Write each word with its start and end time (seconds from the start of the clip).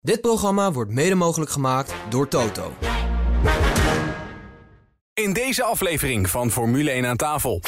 Dit 0.00 0.20
programma 0.20 0.72
wordt 0.72 0.90
mede 0.90 1.14
mogelijk 1.14 1.50
gemaakt 1.50 1.94
door 2.08 2.28
Toto. 2.28 2.72
In 5.14 5.32
deze 5.32 5.62
aflevering 5.62 6.30
van 6.30 6.50
Formule 6.50 6.90
1 6.90 7.06
aan 7.06 7.16
tafel. 7.16 7.60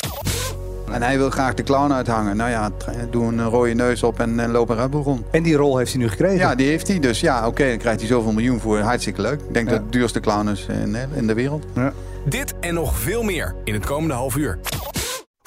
En 0.92 1.02
hij 1.02 1.18
wil 1.18 1.30
graag 1.30 1.54
de 1.54 1.62
clown 1.62 1.92
uithangen. 1.92 2.36
Nou 2.36 2.50
ja, 2.50 2.70
doe 3.10 3.24
een 3.24 3.44
rode 3.48 3.74
neus 3.74 4.02
op 4.02 4.20
en, 4.20 4.40
en 4.40 4.50
loop 4.50 4.68
een 4.68 4.76
Red 4.76 4.90
Bull 4.90 5.00
rond. 5.02 5.22
En 5.30 5.42
die 5.42 5.54
rol 5.56 5.76
heeft 5.76 5.92
hij 5.92 6.00
nu 6.00 6.08
gekregen. 6.08 6.36
Ja, 6.38 6.54
die 6.54 6.66
heeft 6.66 6.88
hij. 6.88 6.98
Dus 6.98 7.20
ja, 7.20 7.46
oké, 7.46 7.68
dan 7.68 7.78
krijgt 7.78 8.00
hij 8.00 8.08
zoveel 8.08 8.32
miljoen 8.32 8.60
voor. 8.60 8.78
Hartstikke 8.78 9.20
leuk. 9.20 9.40
Ik 9.40 9.54
denk 9.54 9.66
Ja. 9.68 9.72
dat 9.74 9.82
het 9.82 9.92
duurste 9.92 10.20
clown 10.20 10.48
is 10.48 10.66
in, 10.66 10.96
in 11.14 11.26
de 11.26 11.34
wereld. 11.34 11.64
Ja. 11.74 11.92
Dit 12.24 12.54
en 12.60 12.74
nog 12.74 12.98
veel 12.98 13.22
meer 13.22 13.54
in 13.64 13.74
het 13.74 13.86
komende 13.86 14.14
half 14.14 14.36
uur. 14.36 14.58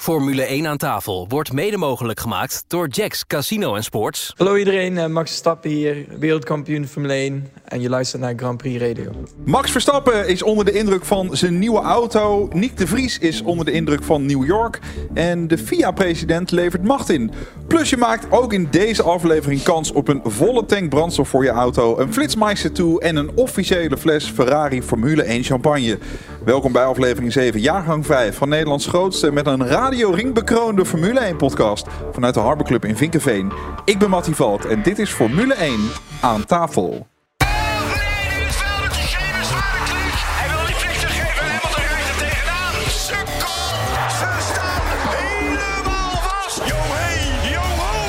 Formule 0.04 0.42
1 0.42 0.66
aan 0.66 0.76
tafel 0.76 1.26
wordt 1.28 1.52
mede 1.52 1.76
mogelijk 1.76 2.20
gemaakt 2.20 2.64
door 2.66 2.88
Jacks 2.88 3.26
Casino 3.26 3.80
Sports. 3.80 4.32
Hallo 4.36 4.56
iedereen, 4.56 4.98
eh, 4.98 5.06
Max 5.06 5.30
Verstappen 5.30 5.70
hier, 5.70 6.06
wereldkampioen 6.18 6.86
Formule 6.86 7.14
1 7.14 7.48
en 7.64 7.80
je 7.80 7.88
luistert 7.88 8.22
naar 8.22 8.32
Grand 8.36 8.56
Prix 8.56 8.82
Radio. 8.82 9.10
Max 9.44 9.70
Verstappen 9.70 10.28
is 10.28 10.42
onder 10.42 10.64
de 10.64 10.72
indruk 10.72 11.04
van 11.04 11.36
zijn 11.36 11.58
nieuwe 11.58 11.80
auto. 11.80 12.48
Nick 12.52 12.76
de 12.76 12.86
Vries 12.86 13.18
is 13.18 13.42
onder 13.42 13.64
de 13.64 13.72
indruk 13.72 14.02
van 14.02 14.26
New 14.26 14.46
York. 14.46 14.78
En 15.14 15.48
de 15.48 15.58
FIA-president 15.58 16.50
levert 16.50 16.82
macht 16.82 17.10
in. 17.10 17.30
Plus 17.66 17.90
je 17.90 17.96
maakt 17.96 18.26
ook 18.30 18.52
in 18.52 18.68
deze 18.70 19.02
aflevering 19.02 19.62
kans 19.62 19.92
op 19.92 20.08
een 20.08 20.20
volle 20.24 20.66
tank 20.66 20.88
brandstof 20.88 21.28
voor 21.28 21.44
je 21.44 21.50
auto. 21.50 21.98
Een 21.98 22.12
Flitsmeister 22.12 22.72
2 22.72 23.00
en 23.00 23.16
een 23.16 23.30
officiële 23.34 23.96
fles 23.96 24.24
Ferrari 24.24 24.82
Formule 24.82 25.22
1 25.22 25.42
champagne. 25.42 25.98
Welkom 26.44 26.72
bij 26.72 26.84
aflevering 26.84 27.32
7, 27.32 27.60
jaargang 27.60 28.06
5 28.06 28.36
van 28.36 28.48
Nederlands 28.48 28.86
grootste 28.86 29.32
met 29.32 29.46
een 29.46 29.66
Radio 29.66 29.93
Ring 30.02 30.34
bekroonde 30.34 30.84
Formule 30.84 31.20
1 31.20 31.36
podcast. 31.36 31.86
Vanuit 32.12 32.34
de 32.34 32.40
Harbor 32.40 32.66
Club 32.66 32.84
in 32.84 32.96
Vinkenveen. 32.96 33.52
Ik 33.84 33.98
ben 33.98 34.10
Mattie 34.10 34.34
Valk 34.34 34.64
en 34.64 34.82
dit 34.82 34.98
is 34.98 35.10
Formule 35.10 35.54
1 35.54 35.80
aan 36.20 36.44
tafel. 36.44 37.06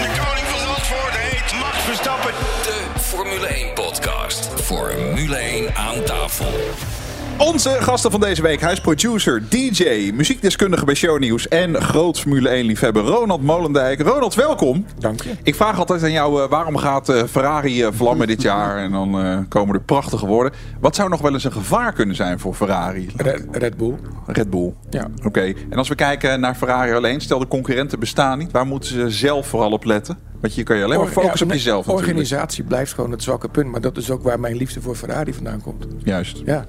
De 0.01 0.11
koning 0.21 0.47
van 0.47 0.59
Zandvoort 0.59 1.15
heet 1.17 1.59
Max 1.59 1.77
Verstappen. 1.77 2.31
De 2.63 2.99
Formule 2.99 3.47
1 3.47 3.73
podcast. 3.73 4.61
Formule 4.61 5.35
1 5.35 5.75
aan 5.75 6.03
tafel. 6.03 6.94
Onze 7.37 7.69
gasten 7.69 8.11
van 8.11 8.19
deze 8.19 8.41
week, 8.41 8.61
hij 8.61 8.71
is 8.71 8.81
producer, 8.81 9.43
DJ, 9.49 10.11
muziekdeskundige 10.13 10.85
bij 10.85 10.95
Shownieuws 10.95 11.47
en 11.47 11.81
groot 11.81 12.19
Formule 12.19 12.49
1 12.49 12.65
liefhebber 12.65 13.03
Ronald 13.03 13.41
Molendijk. 13.41 14.01
Ronald, 14.01 14.35
welkom. 14.35 14.85
Dank 14.99 15.21
je. 15.21 15.31
Ik 15.43 15.55
vraag 15.55 15.79
altijd 15.79 16.03
aan 16.03 16.11
jou, 16.11 16.43
eh, 16.43 16.49
waarom 16.49 16.77
gaat 16.77 17.09
eh, 17.09 17.23
Ferrari 17.23 17.83
eh, 17.83 17.91
vlammen 17.91 18.27
dit 18.27 18.41
jaar? 18.41 18.77
En 18.77 18.91
dan 18.91 19.45
komen 19.49 19.75
er 19.75 19.81
prachtige 19.81 20.25
woorden. 20.25 20.53
Wat 20.79 20.95
zou 20.95 21.09
nog 21.09 21.21
wel 21.21 21.33
eens 21.33 21.43
een 21.43 21.51
gevaar 21.51 21.93
kunnen 21.93 22.15
zijn 22.15 22.39
voor 22.39 22.53
Ferrari? 22.53 23.09
Red, 23.15 23.45
Red 23.51 23.77
Bull. 23.77 23.95
Red 24.25 24.49
Bull. 24.49 24.73
Ja. 24.89 25.07
Oké, 25.23 25.53
en 25.69 25.77
als 25.77 25.89
we 25.89 25.95
kijken 25.95 26.39
naar 26.39 26.55
Ferrari 26.55 26.91
alleen, 26.91 27.21
stel 27.21 27.39
de 27.39 27.47
concurrenten 27.47 27.99
bestaan 27.99 28.37
niet. 28.37 28.51
Waar 28.51 28.65
moeten 28.65 28.89
ze 28.89 29.09
zelf 29.09 29.47
vooral 29.47 29.71
op 29.71 29.83
letten? 29.83 30.17
Want 30.45 30.57
je 30.57 30.63
kan 30.63 30.77
je 30.77 30.83
alleen 30.83 30.99
maar 30.99 31.07
focussen 31.07 31.47
ja, 31.47 31.53
op 31.53 31.57
jezelf 31.57 31.85
natuurlijk. 31.85 32.07
Organisatie 32.07 32.63
blijft 32.63 32.93
gewoon 32.93 33.11
het 33.11 33.23
zwakke 33.23 33.49
punt, 33.49 33.71
maar 33.71 33.81
dat 33.81 33.97
is 33.97 34.11
ook 34.11 34.23
waar 34.23 34.39
mijn 34.39 34.55
liefde 34.55 34.81
voor 34.81 34.95
Ferrari 34.95 35.33
vandaan 35.33 35.61
komt. 35.61 35.85
Juist. 36.03 36.41
Ja. 36.45 36.65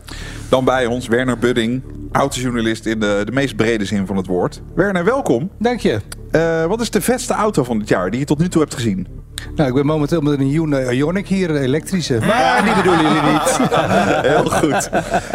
Dan 0.48 0.64
bij 0.64 0.86
ons 0.86 1.06
Werner 1.08 1.38
Budding, 1.38 1.82
autojournalist 2.12 2.86
in 2.86 3.00
de, 3.00 3.22
de 3.24 3.32
meest 3.32 3.56
brede 3.56 3.84
zin 3.84 4.06
van 4.06 4.16
het 4.16 4.26
woord. 4.26 4.62
Werner, 4.74 5.04
welkom. 5.04 5.50
Dank 5.58 5.80
je. 5.80 6.00
Eh, 6.30 6.64
wat 6.64 6.80
is 6.80 6.90
de 6.90 7.00
vetste 7.00 7.32
auto 7.34 7.64
van 7.64 7.78
dit 7.78 7.88
jaar 7.88 8.10
die 8.10 8.20
je 8.20 8.26
tot 8.26 8.38
nu 8.38 8.48
toe 8.48 8.60
hebt 8.60 8.74
gezien? 8.74 9.06
Nou, 9.54 9.68
ik 9.68 9.74
ben 9.74 9.86
momenteel 9.86 10.20
met 10.20 10.38
een 10.40 10.46
Hyundai 10.46 11.02
Ioniq 11.02 11.26
hier, 11.26 11.50
een 11.50 11.56
elektrische. 11.62 12.18
Maar 12.26 12.64
die 12.64 12.74
bedoelen 12.74 13.02
jullie 13.12 13.32
niet. 13.32 13.58
Heel 14.32 14.50
goed. 14.50 14.90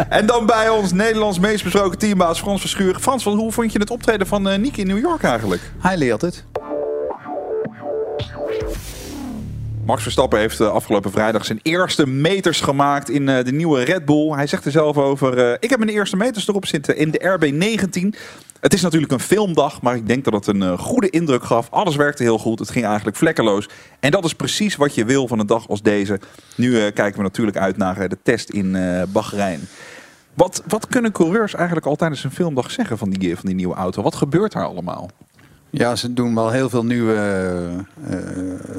En 0.08 0.26
dan 0.26 0.46
bij 0.46 0.68
ons 0.68 0.92
Nederlands 0.92 1.38
meest 1.38 1.64
besproken 1.64 1.98
teambaas 1.98 2.40
Frans 2.40 2.60
Verschuur. 2.60 2.96
Frans, 3.00 3.24
wat- 3.24 3.34
hoe 3.34 3.52
vond 3.52 3.72
je 3.72 3.78
het 3.78 3.90
optreden 3.90 4.26
van 4.26 4.42
Nick 4.42 4.76
in 4.76 4.86
New 4.86 4.98
York 5.00 5.22
eigenlijk? 5.22 5.60
Hij 5.78 5.96
leert 5.96 6.20
het. 6.20 6.44
Max 9.92 10.04
Verstappen 10.04 10.38
heeft 10.38 10.60
eh, 10.60 10.68
afgelopen 10.68 11.10
vrijdag 11.10 11.44
zijn 11.44 11.60
eerste 11.62 12.06
meters 12.06 12.60
gemaakt 12.60 13.10
in 13.10 13.28
eh, 13.28 13.44
de 13.44 13.52
nieuwe 13.52 13.82
Red 13.82 14.04
Bull. 14.04 14.30
Hij 14.30 14.46
zegt 14.46 14.64
er 14.64 14.70
zelf 14.70 14.96
over, 14.96 15.38
eh, 15.38 15.56
ik 15.60 15.70
heb 15.70 15.78
mijn 15.78 15.90
eerste 15.90 16.16
meters 16.16 16.48
erop 16.48 16.66
zitten 16.66 16.96
in 16.96 17.10
de 17.10 17.18
RB19. 17.18 18.18
Het 18.60 18.74
is 18.74 18.80
natuurlijk 18.80 19.12
een 19.12 19.20
filmdag, 19.20 19.82
maar 19.82 19.96
ik 19.96 20.08
denk 20.08 20.24
dat 20.24 20.32
het 20.32 20.46
een 20.46 20.78
goede 20.78 21.10
indruk 21.10 21.44
gaf. 21.44 21.70
Alles 21.70 21.96
werkte 21.96 22.22
heel 22.22 22.38
goed, 22.38 22.58
het 22.58 22.70
ging 22.70 22.84
eigenlijk 22.84 23.16
vlekkeloos. 23.16 23.68
En 24.00 24.10
dat 24.10 24.24
is 24.24 24.34
precies 24.34 24.76
wat 24.76 24.94
je 24.94 25.04
wil 25.04 25.28
van 25.28 25.38
een 25.38 25.46
dag 25.46 25.68
als 25.68 25.82
deze. 25.82 26.20
Nu 26.54 26.90
kijken 26.90 27.16
we 27.16 27.22
natuurlijk 27.22 27.56
uit 27.56 27.76
naar 27.76 28.08
de 28.08 28.18
test 28.22 28.50
in 28.50 28.76
Bahrein. 29.08 29.68
Wat, 30.34 30.62
wat 30.68 30.86
kunnen 30.86 31.12
coureurs 31.12 31.54
eigenlijk 31.54 31.86
al 31.86 31.96
tijdens 31.96 32.24
een 32.24 32.30
filmdag 32.30 32.70
zeggen 32.70 32.98
van 32.98 33.10
die, 33.10 33.36
van 33.36 33.46
die 33.46 33.54
nieuwe 33.54 33.74
auto? 33.74 34.02
Wat 34.02 34.14
gebeurt 34.14 34.52
daar 34.52 34.66
allemaal? 34.66 35.10
Ja, 35.74 35.96
ze 35.96 36.12
doen 36.12 36.34
wel 36.34 36.50
heel 36.50 36.68
veel 36.68 36.84
nieuwe 36.84 37.14
eh, 38.08 38.16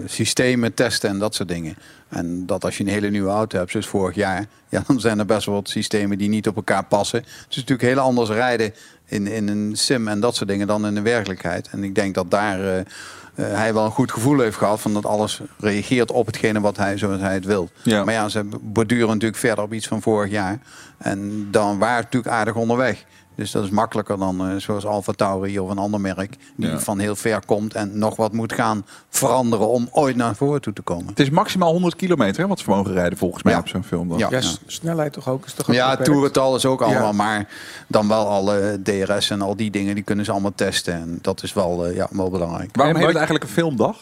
systemen, 0.06 0.74
testen 0.74 1.10
en 1.10 1.20
dat 1.20 1.36
soort 1.36 1.50
dingen. 1.50 1.76
En 2.10 2.46
dat 2.46 2.64
als 2.64 2.78
je 2.78 2.84
een 2.84 2.90
hele 2.90 3.10
nieuwe 3.10 3.30
auto 3.30 3.58
hebt, 3.58 3.72
zoals 3.72 3.88
vorig 3.88 4.16
jaar, 4.16 4.46
ja, 4.70 4.84
dan 4.88 5.00
zijn 5.00 5.20
er 5.20 5.26
best 5.26 5.46
wel 5.46 5.56
wat 5.56 5.70
systemen 5.70 6.18
die 6.18 6.30
niet 6.30 6.48
op 6.48 6.56
elkaar 6.56 6.84
passen. 6.84 7.20
Het 7.20 7.46
is 7.50 7.56
natuurlijk 7.56 7.82
heel 7.82 8.00
anders 8.00 8.30
rijden 8.30 8.74
in, 9.06 9.28
in 9.28 9.48
een 9.48 9.72
sim 9.76 10.08
en 10.08 10.20
dat 10.20 10.36
soort 10.36 10.50
dingen 10.50 10.68
dan 10.68 10.86
in 10.86 10.96
de 10.96 11.02
werkelijkheid. 11.02 11.70
En 11.72 11.84
ik 11.84 11.96
denk 11.96 12.16
dat 12.16 12.32
daar 12.32 12.60
eh, 12.60 12.80
eh, 12.80 12.86
hij 13.36 13.74
wel 13.74 13.86
een 13.86 13.92
goed 13.92 14.12
gevoel 14.12 14.40
heeft 14.40 14.58
gehad 14.58 14.82
van 14.82 14.94
dat 14.94 15.06
alles 15.06 15.42
reageert 15.58 16.12
op 16.12 16.26
hetgene 16.26 16.62
wat 16.62 16.78
hij 16.78 16.98
zoals 16.98 17.22
hij 17.22 17.34
het 17.34 17.46
wil. 17.46 17.70
Ja. 17.84 18.04
Maar 18.04 18.14
ja, 18.14 18.30
ze 18.30 18.46
borduren 18.62 19.08
natuurlijk 19.08 19.40
verder 19.40 19.64
op 19.64 19.74
iets 19.74 19.88
van 19.88 20.02
vorig 20.02 20.32
jaar. 20.32 20.60
En 20.98 21.48
dan 21.52 21.78
waren 21.78 21.98
ze 21.98 22.04
natuurlijk 22.04 22.34
aardig 22.34 22.56
onderweg. 22.56 23.06
Dus 23.36 23.52
dat 23.52 23.64
is 23.64 23.70
makkelijker 23.70 24.18
dan 24.18 24.48
eh, 24.50 24.56
zoals 24.58 24.86
Alfa 24.86 25.12
Tauri 25.12 25.60
of 25.60 25.70
een 25.70 25.78
ander 25.78 26.02
merk. 26.02 26.36
Die 26.56 26.70
Ja. 26.70 26.80
van 26.80 27.00
heel 27.00 27.16
ver 27.16 27.46
komt 27.46 27.74
en 27.74 27.98
nog 27.98 28.16
wat 28.16 28.32
moet 28.34 28.54
gaan 28.54 28.86
veranderen 29.10 29.68
om 29.68 29.88
ooit 29.92 30.16
naar 30.16 30.36
voren 30.36 30.62
toe 30.62 30.74
te 30.74 30.82
komen. 30.82 31.08
Het 31.08 31.20
is 31.20 31.30
maximaal 31.30 31.72
100 31.72 31.96
kilometer 31.96 32.42
hè, 32.42 32.48
wat 32.48 32.60
ze 32.60 32.70
mogen 32.70 32.94
rijden 32.94 33.18
volgens 33.18 33.44
mij 33.44 33.54
Ja. 33.54 33.60
op 33.60 33.68
zo'n 33.68 33.84
filmdag. 33.84 34.18
Ja. 34.20 34.28
Ja, 34.32 34.42
snelheid 34.66 35.14
toch 35.14 35.30
ook? 35.30 35.46
Is 35.46 35.54
toch 35.54 35.70
ook 35.70 35.76
Ja, 35.76 35.96
toerental 35.98 36.56
is 36.56 36.66
ook 36.66 36.82
allemaal, 36.82 37.02
Ja. 37.08 37.12
maar 37.12 37.48
dan 37.88 38.08
wel 38.08 38.28
alle 38.28 38.80
DRS 38.84 39.30
en 39.30 39.42
al 39.42 39.56
die 39.56 39.72
dingen, 39.72 39.96
die 39.96 40.04
kunnen 40.04 40.26
ze 40.26 40.32
allemaal 40.32 40.56
testen. 40.56 40.94
En 40.94 41.20
dat 41.22 41.44
is 41.44 41.54
wel, 41.54 41.86
eh, 41.86 41.96
ja, 41.96 42.08
wel 42.12 42.30
belangrijk. 42.30 42.70
Waarom 42.76 42.94
En 42.96 43.00
heet 43.00 43.08
het 43.08 43.18
eigenlijk 43.18 43.46
een 43.46 43.52
filmdag? 43.54 43.98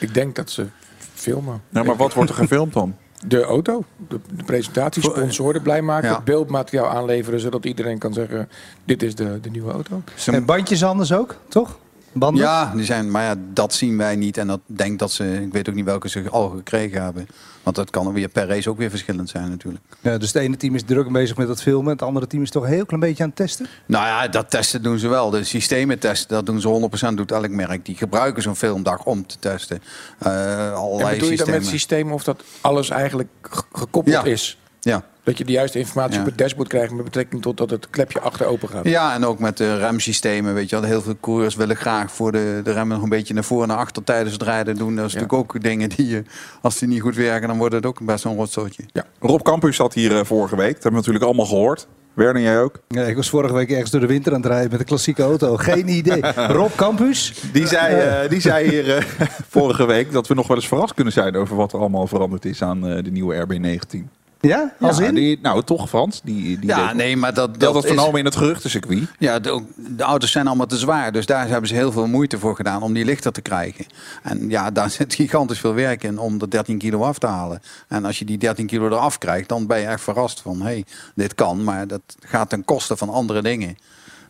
Ik 0.00 0.14
denk 0.14 0.34
dat 0.36 0.50
ze 0.50 0.66
filmen. 1.14 1.62
Nou, 1.68 1.86
maar 1.86 1.96
wat 1.96 2.14
wordt 2.14 2.30
er 2.30 2.36
gefilmd 2.44 2.72
dan? 2.72 2.94
De 3.28 3.42
auto, 3.42 3.84
de, 4.08 4.20
de 4.36 4.44
presentatie, 4.44 5.02
sponsoren 5.02 5.62
blij 5.62 5.82
maken, 5.82 6.08
Ja. 6.08 6.14
het 6.14 6.24
beeldmateriaal 6.24 6.88
aanleveren, 6.88 7.40
zodat 7.40 7.64
iedereen 7.64 7.98
kan 7.98 8.12
zeggen, 8.12 8.48
dit 8.84 9.02
is 9.02 9.14
de, 9.14 9.40
de 9.40 9.50
nieuwe 9.50 9.72
auto. 9.72 10.02
En 10.26 10.44
bandjes 10.44 10.84
anders 10.84 11.12
ook, 11.12 11.36
toch? 11.48 11.78
Banden? 12.18 12.42
Ja, 12.42 12.72
die 12.74 12.84
zijn, 12.84 13.10
maar 13.10 13.22
ja, 13.22 13.34
dat 13.52 13.74
zien 13.74 13.96
wij 13.96 14.16
niet. 14.16 14.36
En 14.38 14.46
dat 14.46 14.60
denk 14.66 14.98
dat 14.98 15.12
ze, 15.12 15.42
ik 15.42 15.52
weet 15.52 15.68
ook 15.68 15.74
niet 15.74 15.84
welke 15.84 16.08
ze 16.08 16.30
al 16.30 16.48
gekregen 16.48 17.02
hebben. 17.02 17.26
Want 17.62 17.76
dat 17.76 17.90
kan 17.90 18.12
weer 18.12 18.28
per 18.28 18.46
race 18.46 18.70
ook 18.70 18.78
weer 18.78 18.90
verschillend 18.90 19.28
zijn 19.28 19.48
natuurlijk. 19.50 19.84
Ja, 20.00 20.18
dus 20.18 20.32
het 20.32 20.42
ene 20.42 20.56
team 20.56 20.74
is 20.74 20.82
druk 20.82 21.12
bezig 21.12 21.36
met 21.36 21.46
dat 21.46 21.62
filmen. 21.62 21.92
Het 21.92 22.02
andere 22.02 22.26
team 22.26 22.42
is 22.42 22.50
toch 22.50 22.62
een 22.62 22.68
heel 22.68 22.84
klein 22.86 23.00
beetje 23.02 23.22
aan 23.22 23.28
het 23.28 23.38
testen. 23.38 23.66
Nou 23.86 24.06
ja, 24.06 24.28
dat 24.28 24.50
testen 24.50 24.82
doen 24.82 24.98
ze 24.98 25.08
wel. 25.08 25.30
De 25.30 25.44
systemen 25.44 25.98
testen, 25.98 26.28
dat 26.28 26.46
doen 26.46 26.60
ze 26.60 26.68
100%. 27.10 27.14
Doet 27.14 27.32
elk 27.32 27.48
merk. 27.48 27.84
Die 27.86 27.96
gebruiken 27.96 28.42
zo'n 28.42 28.56
filmdag 28.56 29.04
om 29.04 29.26
te 29.26 29.36
testen. 29.38 29.82
Eh 30.18 30.66
En 30.66 30.72
bedoel 30.74 30.98
je 31.00 31.08
dan 31.18 31.18
systemen. 31.18 31.52
met 31.54 31.66
systeem 31.66 32.12
of 32.12 32.24
dat 32.24 32.42
alles 32.60 32.90
eigenlijk 32.90 33.28
ge- 33.42 33.62
gekoppeld 33.72 34.14
Ja. 34.16 34.24
is? 34.24 34.58
Ja. 34.80 35.02
Dat 35.26 35.38
je 35.38 35.44
de 35.44 35.52
juiste 35.52 35.78
informatie 35.78 36.14
Ja. 36.14 36.20
op 36.20 36.26
het 36.26 36.38
dashboard 36.38 36.68
krijgt 36.68 36.92
met 36.92 37.04
betrekking 37.04 37.42
tot 37.42 37.56
dat 37.56 37.70
het 37.70 37.90
klepje 37.90 38.20
achter 38.20 38.46
open 38.46 38.68
gaat. 38.68 38.84
ja, 38.88 39.14
en 39.14 39.24
ook 39.24 39.38
met 39.38 39.56
de 39.56 39.76
remsystemen. 39.78 40.54
Weet 40.54 40.68
je 40.70 40.76
wel. 40.80 40.84
Heel 40.84 41.02
veel 41.02 41.16
coureurs 41.20 41.54
willen 41.54 41.76
graag 41.76 42.12
voor 42.12 42.32
de, 42.32 42.60
de 42.64 42.72
remmen 42.72 42.94
nog 42.94 43.02
een 43.02 43.08
beetje 43.08 43.34
naar 43.34 43.44
voren 43.44 43.62
en 43.62 43.68
naar 43.68 43.78
achter 43.84 44.04
tijdens 44.04 44.32
het 44.32 44.42
rijden 44.42 44.76
doen. 44.76 44.96
Dat 44.96 45.06
is 45.06 45.12
Ja. 45.12 45.18
natuurlijk 45.20 45.54
ook 45.54 45.62
dingen 45.62 45.88
die, 45.88 46.06
je- 46.06 46.22
als 46.62 46.78
die 46.78 46.88
niet 46.88 47.00
goed 47.00 47.14
werken, 47.16 47.48
dan 47.48 47.58
wordt 47.58 47.74
het 47.74 47.86
ook 47.86 48.04
best 48.04 48.24
een 48.24 48.36
rotzootje. 48.36 48.82
Rob 49.20 49.42
Campus 49.42 49.76
zat 49.76 49.94
hier 49.94 50.18
eh, 50.18 50.24
vorige 50.24 50.56
week. 50.56 50.74
Dat 50.74 50.82
hebben 50.82 50.90
we 50.90 50.96
natuurlijk 50.96 51.24
allemaal 51.24 51.46
gehoord. 51.46 51.86
Werner, 52.14 52.42
jij 52.42 52.60
ook? 52.60 52.80
Ja, 52.88 53.02
ik 53.02 53.16
was 53.16 53.28
vorige 53.30 53.54
week 53.54 53.70
ergens 53.70 53.90
door 53.90 54.00
de 54.00 54.06
winter 54.06 54.32
aan 54.34 54.40
het 54.40 54.50
rijden 54.50 54.70
met 54.70 54.80
een 54.80 54.86
klassieke 54.86 55.22
auto. 55.22 55.56
Geen 55.56 55.88
idee. 55.88 56.20
Rob 56.60 56.70
Campus. 56.76 57.32
Die 57.52 57.66
zei, 57.66 57.94
eh, 57.94 58.30
die 58.30 58.40
zei 58.40 58.68
hier 58.68 58.96
eh, 58.96 59.04
vorige 59.48 59.86
week 59.86 60.12
dat 60.12 60.26
we 60.26 60.34
nog 60.34 60.46
wel 60.46 60.56
eens 60.56 60.68
verrast 60.68 60.94
kunnen 60.94 61.12
zijn 61.12 61.36
over 61.36 61.56
wat 61.56 61.72
er 61.72 61.78
allemaal 61.78 62.06
veranderd 62.06 62.44
is 62.44 62.62
aan 62.62 62.86
eh, 62.88 63.04
de 63.04 63.10
nieuwe 63.10 63.46
RB19. 63.46 63.98
Ja, 64.46 64.72
als 64.80 64.98
Ja, 64.98 65.04
in? 65.04 65.14
die, 65.14 65.38
nou, 65.42 65.62
toch 65.62 65.88
Frans. 65.88 66.20
Die, 66.24 66.58
die 66.58 66.68
Ja, 66.68 66.86
deed- 66.86 66.96
nee, 66.96 67.16
maar 67.16 67.34
dat, 67.34 67.60
dat 67.60 67.72
dat 67.74 67.84
is... 67.84 67.90
vernomen 67.90 68.18
in 68.18 68.24
het 68.24 68.36
geruchtencircuit. 68.36 69.02
Ja, 69.18 69.38
de, 69.38 69.62
auto's 69.98 70.30
zijn 70.30 70.46
allemaal 70.46 70.66
te 70.66 70.76
zwaar. 70.78 71.12
Dus 71.12 71.26
daar 71.26 71.48
hebben 71.48 71.68
ze 71.68 71.74
heel 71.74 71.92
veel 71.92 72.06
moeite 72.06 72.38
voor 72.38 72.56
gedaan 72.56 72.82
om 72.82 72.92
die 72.92 73.04
lichter 73.04 73.32
te 73.32 73.40
krijgen. 73.40 73.86
En 74.22 74.48
ja, 74.50 74.70
daar 74.70 74.90
zit 75.00 75.14
gigantisch 75.14 75.58
veel 75.58 75.74
werk 75.74 76.04
in 76.04 76.18
om 76.18 76.38
de 76.38 76.48
13 76.48 76.78
kilo 76.78 77.02
af 77.02 77.18
te 77.18 77.26
halen. 77.26 77.62
En 77.88 78.04
als 78.04 78.18
je 78.18 78.24
die 78.24 78.38
13 78.38 78.66
kilo 78.66 78.86
eraf 78.86 79.18
krijgt, 79.18 79.48
dan 79.48 79.66
ben 79.66 79.78
je 79.78 79.86
echt 79.86 80.02
verrast 80.02 80.40
van... 80.40 80.56
hé, 80.58 80.64
hey, 80.64 80.84
dit 81.14 81.34
kan, 81.34 81.64
maar 81.64 81.86
dat 81.86 82.00
gaat 82.20 82.48
ten 82.48 82.64
koste 82.64 82.96
van 82.96 83.08
andere 83.10 83.42
dingen. 83.42 83.76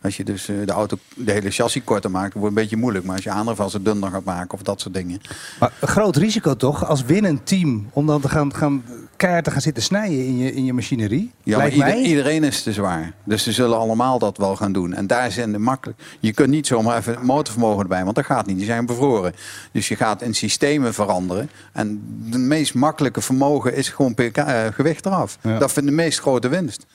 Als 0.01 0.17
je 0.17 0.23
dus 0.23 0.47
eh, 0.49 0.55
de 0.65 0.71
auto, 0.71 0.97
de 1.15 1.31
hele 1.31 1.51
chassis 1.51 1.83
korter 1.83 2.11
maakt, 2.11 2.33
wordt 2.33 2.47
het 2.47 2.55
een 2.55 2.61
beetje 2.61 2.77
moeilijk. 2.77 3.05
Maar 3.05 3.15
als 3.15 3.23
je 3.23 3.29
aandrijfwassen 3.29 3.83
dunner 3.83 4.09
gaat 4.11 4.23
maken 4.23 4.53
of 4.53 4.61
dat 4.61 4.81
soort 4.81 4.93
dingen. 4.93 5.21
Maar 5.59 5.71
een 5.79 5.87
groot 5.87 6.15
risico 6.15 6.55
toch, 6.55 6.85
als 6.87 7.03
winnend 7.03 7.45
team, 7.45 7.89
om 7.93 8.05
dan 8.05 8.21
te 8.21 8.29
gaan, 8.29 8.55
gaan 8.55 8.83
keihard 9.17 9.43
te 9.43 9.51
gaan 9.51 9.61
zitten 9.61 9.83
snijden 9.83 10.25
in 10.25 10.37
je, 10.37 10.53
in 10.53 10.65
je 10.65 10.73
machinerie? 10.73 11.31
Ja, 11.43 11.57
maar 11.57 11.69
ieder- 11.71 11.95
iedereen 11.95 12.43
is 12.43 12.63
te 12.63 12.73
zwaar. 12.73 13.13
Dus 13.23 13.43
ze 13.43 13.51
zullen 13.51 13.77
allemaal 13.77 14.19
dat 14.19 14.37
wel 14.37 14.55
gaan 14.55 14.71
doen. 14.71 14.93
En 14.93 15.07
daar 15.07 15.31
zijn 15.31 15.51
de 15.51 15.57
makkelijk. 15.59 15.99
Je 16.19 16.33
kunt 16.33 16.49
niet 16.49 16.67
zomaar 16.67 16.97
even 16.97 17.17
motorvermogen 17.25 17.81
erbij, 17.81 18.03
want 18.03 18.15
dat 18.15 18.25
gaat 18.25 18.45
niet. 18.45 18.57
Die 18.57 18.65
zijn 18.65 18.85
bevroren. 18.85 19.33
Dus 19.71 19.87
je 19.87 19.95
gaat 19.95 20.21
in 20.21 20.33
systemen 20.35 20.93
veranderen. 20.93 21.49
En 21.73 22.01
de 22.29 22.37
meest 22.37 22.73
makkelijke 22.73 23.21
vermogen 23.21 23.75
is 23.75 23.89
gewoon 23.89 24.13
pk, 24.13 24.37
eh, 24.37 24.65
gewicht 24.73 25.05
eraf. 25.05 25.37
Ja. 25.41 25.57
Dat 25.59 25.71
vindt 25.71 25.89
de 25.89 25.95
meest 25.95 26.19
grote 26.19 26.47
winst. 26.47 26.85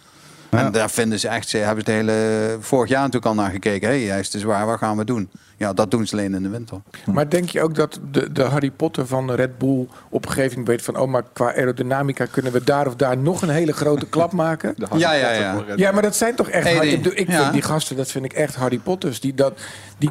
Ja. 0.58 0.64
En 0.66 0.72
daar 0.72 0.90
vinden 0.90 1.20
ze 1.20 1.28
echt, 1.28 1.48
ze 1.48 1.56
hebben 1.56 1.84
ze 1.84 1.90
het 1.90 2.00
hele 2.00 2.56
vorig 2.60 2.88
jaar 2.88 2.98
natuurlijk 3.00 3.26
al 3.26 3.34
naar 3.34 3.50
gekeken. 3.50 3.88
Hé, 3.88 3.98
hey, 4.00 4.10
hij 4.10 4.20
is 4.20 4.28
te 4.28 4.38
zwaar, 4.38 4.66
wat 4.66 4.78
gaan 4.78 4.96
we 4.96 5.04
doen? 5.04 5.30
Ja, 5.56 5.72
dat 5.72 5.90
doen 5.90 6.06
ze 6.06 6.12
alleen 6.14 6.34
in 6.34 6.42
de 6.42 6.48
winter. 6.48 6.80
Maar 7.06 7.28
denk 7.30 7.48
je 7.50 7.62
ook 7.62 7.74
dat 7.74 7.98
de, 8.10 8.32
de 8.32 8.42
Harry 8.42 8.70
Potter 8.70 9.06
van 9.06 9.30
Red 9.32 9.58
Bull 9.58 9.86
op 10.08 10.24
een 10.24 10.30
gegeven 10.32 10.50
moment 10.50 10.68
weet 10.68 10.82
van... 10.82 10.96
oh, 10.96 11.08
maar 11.08 11.22
qua 11.32 11.54
aerodynamica 11.54 12.24
kunnen 12.26 12.52
we 12.52 12.64
daar 12.64 12.86
of 12.86 12.94
daar 12.96 13.18
nog 13.18 13.42
een 13.42 13.48
hele 13.48 13.72
grote 13.72 14.06
klap 14.06 14.32
maken? 14.44 14.74
Ja, 14.96 15.12
ja, 15.12 15.32
ja. 15.32 15.64
Ja, 15.76 15.92
maar 15.92 16.02
dat 16.02 16.16
zijn 16.16 16.34
toch 16.34 16.48
echt... 16.48 16.64
Hey, 16.64 16.74
Harry- 16.74 17.02
die- 17.02 17.14
ik, 17.14 17.28
ja. 17.30 17.40
vind 17.40 17.52
die 17.52 17.62
gasten, 17.62 17.96
dat 17.96 18.10
vind 18.10 18.24
ik 18.24 18.32
echt 18.32 18.54
Harry 18.54 18.78
Potters. 18.78 19.20
Die 19.20 19.34
dat, 19.34 19.60
die, 19.98 20.10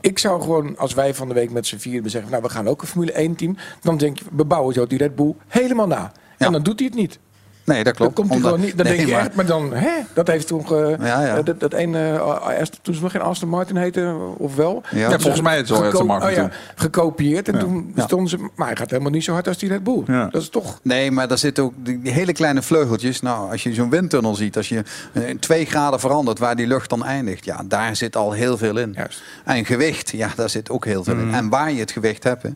ik 0.00 0.18
zou 0.18 0.40
gewoon, 0.40 0.78
als 0.78 0.94
wij 0.94 1.14
van 1.14 1.28
de 1.28 1.34
week 1.34 1.50
met 1.50 1.66
z'n 1.66 1.76
vieren 1.76 2.10
zeggen... 2.10 2.30
nou, 2.30 2.42
we 2.42 2.48
gaan 2.48 2.68
ook 2.68 2.82
een 2.82 2.88
Formule 2.88 3.12
1 3.12 3.34
team. 3.36 3.56
Dan 3.80 3.96
denk 3.96 4.18
je, 4.18 4.24
we 4.32 4.44
bouwen 4.44 4.74
zo 4.74 4.86
die 4.86 4.98
Red 4.98 5.14
Bull 5.14 5.34
helemaal 5.48 5.86
na. 5.86 6.12
Ja. 6.38 6.46
En 6.46 6.52
dan 6.52 6.62
doet 6.62 6.78
hij 6.78 6.88
het 6.88 6.98
niet. 6.98 7.18
Nee, 7.64 7.84
dat 7.84 7.94
klopt. 7.96 8.16
Dan 8.16 8.26
komt 8.26 8.28
hij 8.28 8.36
Omdat- 8.36 8.52
gewoon 8.52 8.66
niet. 8.66 8.76
Dan 8.76 8.86
Nee, 8.86 8.96
denk 8.96 9.08
je 9.08 9.14
maar- 9.14 9.24
echt, 9.26 9.34
maar 9.34 9.46
dan, 9.46 9.72
hè? 9.74 9.90
Dat 10.14 10.26
heeft 10.26 10.46
toen 10.46 10.66
ge, 10.66 10.96
Ja, 11.00 11.06
ja. 11.24 11.36
eh, 11.36 11.44
dat, 11.44 11.60
dat 11.60 11.72
ene, 11.72 12.08
eh, 12.12 12.60
Aston- 12.60 12.78
toen 12.82 12.94
ze 12.94 13.02
nog 13.02 13.10
geen 13.12 13.20
Aston 13.20 13.48
Martin 13.48 13.76
heette, 13.76 14.16
of 14.36 14.56
wel? 14.56 14.82
Ja, 14.90 14.98
Ja, 15.10 15.18
volgens 15.18 15.42
mij 15.42 15.54
is 15.54 15.60
het 15.60 15.68
wel 15.68 15.76
Geko- 15.78 15.90
Aston 15.90 16.06
Martin 16.06 16.28
oh 16.30 16.40
toen. 16.40 16.50
gekopieerd. 16.74 17.48
En 17.48 17.58
toen 17.58 17.92
stonden 17.96 18.28
ze... 18.28 18.36
Maar 18.56 18.66
hij 18.66 18.76
gaat 18.76 18.90
helemaal 18.90 19.10
niet 19.12 19.24
zo 19.24 19.32
hard 19.32 19.48
als 19.48 19.58
die 19.58 19.68
Red 19.68 19.84
Bull. 19.84 20.02
Ja. 20.06 20.28
Dat 20.30 20.42
is 20.42 20.48
toch... 20.48 20.78
Nee, 20.82 21.10
maar 21.10 21.28
daar 21.28 21.38
zitten 21.38 21.64
ook 21.64 21.72
die 21.76 22.00
die 22.02 22.12
hele 22.12 22.32
kleine 22.32 22.62
vleugeltjes. 22.62 23.20
Nou, 23.20 23.50
als 23.50 23.62
je 23.62 23.74
zo'n 23.74 23.90
windtunnel 23.90 24.34
ziet, 24.34 24.56
als 24.56 24.68
je 24.68 24.82
eh, 25.12 25.22
twee 25.40 25.64
graden 25.64 26.00
verandert 26.00 26.38
waar 26.38 26.56
die 26.56 26.66
lucht 26.66 26.90
dan 26.90 27.04
eindigt, 27.04 27.44
ja, 27.44 27.60
daar 27.64 27.96
zit 27.96 28.16
al 28.16 28.32
heel 28.32 28.58
veel 28.58 28.76
in. 28.78 28.92
Juist. 28.96 29.22
En 29.44 29.64
gewicht, 29.64 30.10
ja, 30.10 30.28
daar 30.36 30.50
zit 30.50 30.70
ook 30.70 30.84
heel 30.84 31.04
veel 31.04 31.16
in. 31.18 31.34
En 31.34 31.48
waar 31.48 31.72
je 31.72 31.80
het 31.80 31.90
gewicht 31.90 32.24
hebt. 32.24 32.42
Hè. 32.42 32.48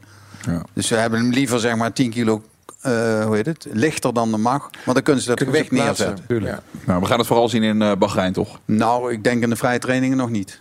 Ja. 0.52 0.62
Dus 0.73 0.88
we 0.88 0.97
hebben 0.97 1.20
hem 1.20 1.31
liever 1.31 1.61
zeg 1.61 1.76
maar 1.76 1.93
10 1.93 2.11
kilo, 2.11 2.43
eh, 2.81 3.25
hoe 3.25 3.37
heet 3.37 3.47
het, 3.47 3.67
lichter 3.73 4.15
dan 4.15 4.31
de 4.31 4.37
mag. 4.37 4.71
Want 4.85 4.97
dan 4.97 5.03
kunnen 5.03 5.23
ze 5.23 5.29
dat 5.29 5.39
Kunnen 5.39 5.67
neerzetten. 5.71 6.43
Ja. 6.43 6.63
Nou, 6.87 7.01
we 7.01 7.07
gaan 7.07 7.19
het 7.19 7.27
vooral 7.27 7.49
zien 7.49 7.63
in 7.63 7.83
eh 7.83 7.93
Bahrein, 7.97 8.33
toch? 8.33 8.61
Nou, 8.65 9.13
ik 9.13 9.25
denk 9.25 9.43
in 9.43 9.51
de 9.51 9.57
vrije 9.57 9.79
trainingen 9.79 10.17
nog 10.17 10.31
niet. 10.31 10.61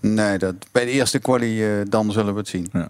Nee, 0.00 0.38
dat, 0.38 0.54
bij 0.72 0.84
de 0.84 0.90
eerste 0.90 1.18
quali, 1.18 1.64
eh, 1.64 1.70
dan 1.88 2.12
zullen 2.12 2.32
we 2.32 2.38
het 2.38 2.48
zien. 2.48 2.68
Ja, 2.72 2.86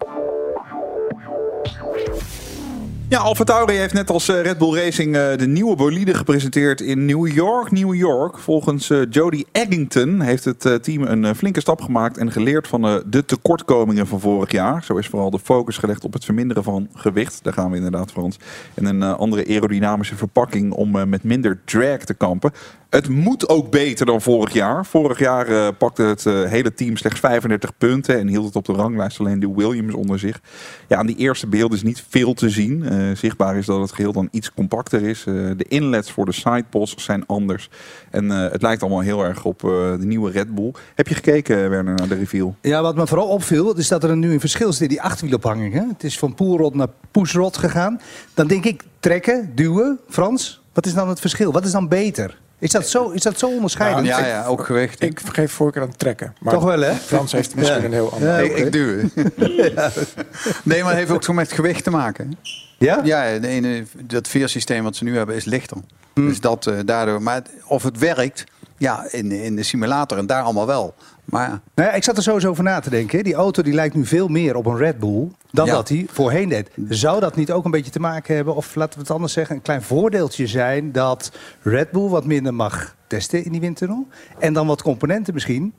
Alfa 3.19 3.45
Tauri 3.45 3.77
heeft 3.77 3.95
net 3.95 4.11
als 4.11 4.29
eh, 4.29 4.43
Red 4.43 4.59
Bull 4.59 4.75
Racing 4.75 5.17
eh, 5.17 5.37
de 5.37 5.47
nieuwe 5.47 5.77
bolide 5.77 6.15
gepresenteerd 6.15 6.81
in 6.81 7.05
New 7.05 7.27
York, 7.27 7.71
New 7.71 7.95
York. 7.95 8.39
Volgens 8.39 8.91
eh, 8.91 8.99
Jody 9.11 9.45
Eggington 9.53 10.21
heeft 10.21 10.45
het 10.45 10.83
team 10.83 11.03
een 11.03 11.35
flinke 11.35 11.61
stap 11.61 11.81
gemaakt 11.81 12.19
en 12.19 12.33
geleerd 12.33 12.69
van 12.69 13.03
de 13.07 13.25
tekortkomingen 13.25 14.07
van 14.07 14.21
vorig 14.21 14.51
jaar. 14.51 14.85
Zo 14.85 14.97
is 14.97 15.07
vooral 15.07 15.31
de 15.31 15.39
focus 15.39 15.79
gelegd 15.79 16.05
op 16.05 16.13
het 16.13 16.25
verminderen 16.25 16.65
van 16.65 16.89
gewicht. 16.95 17.39
Daar 17.43 17.53
gaan 17.53 17.71
we 17.71 17.77
inderdaad, 17.77 18.13
Frans. 18.13 18.39
En 18.75 18.85
een 18.85 19.03
andere 19.03 19.47
aerodynamische 19.47 20.17
verpakking 20.17 20.73
om 20.73 21.09
met 21.09 21.23
minder 21.23 21.61
drag 21.65 21.99
te 21.99 22.15
kampen. 22.15 22.53
Het 22.91 23.09
moet 23.09 23.49
ook 23.49 23.71
beter 23.71 24.07
dan 24.07 24.21
vorig 24.21 24.53
jaar. 24.53 24.87
Vorig 24.87 25.19
jaar 25.19 25.73
pakte 25.73 26.03
het 26.03 26.25
hele 26.25 26.75
team 26.75 26.97
slechts 26.97 27.21
35 27.21 27.77
punten 27.79 28.19
en 28.19 28.29
hield 28.29 28.45
het 28.45 28.57
op 28.57 28.65
de 28.65 28.73
ranglijst 28.73 29.21
alleen 29.21 29.41
de 29.41 29.53
Williams 29.55 29.95
onder 29.95 30.19
zich. 30.19 30.41
Ja, 30.89 30.97
aan 30.97 31.07
die 31.07 31.17
eerste 31.17 31.47
beelden 31.47 31.77
is 31.77 31.85
niet 31.85 32.05
veel 32.09 32.35
te 32.35 32.49
zien. 32.49 32.83
Zichtbaar 33.15 33.57
is 33.57 33.67
dat 33.67 33.81
het 33.81 33.93
geheel 33.93 34.13
dan 34.13 34.29
iets 34.31 34.53
compacter 34.53 35.03
is. 35.03 35.25
Eh, 35.27 35.35
de 35.57 35.65
inlets 35.69 36.11
voor 36.11 36.25
de 36.25 36.33
sidepods 36.33 36.95
zijn 36.97 37.27
anders. 37.27 37.69
En 38.11 38.31
eh, 38.31 38.53
het 38.53 38.63
lijkt 38.63 38.83
allemaal 38.83 39.01
heel 39.01 39.25
erg 39.25 39.45
op 39.45 39.65
eh, 39.65 39.71
de 39.71 40.07
nieuwe 40.07 40.31
Red 40.31 40.55
Bull. 40.55 40.73
Heb 40.95 41.09
je 41.09 41.15
gekeken, 41.15 41.71
Werner, 41.71 41.95
naar 41.95 42.09
de 42.09 42.15
reveal? 42.15 42.57
Ja, 42.61 42.83
wat 42.83 42.97
me 42.97 43.07
vooral 43.07 43.29
opviel, 43.29 43.77
is 43.77 43.89
dat 43.89 44.05
er 44.05 44.17
nu 44.17 44.33
een 44.33 44.41
verschil 44.41 44.73
zit 44.73 44.83
in 44.83 44.89
die 44.89 45.03
achterwielophanging. 45.03 45.75
Hè? 45.75 45.87
Het 45.89 46.05
is 46.05 46.19
van 46.19 46.35
poolrod 46.35 46.75
naar 46.75 46.89
pushrod 47.11 47.57
gegaan. 47.57 48.01
Dan 48.35 48.47
denk 48.47 48.65
ik 48.65 48.83
trekken, 49.01 49.53
duwen. 49.55 49.99
Frans, 50.09 50.61
wat 50.73 50.87
is 50.87 50.95
dan 50.95 51.09
het 51.09 51.21
verschil? 51.21 51.53
Wat 51.53 51.65
is 51.65 51.73
dan 51.73 51.89
beter? 51.89 52.39
Is 52.61 52.71
dat 52.71 52.89
zo, 52.89 53.09
is 53.11 53.23
dat 53.23 53.39
zo 53.39 53.47
onderscheidend? 53.47 54.07
Ja, 54.07 54.27
ja, 54.27 54.45
ook 54.47 54.65
gewicht. 54.65 55.03
Ik 55.03 55.21
geef 55.33 55.53
voorkeur 55.53 55.83
aan 55.83 55.89
het 55.89 55.99
trekken. 55.99 56.35
Maar 56.41 56.53
Toch 56.53 56.65
wel, 56.65 56.81
hè? 56.81 56.95
Frans 56.95 57.33
heeft 57.33 57.55
misschien 57.57 57.79
Ja. 57.79 57.85
een 57.85 57.93
heel 57.93 58.13
ander... 58.13 58.29
Ja. 58.29 58.55
Ik, 58.55 58.73
duw. 58.73 58.97
Nee, 60.63 60.81
maar 60.83 60.91
het 60.91 60.99
heeft 60.99 61.11
ook 61.11 61.25
zo 61.25 61.33
met 61.33 61.53
gewicht 61.53 61.85
te 61.85 61.91
maken. 61.91 62.39
Ja? 62.79 63.01
Ja, 63.05 63.39
de 63.39 63.49
ene, 63.49 63.85
dat 64.03 64.29
veersysteem 64.29 64.85
wat 64.85 64.97
ze 64.97 65.05
nu 65.05 65.17
hebben 65.17 65.35
is 65.37 65.45
lichter. 65.45 65.77
Hmm. 66.15 66.29
Dus 66.29 66.41
dat 66.41 66.67
eh, 66.67 66.75
daardoor. 66.85 67.23
Maar 67.23 67.43
of 67.67 67.83
het 67.83 67.99
werkt, 67.99 68.45
ja, 68.77 69.07
in, 69.11 69.33
in 69.33 69.57
de 69.57 69.63
simulator 69.63 70.19
en 70.19 70.27
daar 70.27 70.43
allemaal 70.43 70.67
wel. 70.67 70.95
Maar 71.25 71.49
ja, 71.49 71.61
Nou 71.75 71.89
ja, 71.89 71.95
ik 71.95 72.05
zat 72.05 72.17
er 72.17 72.23
sowieso 72.23 72.49
over 72.49 72.65
na 72.65 72.81
te 72.81 72.91
denken. 72.91 73.25
Die 73.25 73.35
auto 73.35 73.63
die 73.63 73.73
lijkt 73.75 73.95
nu 73.95 74.07
veel 74.07 74.29
meer 74.29 74.55
op 74.57 74.67
een 74.67 74.77
Red 74.77 74.99
Bull 74.99 75.29
dan 75.51 75.67
Ja. 75.67 75.73
dat 75.73 75.89
hij 75.89 76.07
voorheen 76.11 76.49
deed. 76.49 76.71
Zou 76.89 77.21
dat 77.21 77.37
niet 77.37 77.53
ook 77.53 77.65
een 77.65 77.71
beetje 77.71 77.91
te 77.91 78.01
maken 78.01 78.35
hebben, 78.35 78.55
of 78.57 78.75
laten 78.75 78.95
we 78.95 79.01
het 79.01 79.11
anders 79.11 79.33
zeggen, 79.33 79.57
een 79.57 79.63
klein 79.63 79.83
voordeeltje 79.83 80.47
zijn 80.47 80.93
dat 80.93 81.33
Red 81.63 81.91
Bull 81.91 82.09
wat 82.09 82.25
minder 82.25 82.55
mag 82.55 82.95
testen 83.07 83.45
in 83.45 83.53
die 83.53 83.61
windtunnel? 83.61 84.07
En 84.39 84.53
dan 84.53 84.67
wat 84.67 84.83
componenten 84.83 85.35
misschien 85.35 85.73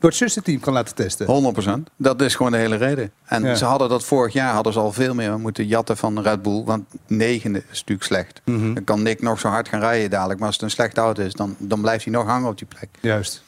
door 0.00 0.10
het 0.10 0.18
zusterteam 0.18 0.60
kan 0.60 0.72
laten 0.72 0.94
testen? 0.94 1.26
100%. 1.26 1.90
Dat 1.96 2.20
is 2.20 2.34
gewoon 2.34 2.52
de 2.52 2.58
hele 2.58 2.76
reden. 2.76 3.10
En 3.24 3.42
Ja. 3.42 3.54
ze 3.54 3.64
hadden 3.64 3.88
dat 3.88 4.04
vorig 4.04 4.32
jaar 4.32 4.52
hadden 4.52 4.72
ze 4.72 4.78
al 4.78 4.92
veel 4.92 5.14
meer 5.14 5.38
moeten 5.38 5.66
jatten 5.66 5.96
van 5.96 6.20
Red 6.22 6.42
Bull. 6.42 6.64
Want 6.64 6.84
negende 7.06 7.58
is 7.58 7.78
natuurlijk 7.78 8.02
slecht. 8.06 8.40
Mhm. 8.44 8.74
Dan 8.74 8.84
kan 8.84 9.02
Nick 9.02 9.22
nog 9.22 9.40
zo 9.40 9.48
hard 9.48 9.68
gaan 9.68 9.80
rijden 9.80 10.10
dadelijk. 10.10 10.38
Maar 10.38 10.46
als 10.48 10.56
het 10.56 10.64
een 10.64 10.70
slechte 10.70 11.00
auto 11.00 11.22
is, 11.22 11.32
dan, 11.32 11.54
dan 11.58 11.80
blijft 11.80 12.04
hij 12.04 12.12
nog 12.12 12.26
hangen 12.26 12.50
op 12.50 12.58
die 12.58 12.66
plek. 12.66 12.88
Juist. 13.00 13.42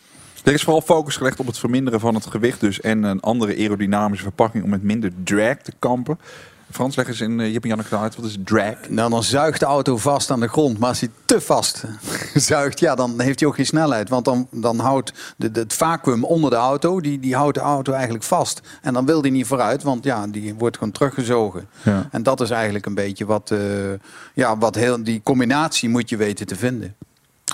Er 0.44 0.52
is 0.52 0.62
vooral 0.62 0.80
focus 0.82 1.16
gelegd 1.16 1.40
op 1.40 1.46
het 1.46 1.58
verminderen 1.58 2.00
van 2.00 2.14
het 2.14 2.26
gewicht 2.26 2.60
dus. 2.60 2.80
En 2.80 3.02
een 3.02 3.20
andere 3.20 3.56
aerodynamische 3.56 4.24
verpakking 4.24 4.64
om 4.64 4.70
met 4.70 4.82
minder 4.82 5.10
drag 5.24 5.56
te 5.56 5.72
kampen. 5.78 6.18
Frans, 6.70 6.96
leg 6.96 7.08
eens 7.08 7.20
in 7.20 7.38
uh, 7.38 7.52
Jip 7.52 7.62
en 7.62 7.68
Janneke 7.68 7.96
uit. 7.98 8.16
Wat 8.16 8.24
is 8.24 8.36
drag? 8.44 8.74
Nou, 8.88 9.10
dan 9.10 9.22
zuigt 9.22 9.60
de 9.60 9.66
auto 9.66 9.96
vast 9.96 10.30
aan 10.30 10.40
de 10.40 10.48
grond. 10.48 10.78
Maar 10.78 10.88
als 10.88 11.00
hij 11.00 11.08
te 11.24 11.40
vast 11.40 11.84
zuigt, 12.34 12.80
ja, 12.80 12.94
dan 12.94 13.20
heeft 13.20 13.40
hij 13.40 13.48
ook 13.48 13.54
geen 13.54 13.66
snelheid. 13.66 14.08
Want 14.08 14.24
dan, 14.24 14.48
dan 14.50 14.78
houdt 14.78 15.12
de, 15.36 15.50
de- 15.50 15.60
het 15.60 15.72
vacuüm 15.72 16.24
onder 16.24 16.50
de 16.50 16.56
auto, 16.56 17.00
die, 17.00 17.20
die 17.20 17.34
houdt 17.34 17.54
de 17.54 17.60
auto 17.62 17.92
eigenlijk 17.92 18.24
vast. 18.24 18.60
En 18.82 18.94
dan 18.94 19.06
wil 19.06 19.22
die 19.22 19.32
niet 19.32 19.46
vooruit, 19.46 19.82
want 19.82 20.04
ja, 20.04 20.26
die 20.26 20.54
wordt 20.54 20.76
gewoon 20.76 20.92
teruggezogen. 20.92 21.68
Ja. 21.82 22.08
En 22.10 22.22
dat 22.22 22.40
is 22.40 22.50
eigenlijk 22.50 22.86
een 22.86 22.94
beetje 22.94 23.26
wat, 23.26 23.50
eh, 23.50 23.58
ja, 24.34 24.58
wat 24.58 24.74
heel, 24.74 25.02
die 25.04 25.20
combinatie 25.24 25.88
moet 25.88 26.08
je 26.08 26.16
weten 26.16 26.46
te 26.46 26.56
vinden. 26.56 26.94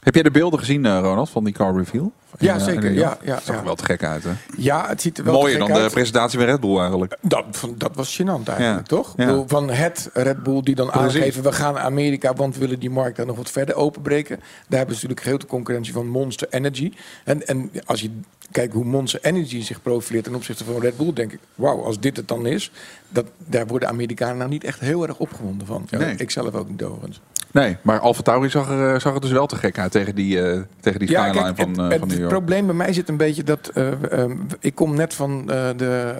Heb 0.05 0.15
jij 0.15 0.23
de 0.23 0.31
beelden 0.31 0.59
gezien, 0.59 0.87
eh, 0.87 0.99
Ronald, 1.01 1.31
van 1.31 1.45
die 1.45 1.53
car 1.55 1.77
reveal? 1.77 2.13
Ja, 2.39 2.53
In, 2.55 2.59
eh, 2.61 2.65
zeker. 2.67 2.85
in 2.85 2.95
York? 2.95 3.19
Ja, 3.25 3.33
ja, 3.35 3.41
Zag 3.45 3.57
er 3.57 3.65
wel 3.65 3.75
te 3.75 3.85
gek 3.85 4.05
uit, 4.05 4.25
hè? 4.25 4.31
Ja, 4.57 4.89
het 4.89 5.01
ziet 5.03 5.19
er 5.19 5.25
wel 5.25 5.33
te 5.35 5.39
Mooier 5.41 5.57
gek 5.59 5.67
dan 5.67 5.77
de 5.77 5.83
uit. 5.83 5.93
presentatie 5.93 6.39
bij 6.39 6.47
Red 6.47 6.61
Bull 6.61 6.79
eigenlijk. 6.79 7.17
Dat, 7.21 7.45
van- 7.51 7.75
dat 7.79 7.91
was 7.95 8.21
gênant 8.23 8.49
eigenlijk, 8.49 8.87
toch? 8.87 9.15
Bedoel, 9.15 9.45
Van 9.49 9.71
het 9.71 10.11
Red 10.13 10.43
Bull 10.43 10.63
die 10.63 10.75
dan 10.75 10.91
Precies. 10.91 11.17
aangeven... 11.21 11.43
we 11.43 11.53
gaan 11.53 11.75
naar 11.75 11.83
Amerika, 11.83 12.35
want 12.35 12.55
we 12.55 12.61
willen 12.61 12.79
die 12.79 12.91
markt 12.91 13.17
daar 13.17 13.27
nog 13.27 13.37
wat 13.37 13.51
verder 13.51 13.75
openbreken. 13.75 14.37
Daar 14.37 14.79
hebben 14.79 14.97
ze 14.97 15.07
natuurlijk 15.07 15.21
grote 15.29 15.47
concurrentie 15.47 15.93
van 15.93 16.07
Monster 16.09 16.47
Energy. 16.51 16.93
En, 17.25 17.47
en 17.47 17.71
als 17.85 18.01
je 18.01 18.11
kijkt 18.51 18.73
hoe 18.75 18.85
Monster 18.85 19.21
Energy 19.23 19.63
zich 19.63 19.83
profileert... 19.83 20.25
ten 20.25 20.35
opzichte 20.35 20.65
van 20.65 20.81
Red 20.81 20.97
Bull, 20.97 21.13
denk 21.13 21.33
ik... 21.33 21.39
wauw, 21.55 21.85
als 21.85 22.01
dit 22.01 22.17
het 22.17 22.29
dan 22.29 22.47
is... 22.47 22.71
Dat, 23.09 23.27
daar 23.39 23.67
worden 23.67 23.89
Amerikanen 23.89 24.37
nou 24.37 24.51
niet 24.51 24.65
echt 24.65 24.81
heel 24.81 25.07
erg 25.07 25.19
opgewonden 25.19 25.67
van. 25.67 25.87
Nee. 25.91 26.15
Ik 26.17 26.31
zelf 26.31 26.55
ook 26.55 26.69
niet 26.69 26.83
overigens. 26.83 27.21
Nee, 27.51 27.77
maar 27.83 28.01
Alfa 28.01 28.23
Tauri 28.23 28.51
zag 28.51 28.69
er, 28.71 28.95
eh, 28.95 29.01
zag 29.01 29.15
er 29.15 29.21
dus 29.21 29.31
wel 29.31 29.47
te 29.47 29.57
gek 29.57 29.79
uit 29.79 29.91
tegen 29.93 30.15
die, 30.15 30.43
eh, 30.43 30.61
tegen 30.81 30.99
die 30.99 31.09
skyline 31.09 31.33
kijk, 31.43 31.57
van, 31.57 31.81
eh, 31.85 31.89
het 31.89 31.99
van 31.99 32.09
New 32.09 32.19
York. 32.19 32.26
Probleem 32.29 32.67
bij 32.67 32.75
mij 32.75 32.93
zit 32.93 33.09
een 33.09 33.17
beetje 33.17 33.43
dat... 33.43 33.71
eh, 33.75 34.13
ehm, 34.13 34.33
ik 34.61 34.75
kom 34.75 34.95
net 34.95 35.15
van 35.15 35.51
eh, 35.51 35.69
de 35.77 36.15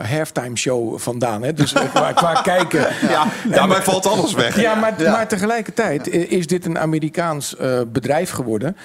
eh, 0.00 0.10
halftime 0.10 0.56
show 0.56 0.98
vandaan. 0.98 1.42
Hè? 1.42 1.52
Dus 1.52 1.72
qua, 1.72 2.12
qua 2.12 2.32
kijken... 2.52 2.86
Ja, 3.08 3.26
daarbij 3.50 3.82
valt 3.82 4.06
alles 4.06 4.34
weg. 4.34 4.60
Ja, 4.60 4.74
maar, 4.74 4.94
maar 4.98 5.28
tegelijkertijd 5.28 6.08
is 6.08 6.46
dit 6.46 6.64
een 6.66 6.78
Amerikaans 6.78 7.56
bedrijf 7.92 8.30
geworden. 8.30 8.76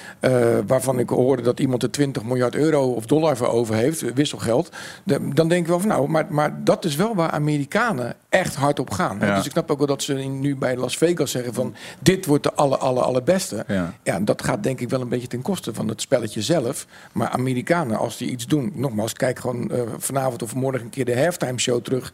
waarvan 0.68 1.00
ik 1.00 1.10
hoorde 1.10 1.42
dat 1.42 1.60
iemand 1.60 1.84
er 1.84 1.92
20 1.92 2.24
miljard 2.24 2.56
euro 2.56 2.92
of 2.92 3.06
dollar 3.06 3.38
voor 3.38 3.48
over 3.48 3.76
heeft, 3.76 4.14
wisselgeld. 4.14 4.70
De- 5.04 5.30
dan 5.34 5.48
denk 5.48 5.62
ik 5.62 5.68
wel 5.68 5.80
van 5.80 5.88
nou, 5.90 6.10
maar, 6.10 6.26
maar 6.30 6.64
dat 6.64 6.86
is 6.86 6.96
wel 6.96 7.16
waar 7.16 7.30
Amerikanen 7.32 8.14
echt 8.30 8.56
hard 8.56 8.80
op 8.80 8.92
gaan. 8.92 9.18
Ja. 9.22 9.36
Dus 9.36 9.46
ik 9.46 9.52
snap 9.52 9.72
ook 9.72 9.78
wel 9.78 9.88
dat 9.88 10.04
ze 10.04 10.14
nu 10.14 10.56
bij 10.56 10.78
Las 10.78 10.98
Vegas 10.98 11.32
zeggen 11.32 11.54
van 11.54 11.76
dit 12.00 12.26
wordt 12.26 12.44
de 12.44 12.54
aller, 12.54 12.78
aller, 12.78 13.04
allerbeste. 13.04 13.64
Ja. 13.68 13.94
Ja, 14.04 14.20
dat 14.20 14.44
gaat 14.44 14.64
denk 14.64 14.80
ik 14.80 14.90
wel 14.90 15.02
een 15.02 15.10
beetje 15.10 15.28
ten 15.28 15.42
koste 15.42 15.74
van 15.74 15.88
het 15.88 16.02
spelletje 16.02 16.42
zelf. 16.42 16.57
Zelf. 16.62 16.86
Maar 17.12 17.30
Amerikanen, 17.30 17.98
als 17.98 18.18
die 18.18 18.30
iets 18.30 18.48
doen... 18.48 18.72
Nogmaals, 18.76 19.14
kijk 19.14 19.40
gewoon 19.40 19.72
eh, 19.72 19.82
vanavond 19.98 20.44
of 20.44 20.56
morgen 20.56 20.82
een 20.82 20.90
keer 20.90 21.06
de 21.06 21.22
halftime 21.22 21.60
show 21.60 21.84
terug. 21.84 22.14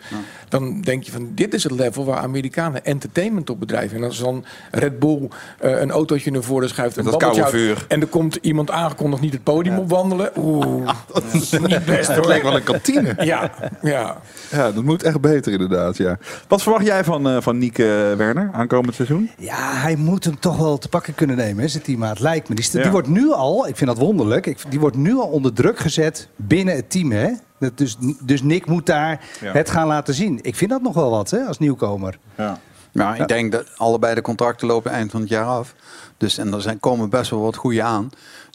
Dan 0.49 0.81
denk 0.81 1.03
je 1.03 1.11
van, 1.11 1.31
dit 1.35 1.53
is 1.53 1.63
het 1.63 1.71
level 1.71 2.05
waar 2.05 2.17
Amerikanen 2.17 2.85
entertainment 2.85 3.49
op 3.49 3.59
bedrijven. 3.59 3.97
En 3.97 4.03
als 4.03 4.19
dan 4.19 4.45
Red 4.71 4.99
Bull 4.99 5.27
eh, 5.59 5.79
een 5.81 5.91
autootje 5.91 6.31
naar 6.31 6.43
voren 6.43 6.69
schuift... 6.69 6.97
Een 6.97 7.03
babbeltje 7.03 7.41
koude 7.41 7.57
uit- 7.57 7.63
vuur. 7.77 7.85
En 7.87 8.01
er 8.01 8.07
komt 8.07 8.37
iemand 8.41 8.71
aangekondigd 8.71 9.21
niet 9.21 9.33
het 9.33 9.43
podium 9.43 9.77
opwandelen. 9.77 10.31
Oeh, 10.37 10.89
dat 11.13 11.23
is 11.33 11.51
niet 11.51 11.85
best 11.85 12.07
Het 12.07 12.25
lijkt 12.25 12.43
wel 12.43 12.55
een 12.55 12.63
kantine. 12.63 13.15
Ja, 13.23 13.51
ja. 13.81 14.17
Ja, 14.51 14.71
dat 14.71 14.83
moet 14.83 15.03
echt 15.03 15.21
beter 15.21 15.51
inderdaad, 15.51 15.97
ja. 15.97 16.17
Wat 16.47 16.61
verwacht 16.61 16.85
jij 16.85 17.03
van, 17.03 17.27
eh 17.29 17.37
van 17.41 17.57
Niek 17.57 17.77
Werner 17.77 18.49
aankomend 18.53 18.95
seizoen? 18.95 19.29
Ja, 19.37 19.73
hij 19.73 19.95
moet 19.95 20.23
hem 20.23 20.39
toch 20.39 20.57
wel 20.57 20.77
te 20.77 20.89
pakken 20.89 21.15
kunnen 21.15 21.35
nemen, 21.35 21.63
hè, 21.63 21.67
zijn 21.69 21.83
teammaat. 21.83 22.19
Lijkt 22.19 22.49
me. 22.49 22.55
Ja. 22.71 22.81
die 22.81 22.91
wordt 22.91 23.07
nu 23.07 23.31
al, 23.31 23.67
ik 23.67 23.75
vind 23.75 23.89
dat 23.89 23.99
wonderlijk, 23.99 24.32
ik, 24.37 24.57
die 24.69 24.79
wordt 24.79 24.95
nu 24.95 25.15
al 25.15 25.27
onder 25.27 25.53
druk 25.53 25.79
gezet 25.79 26.27
binnen 26.35 26.75
het 26.75 26.89
team. 26.89 27.11
Hè? 27.11 27.29
Dat 27.59 27.77
dus, 27.77 27.97
dus 28.21 28.41
Nick 28.41 28.65
moet 28.65 28.85
daar 28.85 29.25
Ja. 29.41 29.51
het 29.51 29.69
gaan 29.69 29.87
laten 29.87 30.13
zien. 30.13 30.39
Ik 30.41 30.55
vind 30.55 30.69
dat 30.71 30.81
nog 30.81 30.93
wel 30.93 31.09
wat 31.09 31.29
hè, 31.31 31.39
als 31.39 31.59
nieuwkomer. 31.59 32.17
Ja. 32.37 32.59
Nou, 32.91 33.15
ik 33.21 33.27
denk 33.27 33.51
dat 33.51 33.65
allebei 33.77 34.15
de 34.15 34.21
contracten 34.21 34.67
lopen 34.67 34.91
eind 34.91 35.11
van 35.11 35.19
het 35.19 35.29
jaar 35.29 35.45
af. 35.45 35.73
Dus 36.17 36.37
en 36.37 36.53
er 36.53 36.61
zijn, 36.61 36.79
komen 36.79 37.09
best 37.09 37.29
wel 37.31 37.39
wat 37.41 37.55
goede 37.55 37.83
aan. 37.83 38.09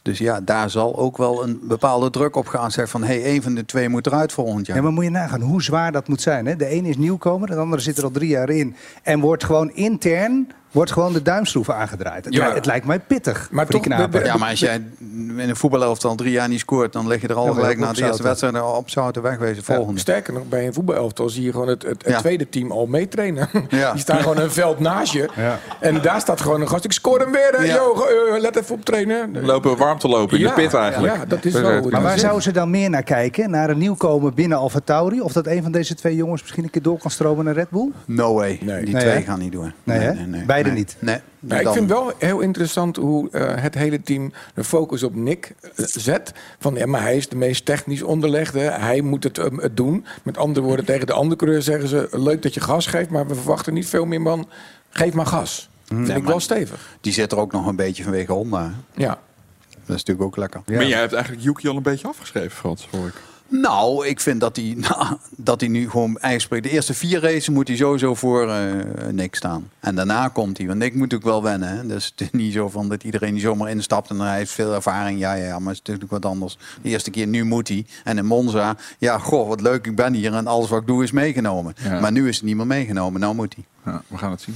Dus 0.09 0.17
ja, 0.19 0.39
daar 0.41 0.69
zal 0.69 0.97
ook 0.97 1.17
wel 1.17 1.43
een 1.43 1.59
bepaalde 1.63 2.09
druk 2.09 2.35
op 2.35 2.47
gaan. 2.47 2.71
Zeg 2.71 2.89
van, 2.89 3.01
hé, 3.03 3.07
hey, 3.07 3.23
één 3.23 3.41
van 3.41 3.53
de 3.55 3.65
twee 3.65 3.89
moet 3.89 4.07
eruit 4.07 4.31
volgend 4.31 4.65
jaar. 4.65 4.75
Ja, 4.75 4.81
maar 4.83 4.91
moet 4.91 5.03
je 5.03 5.09
nagaan 5.09 5.41
hoe 5.41 5.63
zwaar 5.63 5.91
dat 5.91 6.07
moet 6.07 6.21
zijn. 6.21 6.45
Hè? 6.45 6.55
De 6.55 6.65
ene 6.65 6.89
is 6.89 6.97
nieuwkomer, 6.97 7.47
de 7.47 7.55
andere 7.55 7.81
zit 7.81 7.97
er 7.97 8.03
al 8.03 8.11
drie 8.11 8.29
jaar 8.29 8.49
in. 8.49 8.75
En 9.03 9.19
wordt 9.19 9.43
gewoon 9.43 9.71
intern 9.71 10.51
wordt 10.71 10.91
gewoon 10.91 11.13
de 11.13 11.21
duimschroeven 11.21 11.75
aangedraaid. 11.75 12.25
Het, 12.25 12.33
Ja. 12.33 12.47
li- 12.47 12.53
het 12.53 12.65
lijkt 12.65 12.85
mij 12.85 12.99
pittig 12.99 13.47
Maar 13.51 13.65
voor 13.67 13.81
die 13.81 14.09
toch, 14.11 14.23
Ja, 14.23 14.37
maar 14.37 14.49
als 14.49 14.59
jij 14.59 14.83
in 15.01 15.39
een 15.39 15.55
voetbalelftal 15.55 16.15
drie 16.15 16.31
jaar 16.31 16.47
niet 16.47 16.59
scoort, 16.59 16.93
dan 16.93 17.07
leg 17.07 17.21
je 17.21 17.27
er 17.27 17.35
al 17.35 17.53
gelijk 17.53 17.77
na 17.77 17.93
de 17.93 18.03
eerste 18.03 18.23
wedstrijd 18.23 18.61
op 18.61 18.89
zouten 18.89 19.21
wegwezen. 19.21 19.63
Ja, 19.67 19.75
Volgende. 19.75 19.99
sterker 19.99 20.33
nog, 20.33 20.43
bij 20.49 20.67
een 20.67 20.73
voetbalelftal 20.73 21.29
zie 21.29 21.43
je 21.43 21.51
gewoon 21.51 21.67
het, 21.67 21.81
het, 21.83 22.03
het 22.03 22.11
Ja. 22.13 22.19
tweede 22.19 22.49
team 22.49 22.71
al 22.71 22.85
meetrainen. 22.85 23.49
Ja. 23.69 23.91
Die 23.93 24.01
staan 24.01 24.19
gewoon 24.21 24.37
een 24.37 24.51
veld 24.51 24.79
naast 24.79 25.13
je. 25.13 25.29
Ja. 25.35 25.59
En 25.79 26.01
daar 26.01 26.19
staat 26.21 26.41
gewoon 26.41 26.61
een 26.61 26.69
gast. 26.69 26.83
Ik 26.85 26.91
scoor 26.91 27.19
hem 27.19 27.31
weer. 27.31 27.53
hè. 27.57 27.63
Ja. 27.63 27.73
Yo, 27.75 27.93
eh, 28.33 28.41
let 28.41 28.55
even 28.55 28.75
op 28.75 28.85
trainen. 28.85 29.45
Lopen 29.45 29.77
warm 29.77 29.98
te 29.99 30.07
lopen 30.07 30.37
in 30.37 30.43
Ja, 30.43 30.55
de 30.55 30.61
pit 30.61 30.73
eigenlijk. 30.73 31.15
Ja, 31.15 31.25
dat 31.25 31.45
is 31.45 31.53
het 31.53 31.91
Maar 31.91 32.01
waar 32.01 32.15
is. 32.15 32.21
zouden 32.21 32.41
ze 32.43 32.51
dan 32.51 32.69
meer 32.69 32.89
naar 32.89 33.03
kijken? 33.03 33.49
Naar 33.49 33.69
een 33.69 33.77
nieuwkomer 33.77 34.33
binnen 34.33 34.57
Alfa 34.57 34.79
Tauri? 34.83 35.21
Of 35.21 35.33
dat 35.33 35.47
een 35.47 35.63
van 35.63 35.71
deze 35.71 35.95
twee 35.95 36.15
jongens 36.15 36.41
misschien 36.41 36.63
een 36.63 36.69
keer 36.69 36.81
door 36.81 36.97
kan 36.97 37.11
stromen 37.11 37.45
naar 37.45 37.53
Red 37.53 37.69
Bull? 37.69 37.91
No 38.05 38.33
way. 38.33 38.59
Nee. 38.61 38.83
Die 38.85 38.93
Nee, 38.93 39.01
twee 39.03 39.13
hè? 39.15 39.21
gaan 39.21 39.39
niet 39.39 39.51
door. 39.51 39.71
Nee, 39.83 39.99
hè? 39.99 40.13
Beide 40.45 40.69
nee. 40.69 40.77
niet. 40.77 40.95
Nee. 40.99 41.17
Ja, 41.39 41.59
ik 41.59 41.67
vind 41.67 41.89
wel 41.89 42.11
heel 42.17 42.39
interessant 42.39 42.95
hoe 42.95 43.29
eh, 43.31 43.51
het 43.55 43.75
hele 43.75 44.01
team 44.01 44.31
de 44.53 44.63
focus 44.63 45.03
op 45.03 45.15
Nick 45.15 45.53
eh, 45.61 45.85
zet. 45.85 46.31
Van 46.59 46.75
ja, 46.75 46.85
maar 46.85 47.01
hij 47.01 47.17
is 47.17 47.29
de 47.29 47.35
meest 47.35 47.65
technisch 47.65 48.01
onderlegde. 48.01 48.59
Hij 48.59 49.01
moet 49.01 49.23
het, 49.23 49.37
eh, 49.37 49.45
het 49.55 49.77
doen. 49.77 50.05
Met 50.23 50.37
andere 50.37 50.65
woorden, 50.65 50.85
tegen 50.85 51.07
de 51.07 51.13
andere 51.13 51.35
coureur 51.35 51.61
zeggen 51.61 51.87
ze: 51.87 52.07
leuk 52.11 52.41
dat 52.41 52.53
je 52.53 52.59
gas 52.59 52.87
geeft, 52.87 53.09
maar 53.09 53.27
we 53.27 53.35
verwachten 53.35 53.73
niet 53.73 53.87
veel 53.87 54.05
meer 54.05 54.21
man. 54.21 54.47
Geef 54.89 55.13
maar 55.13 55.25
gas. 55.25 55.69
Vind 55.85 56.09
ik 56.09 56.23
wel 56.23 56.39
stevig. 56.39 56.97
Die 57.01 57.13
zit 57.13 57.31
er 57.31 57.37
ook 57.37 57.51
nog 57.51 57.65
een 57.67 57.75
beetje 57.75 58.03
vanwege 58.03 58.31
Honda. 58.31 58.71
Ja. 58.95 59.19
Dat 59.89 59.97
is 59.97 60.03
natuurlijk 60.03 60.27
ook 60.27 60.37
lekker. 60.37 60.61
Maar 60.65 60.87
jij 60.87 60.99
hebt 60.99 61.13
eigenlijk 61.13 61.43
Yuki 61.43 61.67
al 61.67 61.75
een 61.75 61.83
beetje 61.83 62.07
afgeschreven, 62.07 62.51
Frans, 62.51 62.87
hoor 62.91 63.07
ik. 63.07 63.13
Nou, 63.47 64.07
ik 64.07 64.19
vind 64.19 64.39
dat 64.39 64.55
hij, 64.55 64.75
nou, 64.89 65.17
dat 65.35 65.59
hij 65.59 65.69
nu 65.69 65.89
gewoon 65.89 66.07
eigenlijk 66.07 66.41
spreekt. 66.41 66.63
De 66.63 66.69
eerste 66.69 66.93
vier 66.93 67.21
races 67.21 67.49
moet 67.49 67.67
hij 67.67 67.77
sowieso 67.77 68.15
voor 68.15 68.49
eh, 68.49 68.71
Nick 69.11 69.35
staan. 69.35 69.69
En 69.79 69.95
daarna 69.95 70.27
komt 70.27 70.57
hij. 70.57 70.67
Want 70.67 70.79
Nick 70.79 70.91
moet 70.91 71.01
natuurlijk 71.01 71.29
wel 71.29 71.43
wennen. 71.43 71.69
Hè? 71.69 71.87
Dus 71.87 72.05
het 72.05 72.21
is 72.21 72.31
niet 72.31 72.53
zo 72.53 72.69
van 72.69 72.89
dat 72.89 73.03
iedereen 73.03 73.33
die 73.33 73.41
zomaar 73.41 73.69
instapt 73.69 74.09
en 74.09 74.19
hij 74.19 74.37
heeft 74.37 74.51
veel 74.51 74.73
ervaring. 74.73 75.19
Ja, 75.19 75.33
ja, 75.33 75.45
ja, 75.45 75.59
maar 75.59 75.73
het 75.73 75.81
is 75.81 75.87
natuurlijk 75.93 76.11
wat 76.11 76.25
anders. 76.25 76.57
De 76.81 76.89
eerste 76.89 77.11
keer, 77.11 77.27
nu 77.27 77.43
moet 77.43 77.67
hij. 77.67 77.85
En 78.03 78.17
in 78.17 78.25
Monza, 78.25 78.75
ja, 78.97 79.17
goh, 79.17 79.47
wat 79.47 79.61
leuk, 79.61 79.85
ik 79.85 79.95
ben 79.95 80.13
hier 80.13 80.33
en 80.33 80.47
alles 80.47 80.69
wat 80.69 80.81
ik 80.81 80.87
doe 80.87 81.03
is 81.03 81.11
meegenomen. 81.11 81.75
Ja. 81.83 81.99
Maar 81.99 82.11
nu 82.11 82.27
is 82.27 82.35
het 82.35 82.45
niet 82.45 82.55
meer 82.55 82.67
meegenomen, 82.67 83.21
nou 83.21 83.35
moet 83.35 83.55
hij. 83.55 83.93
Ja, 83.93 84.01
we 84.07 84.17
gaan 84.17 84.31
het 84.31 84.41
zien. 84.41 84.55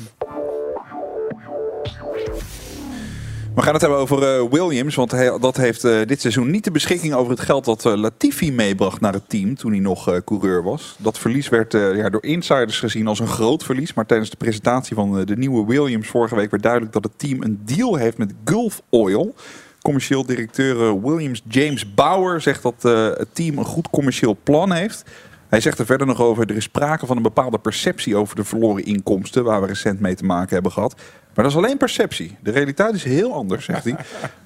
We 3.55 3.61
gaan 3.61 3.73
het 3.73 3.81
hebben 3.81 3.99
over 3.99 4.23
eh, 4.23 4.49
Williams, 4.49 4.95
want 4.95 5.11
dat 5.41 5.57
heeft 5.57 5.83
eh, 5.83 5.99
dit 6.05 6.21
seizoen 6.21 6.51
niet 6.51 6.63
de 6.63 6.71
beschikking 6.71 7.13
over 7.13 7.31
het 7.31 7.39
geld 7.39 7.65
dat 7.65 7.85
eh, 7.85 7.95
Latifi 7.95 8.51
meebracht 8.51 9.01
naar 9.01 9.13
het 9.13 9.29
team 9.29 9.55
toen 9.55 9.71
hij 9.71 9.79
nog 9.79 10.21
coureur 10.23 10.63
was. 10.63 10.95
Dat 10.99 11.19
verlies 11.19 11.49
werd 11.49 11.71
ja, 11.71 12.09
door 12.09 12.23
insiders 12.23 12.79
gezien 12.79 13.07
als 13.07 13.19
een 13.19 13.27
groot 13.27 13.63
verlies, 13.63 13.93
maar 13.93 14.05
tijdens 14.05 14.29
de 14.29 14.37
presentatie 14.37 14.95
van 14.95 15.25
de 15.25 15.37
nieuwe 15.37 15.65
Williams 15.65 16.07
vorige 16.07 16.35
week 16.35 16.51
werd 16.51 16.63
duidelijk 16.63 16.93
dat 16.93 17.03
het 17.03 17.19
team 17.19 17.43
een 17.43 17.61
deal 17.65 17.95
heeft 17.95 18.17
met 18.17 18.33
Gulf 18.45 18.81
Oil. 18.89 19.35
Commercieel 19.81 20.25
directeur 20.25 21.01
Williams 21.01 21.41
James 21.47 21.93
Bauer 21.93 22.41
zegt 22.41 22.63
dat 22.63 22.83
het 23.17 23.35
team 23.35 23.57
een 23.57 23.65
goed 23.65 23.89
commercieel 23.89 24.37
plan 24.43 24.71
heeft. 24.71 25.03
Hij 25.49 25.61
zegt 25.61 25.79
er 25.79 25.85
verder 25.85 26.07
nog 26.07 26.21
over, 26.21 26.49
er 26.49 26.55
is 26.55 26.63
sprake 26.63 27.05
van 27.05 27.17
een 27.17 27.23
bepaalde 27.23 27.59
perceptie 27.59 28.15
over 28.15 28.35
de 28.35 28.43
verloren 28.43 28.85
inkomsten, 28.85 29.43
waar 29.43 29.61
we 29.61 29.67
recent 29.67 29.99
mee 29.99 30.15
te 30.15 30.25
maken 30.25 30.53
hebben 30.53 30.71
gehad. 30.71 30.95
Maar 31.33 31.43
dat 31.43 31.53
is 31.53 31.59
alleen 31.59 31.77
perceptie. 31.77 32.37
De 32.41 32.51
realiteit 32.51 32.95
is 32.95 33.03
heel 33.03 33.33
anders, 33.33 33.65
zegt 33.65 33.83
hij. 33.83 33.95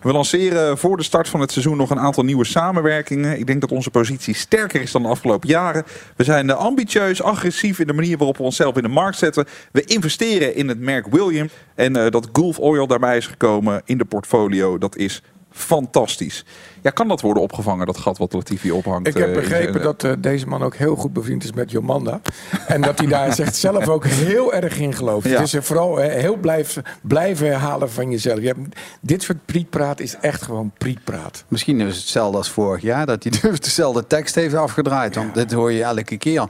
We 0.01 0.12
lanceren 0.12 0.77
voor 0.77 0.98
de 0.98 1.03
start 1.03 1.29
van 1.29 1.39
het 1.39 1.51
seizoen 1.51 1.77
nog 1.77 1.89
een 1.89 2.00
aantal 2.00 2.24
nieuwe 2.24 2.46
samenwerkingen. 2.46 3.39
Ik 3.39 3.48
denk 3.48 3.62
dat 3.62 3.72
onze 3.72 3.89
positie 3.89 4.36
sterker 4.36 4.82
is 4.82 4.91
dan 4.91 5.01
de 5.01 5.08
afgelopen 5.08 5.50
jaren. 5.50 5.84
We 6.15 6.24
zijn 6.24 6.51
ambitieus, 6.51 7.22
agressief 7.22 7.79
in 7.79 7.88
de 7.88 7.94
manier 7.94 8.17
waarop 8.17 8.38
we 8.38 8.44
onszelf 8.44 8.75
in 8.75 8.84
de 8.84 8.89
markt 8.89 9.17
zetten. 9.17 9.46
We 9.72 9.84
investeren 9.84 10.56
in 10.56 10.67
het 10.67 10.79
merk 10.79 11.08
William. 11.08 11.50
En 11.75 11.96
eh, 11.96 12.12
dat 12.12 12.29
Gulf 12.34 12.60
Oil 12.60 12.88
daarbij 12.88 13.17
is 13.17 13.27
gekomen 13.27 13.82
in 13.86 13.98
de 13.98 14.06
portfolio, 14.06 14.77
dat 14.77 14.96
is 14.96 15.22
fantastisch. 15.58 16.46
Ja, 16.82 16.90
kan 16.90 17.08
dat 17.08 17.22
worden 17.22 17.44
opgevangen, 17.44 17.86
dat 17.86 17.98
gat 17.98 18.18
wat 18.18 18.34
Latifi 18.34 18.72
ophangt? 18.72 19.08
Ik 19.08 19.18
heb 19.18 19.28
eh, 19.28 19.36
begrepen 19.36 19.82
dat 19.82 20.04
eh, 20.04 20.12
deze 20.20 20.48
man 20.48 20.64
ook 20.64 20.76
heel 20.76 20.96
goed 20.96 21.14
bevriend 21.14 21.44
is 21.44 21.54
met 21.54 21.72
Jomanda. 21.72 22.22
en 22.68 22.82
dat 22.82 22.98
hij 22.98 23.08
daar 23.08 23.34
zegt 23.34 23.56
zelf 23.56 23.88
ook 23.88 24.06
heel 24.06 24.54
erg 24.54 24.80
in 24.80 24.94
gelooft. 24.94 25.28
Ja. 25.28 25.40
Dus 25.40 25.56
vooral 25.60 25.98
heel 25.98 26.36
blijf, 26.36 26.78
blijven 27.02 27.48
herhalen 27.48 27.92
van 27.92 28.12
jezelf. 28.12 28.40
Je 28.40 28.48
hebt, 28.48 28.60
dit 29.02 29.24
soort 29.24 29.46
prietpraat 29.46 30.00
is 30.00 30.16
echt 30.22 30.42
gewoon 30.42 30.72
prietpraat. 30.78 31.44
Misschien 31.48 31.80
is 31.80 31.88
het 31.88 31.96
hetzelfde 31.96 32.38
als 32.38 32.50
vorig 32.50 32.82
jaar, 32.82 33.06
dat 33.06 33.24
hij 33.24 33.32
dus 33.50 33.60
dezelfde 33.60 34.08
tekst 34.08 34.36
heeft 34.36 34.54
afgedraaid. 34.54 35.16
Want 35.16 35.34
dit 35.34 35.52
hoor 35.52 35.72
je 35.72 35.84
elke 35.84 36.18
keer. 36.18 36.48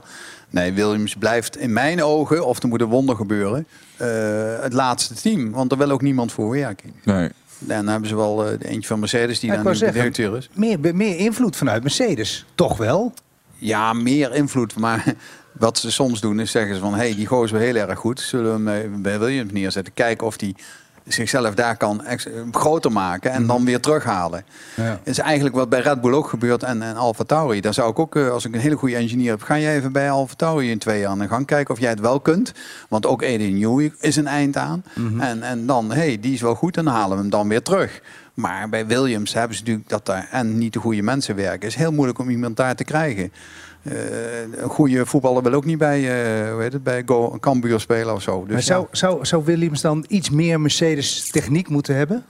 Nee, 0.50 0.72
Williams 0.72 1.14
blijft 1.14 1.56
in 1.56 1.72
mijn 1.72 2.02
ogen, 2.02 2.46
of 2.46 2.62
er 2.62 2.68
moet 2.68 2.80
een 2.80 2.88
wonder 2.88 3.16
gebeuren, 3.16 3.66
eh, 3.96 4.08
het 4.60 4.72
laatste 4.72 5.14
team. 5.14 5.50
Want 5.50 5.72
er 5.72 5.78
wil 5.78 5.90
ook 5.90 6.02
niemand 6.02 6.32
voor 6.32 6.50
werken. 6.50 6.92
Nee. 7.04 7.30
Dan 7.58 7.88
hebben 7.88 8.08
ze 8.08 8.16
wel 8.16 8.46
eh, 8.46 8.70
eentje 8.70 8.88
van 8.88 8.98
Mercedes 8.98 9.40
die 9.40 9.50
Ja, 9.50 9.62
wou 9.62 9.74
nu 9.74 9.86
de 9.86 9.92
directeur 9.92 10.36
is. 10.36 10.48
Meer, 10.54 10.78
meer 10.94 11.16
invloed 11.16 11.56
vanuit 11.56 11.82
Mercedes. 11.82 12.46
Toch 12.54 12.76
wel? 12.76 13.12
Ja, 13.54 13.92
meer 13.92 14.34
invloed. 14.34 14.76
Maar 14.76 15.14
wat 15.52 15.78
ze 15.78 15.90
soms 15.90 16.20
doen 16.20 16.40
is 16.40 16.50
zeggen 16.50 16.74
ze 16.74 16.80
van... 16.80 16.92
hé, 16.92 16.98
hey, 16.98 17.14
die 17.14 17.26
gozer 17.26 17.58
is 17.58 17.64
heel 17.64 17.88
erg 17.88 17.98
goed. 17.98 18.20
Zullen 18.20 18.64
we 18.64 18.70
hem 18.70 18.94
eh, 18.94 19.00
bij 19.00 19.18
Williams 19.18 19.52
neerzetten? 19.52 19.94
Kijken 19.94 20.26
of 20.26 20.36
die 20.36 20.56
zichzelf 21.08 21.54
daar 21.54 21.76
kan 21.76 22.02
groter 22.50 22.92
maken 22.92 23.30
en 23.30 23.46
dan 23.46 23.64
weer 23.64 23.80
terughalen. 23.80 24.44
Ja. 24.74 25.00
Is 25.02 25.18
eigenlijk 25.18 25.54
wat 25.54 25.68
bij 25.68 25.80
Red 25.80 26.00
Bull 26.00 26.12
ook 26.12 26.28
gebeurt 26.28 26.62
en, 26.62 26.82
en 26.82 26.96
Alfa 26.96 27.24
Tauri. 27.24 27.60
Daar 27.60 27.74
zou 27.74 27.90
ik 27.90 27.98
ook, 27.98 28.16
eh, 28.16 28.30
als 28.30 28.44
ik 28.44 28.54
een 28.54 28.60
hele 28.60 28.76
goede 28.76 28.96
engineer 28.96 29.30
heb... 29.30 29.42
ga 29.42 29.58
jij 29.58 29.76
even 29.76 29.92
bij 29.92 30.10
Alfa 30.10 30.34
Tauri 30.36 30.70
in 30.70 30.78
twee 30.78 31.00
jaar 31.00 31.10
aan 31.10 31.18
de 31.18 31.28
gang 31.28 31.46
kijken 31.46 31.74
of 31.74 31.80
jij 31.80 31.90
het 31.90 32.00
wel 32.00 32.20
kunt. 32.20 32.52
Want 32.88 33.06
ook 33.06 33.22
Adrian 33.22 33.58
Newey 33.58 33.92
is 34.00 34.16
een 34.16 34.26
eind 34.26 34.56
aan. 34.56 34.84
en, 35.18 35.42
en 35.42 35.66
dan, 35.66 35.90
hé, 35.90 35.96
hey, 35.96 36.20
die 36.20 36.34
is 36.34 36.40
wel 36.40 36.54
goed, 36.54 36.74
dan 36.74 36.86
halen 36.86 37.16
we 37.16 37.22
hem 37.22 37.30
dan 37.30 37.48
weer 37.48 37.62
terug. 37.62 38.00
Maar 38.38 38.68
bij 38.68 38.86
Williams 38.86 39.32
hebben 39.32 39.56
ze 39.56 39.62
natuurlijk 39.62 39.88
dat 39.88 40.06
daar 40.06 40.28
en 40.30 40.58
niet 40.58 40.72
de 40.72 40.78
goede 40.78 41.02
mensen 41.02 41.36
werken. 41.36 41.60
Het 41.60 41.70
is 41.70 41.74
heel 41.74 41.92
moeilijk 41.92 42.18
om 42.18 42.30
iemand 42.30 42.56
daar 42.56 42.74
te 42.74 42.84
krijgen. 42.84 43.32
Eh, 43.90 44.62
een 44.62 44.68
goede 44.68 45.06
voetballer 45.06 45.42
wil 45.42 45.52
ook 45.52 45.64
niet 45.64 45.78
bij, 45.78 45.98
eh 45.98 46.52
hoe 46.52 46.62
heet 46.62 46.72
het, 46.72 46.82
bij 46.82 47.02
Go, 47.06 47.36
Cambuur 47.40 47.80
spelen 47.80 48.14
of 48.14 48.22
zo. 48.22 48.44
Dus 48.44 48.52
maar 48.52 48.62
zou, 48.62 48.86
ja, 48.90 48.96
zou, 48.96 49.26
zou 49.26 49.44
Williams 49.44 49.80
dan 49.80 50.04
iets 50.08 50.30
meer 50.30 50.60
Mercedes 50.60 51.30
techniek 51.30 51.68
moeten 51.68 51.96
hebben? 51.96 52.24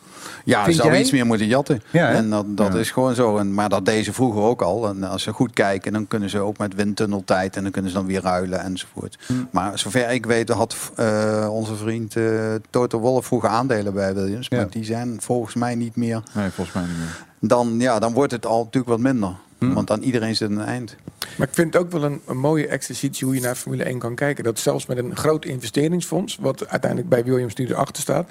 ja 0.44 0.64
vind 0.64 0.76
zou 0.76 0.88
jij? 0.88 1.00
iets 1.00 1.10
meer 1.10 1.26
moeten 1.26 1.46
jatten. 1.46 1.82
Ja, 1.90 2.10
en 2.10 2.30
dat, 2.30 2.56
dat 2.56 2.74
is 2.74 2.90
gewoon 2.90 3.14
zo. 3.14 3.36
En, 3.36 3.54
maar 3.54 3.68
dat 3.68 3.84
deze 3.84 4.12
vroeger 4.12 4.42
ook 4.42 4.62
al. 4.62 4.88
En 4.88 5.04
als 5.04 5.22
ze 5.22 5.32
goed 5.32 5.52
kijken, 5.52 5.92
dan 5.92 6.06
kunnen 6.06 6.30
ze 6.30 6.38
ook 6.38 6.58
met 6.58 6.74
windtunneltijd 6.74 7.56
en 7.56 7.62
dan 7.62 7.72
kunnen 7.72 7.90
ze 7.90 7.96
dan 7.96 8.06
weer 8.06 8.22
ruilen 8.22 8.60
enzovoort. 8.60 9.18
Hm. 9.26 9.32
Maar 9.50 9.78
zover 9.78 10.10
ik 10.10 10.26
weet 10.26 10.48
had 10.48 10.76
eh, 10.96 11.48
onze 11.50 11.74
vriend 11.76 12.16
eh 12.16 12.24
Toto 12.70 12.98
Wolff 12.98 13.26
vroeger 13.26 13.48
aandelen 13.48 13.94
bij 13.94 14.14
Williams. 14.14 14.46
Ja. 14.48 14.56
Maar 14.56 14.70
die 14.70 14.84
zijn 14.84 15.16
volgens 15.20 15.54
mij 15.54 15.74
niet 15.74 15.96
meer. 15.96 16.22
nee, 16.32 16.50
volgens 16.50 16.76
mij 16.76 16.84
niet 16.84 16.98
meer. 16.98 17.26
Dan, 17.40 17.74
ja, 17.78 17.98
dan 17.98 18.12
wordt 18.12 18.32
het 18.32 18.46
al 18.46 18.58
natuurlijk 18.58 18.88
wat 18.88 19.12
minder. 19.12 19.34
Hm. 19.58 19.72
Want 19.72 19.90
aan 19.90 20.02
iedereen 20.02 20.36
zit 20.36 20.50
een 20.50 20.60
eind. 20.60 20.96
Maar 21.36 21.48
ik 21.48 21.54
vind 21.54 21.72
het 21.72 21.82
ook 21.82 21.90
wel 21.90 22.04
een, 22.04 22.20
een 22.26 22.38
mooie 22.38 22.66
exercitie 22.66 23.26
hoe 23.26 23.34
je 23.34 23.40
naar 23.40 23.54
Formule 23.54 23.84
1 23.84 23.98
kan 23.98 24.14
kijken. 24.14 24.44
Dat 24.44 24.58
zelfs 24.58 24.86
met 24.86 24.98
een 24.98 25.16
groot 25.16 25.44
investeringsfonds, 25.44 26.36
wat 26.40 26.68
uiteindelijk 26.68 27.10
bij 27.10 27.24
Williams 27.24 27.54
nu 27.54 27.66
erachter 27.66 28.02
staat, 28.02 28.28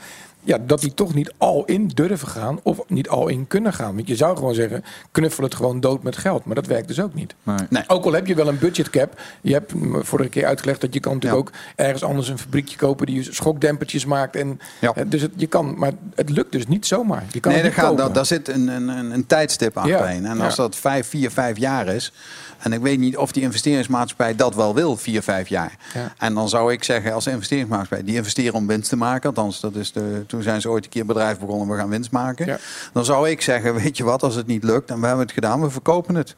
ja, 0.47 0.57
dat 0.65 0.81
die 0.81 0.93
toch 0.93 1.13
niet 1.13 1.33
al 1.37 1.65
in 1.65 1.87
durven 1.87 2.27
gaan 2.27 2.59
of 2.63 2.79
niet 2.87 3.09
al 3.09 3.27
in 3.27 3.47
kunnen 3.47 3.73
gaan. 3.73 3.95
Want 3.95 4.07
je 4.07 4.15
zou 4.15 4.35
gewoon 4.37 4.53
zeggen, 4.53 4.83
knuffel 5.11 5.43
het 5.43 5.55
gewoon 5.55 5.79
dood 5.79 6.03
met 6.03 6.17
geld. 6.17 6.45
Maar 6.45 6.55
dat 6.55 6.65
werkt 6.65 6.87
dus 6.87 7.01
ook 7.01 7.13
niet. 7.13 7.35
Nee. 7.69 7.83
Ook 7.87 8.05
al 8.05 8.13
heb 8.13 8.27
je 8.27 8.35
wel 8.35 8.47
een 8.47 8.59
budgetcap. 8.59 9.21
Je 9.41 9.53
hebt 9.53 9.75
me 9.75 10.03
vorige 10.03 10.29
keer 10.29 10.45
uitgelegd 10.45 10.81
dat 10.81 10.93
je 10.93 10.99
kan 10.99 11.13
natuurlijk 11.13 11.47
ook 11.47 11.53
ergens 11.75 12.03
anders 12.03 12.27
een 12.27 12.37
fabriekje 12.37 12.77
kopen 12.77 13.05
die 13.05 13.33
schokdempertjes 13.33 14.05
maakt. 14.05 14.35
En, 14.35 14.59
Ja. 14.81 14.93
dus 15.07 15.21
het, 15.21 15.31
je 15.35 15.47
kan, 15.47 15.77
maar 15.77 15.91
het 16.15 16.29
lukt 16.29 16.51
dus 16.51 16.67
niet 16.67 16.85
zomaar. 16.85 17.23
Je 17.31 17.39
kan 17.39 17.51
nee, 17.51 17.61
daar, 17.61 17.69
niet 17.69 17.79
gaat, 17.79 17.95
kopen. 17.95 18.13
daar, 18.13 18.25
zit 18.25 18.47
een, 18.47 18.67
een, 18.67 18.87
een, 18.87 19.11
een 19.11 19.25
tijdstip 19.25 19.77
achterheen. 19.77 20.25
En 20.25 20.41
als 20.41 20.55
ja. 20.55 20.63
dat 20.63 20.75
vijf, 20.75 21.07
vier, 21.07 21.31
vijf 21.31 21.57
jaar 21.57 21.87
is. 21.87 22.11
En 22.57 22.73
ik 22.73 22.81
weet 22.81 22.99
niet 22.99 23.17
of 23.17 23.31
die 23.31 23.43
investeringsmaatschappij 23.43 24.35
dat 24.35 24.55
wel 24.55 24.75
wil, 24.75 24.97
vier, 24.97 25.21
vijf 25.21 25.47
jaar. 25.47 25.77
Ja. 25.93 26.13
En 26.17 26.33
dan 26.33 26.49
zou 26.49 26.73
ik 26.73 26.83
zeggen, 26.83 27.13
als 27.13 27.27
investeringsmaatschappij, 27.27 28.05
die 28.05 28.15
investeren 28.15 28.53
om 28.53 28.67
winst 28.67 28.89
te 28.89 28.95
maken. 28.95 29.29
Althans, 29.29 29.59
dat 29.59 29.75
is 29.75 29.91
de, 29.91 30.23
toen 30.37 30.45
zijn 30.45 30.61
ze 30.61 30.69
ooit 30.69 30.83
een 30.83 30.89
keer 30.89 31.01
een 31.01 31.07
bedrijf 31.07 31.39
begonnen, 31.39 31.67
we 31.67 31.75
gaan 31.75 31.89
winst 31.89 32.11
maken. 32.11 32.45
Ja. 32.45 32.57
Dan 32.93 33.05
zou 33.05 33.29
ik 33.29 33.41
zeggen, 33.41 33.75
weet 33.83 33.97
je 33.97 34.03
wat, 34.03 34.23
als 34.23 34.35
het 34.35 34.47
niet 34.47 34.63
lukt 34.63 34.89
en 34.89 34.99
we 34.99 35.07
hebben 35.07 35.25
het 35.25 35.33
gedaan, 35.33 35.61
we 35.61 35.69
verkopen 35.69 36.15
het. 36.15 36.35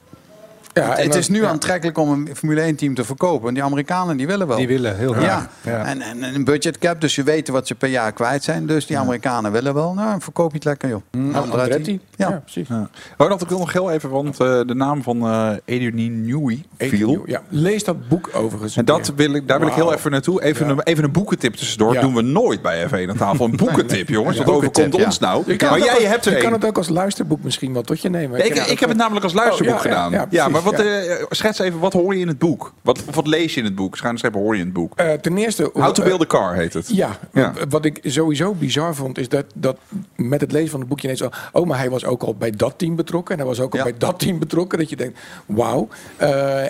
Ja, 0.73 0.97
en 0.97 1.03
het 1.05 1.15
is 1.15 1.29
nu 1.29 1.41
ja. 1.41 1.47
aantrekkelijk 1.49 1.97
om 1.97 2.09
een 2.11 2.29
Formule 2.35 2.61
1 2.61 2.75
team 2.75 2.93
te 2.93 3.03
verkopen. 3.03 3.47
En 3.47 3.53
die 3.53 3.63
Amerikanen 3.63 4.17
die 4.17 4.27
willen 4.27 4.47
wel. 4.47 4.57
Die 4.57 4.67
willen 4.67 4.97
heel 4.97 5.13
graag. 5.13 5.47
Ja. 5.61 5.85
En, 5.85 6.01
en, 6.01 6.23
en 6.23 6.35
een 6.35 6.43
budgetcap, 6.43 7.01
dus 7.01 7.15
je 7.15 7.23
weet 7.23 7.47
wat 7.47 7.67
ze 7.67 7.75
per 7.75 7.89
jaar 7.89 8.11
kwijt 8.11 8.43
zijn. 8.43 8.65
Dus 8.65 8.85
die 8.85 8.97
Amerikanen 8.97 9.51
willen 9.51 9.73
wel. 9.73 9.93
Nou, 9.93 10.21
verkoop 10.21 10.49
je 10.49 10.55
het 10.55 10.65
lekker, 10.65 10.89
joh. 10.89 11.01
Nou, 11.11 11.35
Andretti. 11.35 11.99
Ja, 12.15 12.29
Ja. 12.29 12.41
precies. 12.43 12.67
Ja. 12.67 12.89
Ronald, 13.17 13.41
ik 13.41 13.49
wil 13.49 13.57
nog 13.59 13.73
heel 13.73 13.91
even, 13.91 14.09
want 14.09 14.39
eh, 14.39 14.59
de 14.65 14.75
naam 14.75 15.03
van 15.03 15.21
eh 15.21 15.51
Adrian 15.75 16.25
Newey 16.25 16.63
viel. 16.77 17.23
Ja, 17.25 17.41
lees 17.49 17.83
dat 17.83 18.07
boek 18.07 18.29
overigens. 18.33 18.77
En 18.77 18.85
dat 18.85 19.13
wil 19.15 19.33
ik, 19.33 19.47
daar 19.47 19.59
wil 19.59 19.67
ik 19.67 19.73
heel 19.73 19.93
even 19.93 20.11
naartoe. 20.11 20.43
Even, 20.43 20.65
Ja. 20.67 20.71
een, 20.71 20.81
even 20.83 21.03
een 21.03 21.11
boekentip 21.11 21.53
tussendoor. 21.55 21.93
Ja. 21.93 22.01
doen 22.01 22.15
we 22.15 22.21
nooit 22.21 22.61
bij 22.61 22.87
F1 22.87 23.09
aan 23.09 23.17
tafel. 23.17 23.45
Een 23.45 23.55
boekentip, 23.55 24.09
jongens. 24.09 24.37
Ja, 24.37 24.43
Wat 24.43 24.55
overkomt 24.55 25.05
ons 25.05 25.19
nou? 25.19 25.43
Je 25.45 25.55
kan 25.55 25.69
Maar 25.69 25.79
jij 25.79 26.03
hebt 26.03 26.25
er 26.25 26.35
Je 26.35 26.41
kan 26.43 26.51
het 26.53 26.65
ook 26.65 26.77
als 26.77 26.89
luisterboek 26.89 27.43
misschien 27.43 27.73
wel 27.73 27.81
tot 27.81 28.01
je 28.01 28.09
nemen. 28.09 28.45
Ik, 28.45 28.79
heb 28.79 28.89
het 28.89 28.97
namelijk 28.97 29.23
als 29.23 29.33
luisterboek 29.33 29.79
gedaan. 29.79 30.27
ja, 30.29 30.49
maar 30.63 30.71
wat, 30.73 30.77
ja. 30.85 30.99
eh, 31.01 31.25
schets 31.29 31.59
even, 31.59 31.79
wat 31.79 31.93
hoor 31.93 32.15
je 32.15 32.19
in 32.21 32.27
het 32.27 32.37
boek? 32.39 32.73
Wat, 32.81 33.03
wat 33.11 33.27
lees 33.27 33.53
je 33.53 33.59
in 33.59 33.65
het 33.65 33.75
boek? 33.75 33.97
Streep 33.97 34.33
hoor 34.33 34.53
je 34.53 34.59
in 34.59 34.65
het 34.65 34.73
boek. 34.73 34.93
Eh, 34.95 35.13
ten 35.13 35.37
eerste... 35.37 35.69
How 35.73 35.91
to 35.91 36.01
eh, 36.03 36.07
build 36.07 36.21
a 36.21 36.25
car 36.25 36.55
heet 36.55 36.73
het. 36.73 36.87
Ja, 36.89 37.19
Ja. 37.33 37.53
wat 37.69 37.85
ik 37.85 37.99
sowieso 38.03 38.53
bizar 38.53 38.95
vond, 38.95 39.17
is 39.17 39.29
dat, 39.29 39.45
dat 39.55 39.77
met 40.15 40.41
het 40.41 40.51
lezen 40.51 40.69
van 40.69 40.79
het 40.79 40.89
boekje 40.89 41.03
ineens 41.07 41.19
zo... 41.21 41.29
Oh, 41.51 41.67
maar 41.67 41.77
hij 41.77 41.89
was 41.89 42.05
ook 42.05 42.23
al 42.23 42.35
bij 42.35 42.51
dat 42.51 42.73
team 42.77 42.95
betrokken. 42.95 43.33
En 43.33 43.39
hij 43.39 43.49
was 43.49 43.59
ook 43.59 43.75
al 43.75 43.83
bij 43.83 43.97
dat 43.97 44.19
team 44.19 44.39
betrokken. 44.39 44.77
Dat 44.79 44.89
je 44.89 44.95
denkt, 44.95 45.19
wauw. 45.45 45.87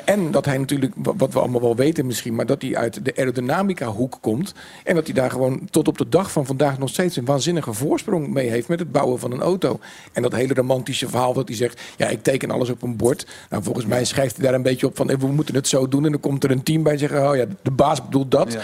En 0.05 0.31
dat 0.31 0.45
hij 0.45 0.57
natuurlijk, 0.57 0.93
wa- 0.95 1.13
wat 1.17 1.33
we 1.33 1.39
allemaal 1.39 1.61
wel 1.61 1.75
weten 1.75 2.05
misschien... 2.05 2.35
maar 2.35 2.45
dat 2.45 2.61
hij 2.61 2.75
uit 2.75 3.05
de 3.05 3.13
aerodynamica 3.15 3.85
hoek 3.87 4.17
komt. 4.21 4.53
En 4.83 4.95
dat 4.95 5.05
hij 5.05 5.13
daar 5.13 5.31
gewoon 5.31 5.67
tot 5.69 5.87
op 5.87 5.97
de 5.97 6.09
dag 6.09 6.31
van 6.31 6.45
vandaag 6.45 6.77
nog 6.77 6.89
steeds... 6.89 7.15
een 7.15 7.25
waanzinnige 7.25 7.73
voorsprong 7.73 8.27
mee 8.27 8.49
heeft 8.49 8.67
met 8.67 8.79
het 8.79 8.91
bouwen 8.91 9.19
van 9.19 9.31
een 9.31 9.41
auto. 9.41 9.79
En 10.13 10.21
dat 10.21 10.31
hele 10.33 10.53
romantische 10.53 11.09
verhaal 11.09 11.33
dat 11.33 11.47
hij 11.47 11.57
zegt... 11.57 11.81
ja, 11.97 12.07
ik 12.07 12.23
teken 12.23 12.51
alles 12.51 12.69
op 12.69 12.81
een 12.81 12.95
bord. 12.95 13.27
Nou, 13.49 13.63
volgens 13.63 13.78
mij 13.85 14.05
schrijft 14.05 14.35
hij 14.35 14.45
daar 14.45 14.53
een 14.53 14.61
beetje 14.61 14.85
op 14.87 14.97
van... 14.97 15.09
eh, 15.09 15.17
we 15.17 15.27
moeten 15.27 15.55
het 15.55 15.67
zo 15.67 15.87
doen. 15.87 16.05
En 16.05 16.11
dan 16.11 16.19
komt 16.19 16.43
er 16.43 16.51
een 16.51 16.63
team 16.63 16.83
bij 16.83 16.93
en 16.93 16.99
zeggen... 16.99 17.29
oh 17.29 17.35
ja, 17.35 17.45
de 17.61 17.71
baas 17.71 18.03
bedoelt 18.03 18.31
dat. 18.31 18.57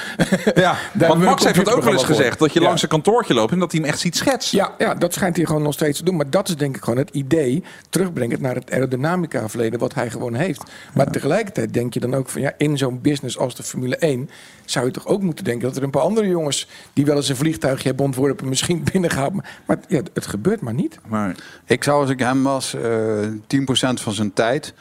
Ja, 0.56 0.76
want 0.94 1.24
Max 1.24 1.44
heeft 1.44 1.56
het 1.58 1.74
ook 1.74 1.84
wel 1.84 1.94
eens 1.94 2.04
gezegd. 2.04 2.40
Dat 2.40 2.54
je 2.54 2.60
Ja. 2.60 2.66
langs 2.66 2.82
een 2.82 2.88
kantoortje 2.90 3.34
loopt 3.34 3.52
en 3.52 3.60
dat 3.60 3.72
hij 3.72 3.82
hem 3.82 3.90
echt 3.90 4.00
ziet 4.00 4.16
schetsen. 4.16 4.58
Ja, 4.58 4.74
ja, 4.78 4.94
dat 4.96 5.14
schijnt 5.14 5.36
hij 5.36 5.46
gewoon 5.46 5.62
nog 5.62 5.74
steeds 5.74 5.98
te 5.98 6.04
doen. 6.04 6.16
Maar 6.16 6.30
dat 6.30 6.48
is 6.50 6.56
denk 6.56 6.76
ik 6.76 6.84
gewoon 6.84 7.00
het 7.00 7.10
idee. 7.10 7.64
Terugbrengen 7.90 8.42
naar 8.42 8.56
het 8.56 8.72
aerodynamica 8.72 9.50
verleden 9.50 9.80
wat 9.80 9.94
hij 9.94 10.10
gewoon 10.10 10.34
heeft. 10.34 10.64
Maar 10.94 11.12
tegelijkertijd 11.12 11.74
denk 11.74 11.94
je 11.94 12.00
dan 12.00 12.14
ook 12.16 12.30
van 12.30 12.42
ja, 12.42 12.54
in 12.58 12.78
zo'n 12.78 13.02
business 13.02 13.38
als 13.38 13.56
de 13.56 13.64
Formule 13.64 13.96
1 13.98 14.30
zou 14.66 14.86
je 14.86 14.92
toch 14.92 15.08
ook 15.08 15.22
moeten 15.22 15.44
denken 15.44 15.68
dat 15.68 15.78
er 15.78 15.84
een 15.84 15.90
paar 15.90 16.02
andere 16.02 16.28
jongens 16.28 16.68
die 16.94 17.06
wel 17.06 17.16
eens 17.16 17.30
een 17.30 17.36
vliegtuigje 17.36 17.88
hebben 17.88 18.06
ontworpen 18.06 18.50
misschien 18.56 18.84
binnengaan. 18.92 19.36
Maar, 19.36 19.46
maar 19.66 19.78
ja, 19.88 20.02
het 20.14 20.28
gebeurt 20.28 20.62
maar 20.62 20.74
niet. 20.74 21.00
Maar, 21.08 21.36
Ik 21.66 21.84
zou 21.84 22.02
als 22.02 22.10
ik 22.10 22.20
hem 22.20 22.44
was, 22.44 22.74
eh 22.74 22.82
10% 23.28 24.02
van 24.02 24.14
zijn 24.14 24.34
tijd 24.34 24.74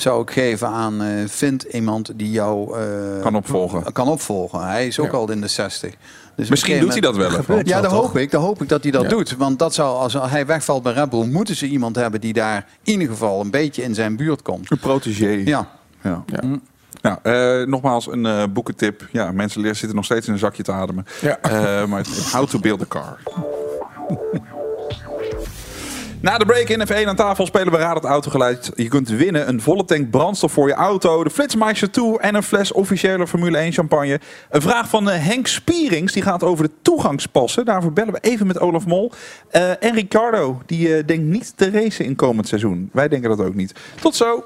zou 0.00 0.22
ik 0.22 0.30
geven 0.30 0.68
aan 0.68 1.02
eh 1.02 1.08
vind 1.26 1.62
iemand 1.62 2.10
die 2.14 2.30
jou 2.30 2.78
eh, 2.80 3.22
Kan 3.22 3.34
opvolgen. 3.36 3.92
Kan 3.92 4.08
opvolgen. 4.08 4.66
Hij 4.66 4.86
is 4.86 4.98
ook 4.98 5.06
Ja. 5.12 5.18
al 5.18 5.30
in 5.30 5.40
de 5.40 5.48
60. 5.48 5.94
Dus 6.36 6.48
misschien 6.48 6.80
doet 6.80 6.92
hij 6.92 7.00
dat 7.00 7.16
wel 7.16 7.38
even. 7.38 7.60
Ja, 7.66 7.80
dat 7.80 7.90
hoop 7.90 8.16
ik. 8.16 8.30
Dat 8.30 8.42
hoop 8.42 8.62
ik 8.62 8.68
dat 8.68 8.82
hij 8.82 8.92
dat 8.92 9.02
Ja. 9.02 9.08
doet. 9.08 9.36
Want 9.36 9.58
dat 9.58 9.74
zou, 9.74 9.96
als 9.98 10.12
hij 10.30 10.46
wegvalt 10.46 10.82
bij 10.82 10.92
Red 10.92 11.10
Bull, 11.10 11.26
moeten 11.26 11.56
ze 11.56 11.66
iemand 11.66 11.96
hebben 11.96 12.20
die 12.20 12.32
daar 12.32 12.66
in 12.82 12.92
ieder 12.92 13.08
geval 13.08 13.40
een 13.40 13.50
beetje 13.50 13.82
in 13.82 13.94
zijn 13.94 14.16
buurt 14.16 14.42
komt. 14.42 14.70
Een 14.70 14.78
protégé. 14.78 15.28
Ja. 15.44 15.68
Ja. 16.02 16.22
Ja. 16.26 16.40
Nou, 17.02 17.18
eh, 17.22 17.66
nogmaals 17.68 18.06
een 18.12 18.26
eh, 18.26 18.42
boekentip. 18.50 19.08
Ja, 19.12 19.32
mensen 19.32 19.62
zitten 19.76 19.94
nog 19.94 20.04
steeds 20.04 20.26
in 20.26 20.32
een 20.32 20.38
zakje 20.38 20.62
te 20.62 20.72
ademen. 20.72 21.06
Ja. 21.20 21.38
Eh, 21.40 21.86
maar 21.86 21.98
het- 21.98 22.30
how 22.32 22.46
to 22.48 22.58
build 22.58 22.80
a 22.82 22.86
car. 22.88 23.18
Na 26.28 26.38
de 26.38 26.46
break 26.46 26.68
in 26.68 26.86
F1 26.88 27.08
aan 27.08 27.16
tafel 27.16 27.46
spelen 27.46 27.72
we 27.72 27.78
Raad 27.78 27.94
het 27.94 28.04
Autogeluid. 28.04 28.70
Je 28.74 28.88
kunt 28.88 29.08
winnen 29.08 29.48
een 29.48 29.60
volle 29.60 29.84
tank 29.84 30.10
brandstof 30.10 30.52
voor 30.52 30.68
je 30.68 30.74
auto, 30.74 31.24
de 31.24 31.30
Flitsmeister 31.30 31.90
2 31.90 32.18
en 32.18 32.34
een 32.34 32.42
fles 32.42 32.72
officiële 32.72 33.26
Formule 33.26 33.58
1 33.58 33.72
champagne. 33.72 34.20
Een 34.50 34.60
vraag 34.60 34.88
van 34.88 35.10
eh, 35.10 35.26
Henk 35.26 35.46
Spierings, 35.46 36.12
die 36.12 36.22
gaat 36.22 36.42
over 36.42 36.64
de 36.64 36.70
toegangspassen. 36.82 37.64
Daarvoor 37.64 37.92
bellen 37.92 38.12
we 38.12 38.20
even 38.20 38.46
met 38.46 38.58
Olaf 38.60 38.86
Mol. 38.86 39.12
Eh, 39.50 39.82
en 39.82 39.94
Ricardo, 39.94 40.62
die 40.66 40.96
eh, 40.96 41.06
denkt 41.06 41.24
niet 41.24 41.52
te 41.56 41.70
racen 41.70 42.04
in 42.04 42.16
komend 42.16 42.48
seizoen. 42.48 42.90
Wij 42.92 43.08
denken 43.08 43.28
dat 43.28 43.46
ook 43.46 43.54
niet. 43.54 43.72
Tot 44.00 44.16
zo! 44.16 44.44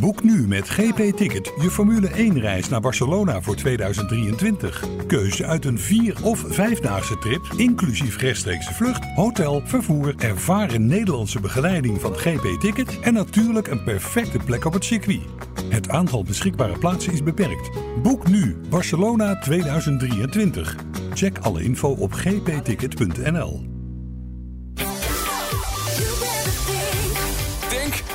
Boek 0.00 0.22
nu 0.22 0.46
met 0.46 0.68
GP 0.68 1.16
Ticket 1.16 1.52
je 1.60 1.70
Formule 1.70 2.08
1 2.08 2.40
reis 2.40 2.68
naar 2.68 2.80
Barcelona 2.80 3.42
voor 3.42 3.56
2023. 3.56 4.84
Keuze 5.06 5.46
uit 5.46 5.64
een 5.64 5.78
4 5.78 6.16
of 6.22 6.44
5-daagse 6.44 7.18
trip, 7.18 7.46
inclusief 7.56 8.18
rechtstreekse 8.18 8.74
vlucht, 8.74 9.04
hotel, 9.14 9.62
vervoer, 9.64 10.14
ervaren 10.18 10.86
Nederlandse 10.86 11.40
begeleiding 11.40 12.00
van 12.00 12.14
GP 12.16 12.60
Ticket 12.60 13.00
en 13.00 13.12
natuurlijk 13.12 13.66
een 13.66 13.82
perfecte 13.82 14.38
plek 14.38 14.64
op 14.64 14.72
het 14.72 14.84
circuit. 14.84 15.22
Het 15.68 15.88
aantal 15.88 16.24
beschikbare 16.24 16.78
plaatsen 16.78 17.12
is 17.12 17.22
beperkt. 17.22 17.70
Boek 18.02 18.28
nu 18.28 18.56
Barcelona 18.68 19.38
2023. 19.38 20.76
Check 21.14 21.38
alle 21.38 21.62
info 21.62 21.88
op 21.88 22.12
gpticket.nl. 22.12 23.74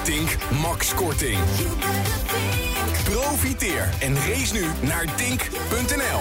Tink, 0.04 0.38
Max 0.62 0.94
Korting. 0.94 1.40
Profiteer 3.04 3.90
en 4.00 4.16
race 4.16 4.54
nu 4.54 4.66
naar 4.82 5.16
tink.nl. 5.16 6.20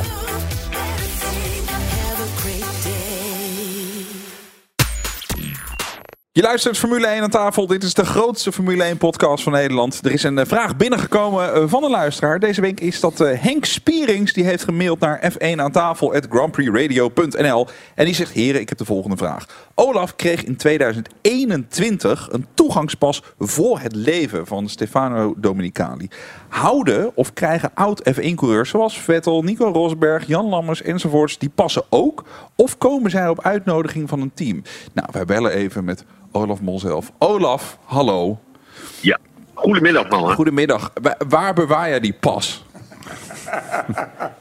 Je 6.33 6.43
luistert 6.43 6.79
Formule 6.79 7.07
1 7.07 7.23
aan 7.23 7.31
tafel. 7.31 7.67
Dit 7.67 7.83
is 7.83 7.95
de 7.95 8.05
grootste 8.05 8.53
Formule 8.53 8.83
1 8.85 8.97
podcast 8.97 9.43
van 9.43 9.53
Nederland. 9.53 10.05
Er 10.05 10.13
is 10.13 10.23
een 10.23 10.39
eh, 10.39 10.47
vraag 10.47 10.77
binnengekomen 10.77 11.55
eh, 11.55 11.63
van 11.67 11.85
een 11.85 11.91
luisteraar. 11.91 12.39
Deze 12.39 12.61
week 12.61 12.81
is 12.81 13.01
dat 13.01 13.21
eh, 13.21 13.41
Henk 13.41 13.65
Spierings. 13.65 14.33
Die 14.33 14.45
heeft 14.45 14.65
gemaild 14.65 14.99
naar 14.99 15.33
f1 15.33 15.57
aan 15.57 15.73
tafel. 15.73 16.15
En 16.15 18.05
die 18.05 18.15
zegt, 18.15 18.33
heren, 18.33 18.61
ik 18.61 18.69
heb 18.69 18.79
de 18.79 18.85
volgende 18.85 19.17
vraag. 19.17 19.69
Olaf 19.75 20.17
kreeg 20.17 20.45
in 20.45 20.57
2021 20.57 22.29
een 22.31 22.47
toegangspas 22.55 23.23
voor 23.39 23.81
het 23.81 23.95
leven 23.95 24.47
van 24.47 24.69
Stefano 24.69 25.35
Domenicali. 25.37 26.09
Houden 26.51 27.11
of 27.17 27.33
krijgen 27.33 27.71
oud 27.75 28.03
F1-coureurs 28.15 28.71
zoals 28.71 29.01
Vettel, 29.01 29.43
Nico 29.43 29.71
Rosberg, 29.73 30.27
Jan 30.27 30.49
Lammers 30.49 30.83
enzovoorts, 30.83 31.39
die 31.39 31.51
passen 31.55 31.83
ook? 31.89 32.25
Of 32.57 32.79
komen 32.79 33.11
zij 33.11 33.29
op 33.29 33.41
uitnodiging 33.45 34.09
van 34.09 34.21
een 34.21 34.33
team? 34.35 34.63
Nou, 34.93 35.09
wij 35.13 35.25
bellen 35.25 35.53
even 35.53 35.85
met 35.85 36.05
Olaf 36.33 36.61
Mol 36.61 36.79
zelf. 36.81 37.13
Olaf, 37.19 37.79
hallo. 37.85 38.39
Ja, 39.01 39.19
goedemiddag 39.55 40.09
mannen. 40.09 40.35
Goedemiddag. 40.35 40.91
Wa- 41.03 41.17
Waar 41.29 41.55
bewaar 41.55 41.89
jij 41.89 42.01
die 42.01 42.17
pas? 42.21 42.65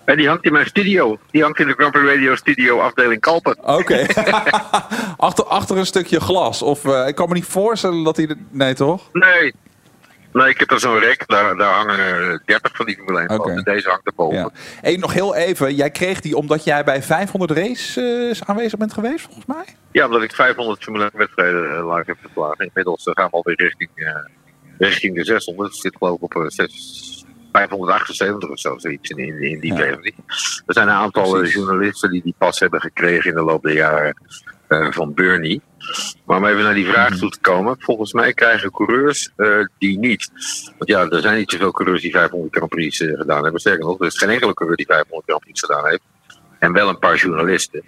En 0.06 0.18
die 0.18 0.28
hangt 0.28 0.46
in 0.46 0.52
mijn 0.52 0.66
studio. 0.66 1.18
Die 1.32 1.42
hangt 1.44 1.60
in 1.60 1.68
de 1.68 1.74
Grand 1.74 1.92
Prix 1.92 2.08
Radio 2.08 2.36
studio 2.36 2.80
afdeling 2.80 3.22
Kalpen. 3.22 3.58
Oké. 3.64 4.06
achter, 5.18 5.46
achter 5.46 5.78
een 5.78 5.86
stukje 5.86 6.20
glas. 6.20 6.62
Of 6.62 6.86
eh, 6.86 7.08
ik 7.08 7.16
kan 7.16 7.28
me 7.28 7.34
niet 7.34 7.46
voorstellen 7.46 8.04
dat 8.04 8.18
hij... 8.18 8.26
de- 8.28 8.38
Nee, 8.50 8.74
toch? 8.74 9.10
Nee. 9.14 9.54
Nee, 10.34 10.50
ik 10.50 10.60
heb 10.60 10.72
er 10.72 10.80
zo'n 10.80 11.00
rek. 11.00 11.28
Daar, 11.28 11.58
daar 11.58 11.74
hangen 11.74 11.98
er 12.00 12.42
30 12.46 12.76
van 12.76 12.86
die 12.86 12.96
Formule 12.96 13.20
1 13.20 13.30
Oké. 13.40 13.52
En 13.52 13.64
deze 13.64 13.90
hangt 13.90 14.06
erboven. 14.06 14.38
Ja. 14.38 14.50
Hey, 14.82 14.96
nog 14.96 15.14
heel 15.14 15.36
even. 15.36 15.76
Jij 15.76 15.90
kreeg 15.92 16.22
die 16.22 16.36
omdat 16.36 16.64
jij 16.64 16.84
bij 16.84 17.04
500 17.04 17.52
races 17.52 18.44
aanwezig 18.46 18.80
bent 18.80 18.94
geweest, 18.94 19.26
volgens 19.26 19.46
mij? 19.46 19.66
Ja, 19.92 20.06
omdat 20.06 20.24
ik 20.24 20.34
500 20.36 20.84
Formule 20.84 21.04
1 21.04 21.12
wedstrijden 21.14 21.76
eh, 21.76 21.96
live 21.96 22.04
heb 22.06 22.18
geslagen. 22.22 22.66
Inmiddels 22.66 23.06
eh, 23.06 23.14
gaan 23.14 23.26
we 23.30 23.36
alweer 23.36 23.56
richting, 23.56 23.90
eh, 23.96 24.16
richting 24.78 25.16
de 25.16 25.24
600. 25.24 25.72
Het 25.72 25.82
zit 25.82 25.96
geloof 25.98 26.16
ik 26.16 26.24
op 26.24 26.36
eh, 26.36 26.44
zes- 26.48 27.19
578 27.52 28.50
of 28.50 28.60
zo, 28.60 28.78
zoiets 28.78 29.10
in, 29.10 29.18
in, 29.18 29.42
in 29.42 29.60
die 29.60 29.74
Ja. 29.74 29.86
Er 29.86 30.74
zijn 30.74 30.88
een 30.88 30.94
aantal 30.94 31.24
eh, 31.26 31.32
Precies. 31.32 31.54
journalisten 31.54 32.10
die 32.12 32.22
die 32.24 32.36
pas 32.38 32.60
hebben 32.60 32.82
gekregen 32.82 33.30
in 33.30 33.36
de 33.36 33.44
loop 33.44 33.64
der 33.64 33.74
jaren. 33.74 34.16
eh, 34.68 34.92
van 34.92 35.14
Bernie. 35.14 35.62
Maar 36.26 36.38
om 36.38 36.46
even 36.46 36.64
naar 36.64 36.74
die 36.74 36.88
vraag 36.88 37.18
toe 37.18 37.30
te 37.30 37.40
komen. 37.40 37.76
Volgens 37.80 38.14
mij 38.14 38.34
krijgen 38.34 38.72
coureurs 38.72 39.32
eh, 39.36 39.60
die 39.78 40.00
niet. 40.00 40.30
Want 40.78 40.90
ja, 40.90 41.08
er 41.10 41.22
zijn 41.22 41.38
niet 41.38 41.52
zoveel 41.52 41.72
coureurs 41.72 42.02
die 42.02 42.12
500 42.12 42.56
Grand 42.56 42.70
Prix 42.70 42.98
gedaan 42.98 43.44
hebben. 43.44 43.60
Sterker 43.62 43.86
nog, 43.86 44.00
er 44.00 44.06
is 44.06 44.18
geen 44.18 44.30
enkele 44.30 44.54
coureur 44.54 44.78
die 44.78 44.86
500 44.86 45.24
Grand 45.26 45.42
Prix 45.44 45.60
gedaan 45.60 45.88
heeft. 45.88 46.02
En 46.60 46.72
wel 46.74 46.90
een 46.90 47.00
paar 47.00 47.16
journalisten. 47.16 47.84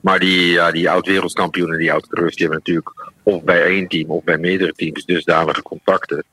Maar 0.00 0.18
die, 0.18 0.50
ja, 0.52 0.70
die 0.70 0.90
oud-wereldkampioenen, 0.90 1.78
die 1.78 1.92
oud-coureurs, 1.92 2.36
die 2.36 2.46
hebben 2.46 2.58
natuurlijk 2.64 3.10
of 3.22 3.42
bij 3.42 3.62
één 3.64 3.88
team 3.88 4.10
of 4.10 4.24
bij 4.24 4.38
meerdere 4.38 4.72
teams 4.72 5.04
dusdanige 5.04 5.62
contacten. 5.62 6.24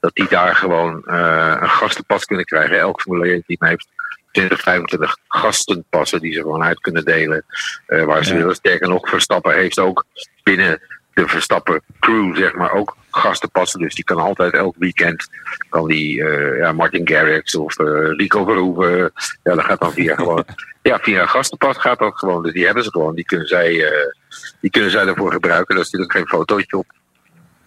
Dat 0.00 0.14
die 0.14 0.26
daar 0.28 0.54
gewoon 0.56 1.04
eh, 1.04 1.56
een 1.60 1.68
gastenpas 1.68 2.24
kunnen 2.24 2.44
krijgen. 2.44 2.78
Elk 2.78 3.00
Formule 3.00 3.30
1 3.32 3.42
team 3.46 3.68
heeft 3.68 3.88
20, 4.32 4.60
25 4.60 5.16
gastenpassen 5.28 6.20
die 6.20 6.32
ze 6.32 6.40
gewoon 6.40 6.62
uit 6.62 6.80
kunnen 6.80 7.04
delen. 7.04 7.44
eh, 7.86 8.04
waar 8.04 8.24
ze 8.24 8.32
Ja. 8.32 8.38
willen. 8.38 8.54
Sterker 8.54 8.88
nog, 8.88 9.08
Verstappen 9.08 9.54
heeft 9.54 9.78
ook 9.78 10.04
binnen 10.42 10.80
de 11.14 11.28
Verstappen 11.28 11.82
crew, 12.00 12.36
zeg 12.36 12.54
maar, 12.54 12.72
ook 12.72 12.96
gastenpassen. 13.10 13.80
Dus 13.80 13.94
die 13.94 14.04
kan 14.04 14.18
altijd 14.18 14.52
elk 14.54 14.74
weekend, 14.78 15.28
kan 15.68 15.86
die 15.88 16.24
eh, 16.24 16.58
ja, 16.58 16.72
Martin 16.72 17.08
Garrix 17.08 17.54
of 17.54 17.76
Rico 18.16 18.44
Verhoeven. 18.44 19.12
Ja, 19.42 19.54
dat 19.54 19.64
gaat 19.64 19.80
dan 19.80 19.92
via 19.92 20.14
gewoon, 20.24 20.44
ja, 20.82 20.98
via 21.02 21.20
een 21.20 21.28
gastenpas 21.28 21.76
gaat 21.76 21.98
dat 21.98 22.18
gewoon. 22.18 22.42
Dus 22.42 22.52
die 22.52 22.64
hebben 22.64 22.84
ze 22.84 22.90
gewoon. 22.90 23.14
Die 23.14 23.24
kunnen 23.24 23.46
zij, 23.46 23.84
eh, 23.84 24.06
die 24.60 24.70
kunnen 24.70 24.90
zij 24.90 25.04
daarvoor 25.04 25.32
gebruiken. 25.32 25.76
Daar 25.76 25.84
zit 25.84 26.00
ook 26.00 26.12
geen 26.12 26.26
fotootje 26.26 26.76
op. 26.76 26.86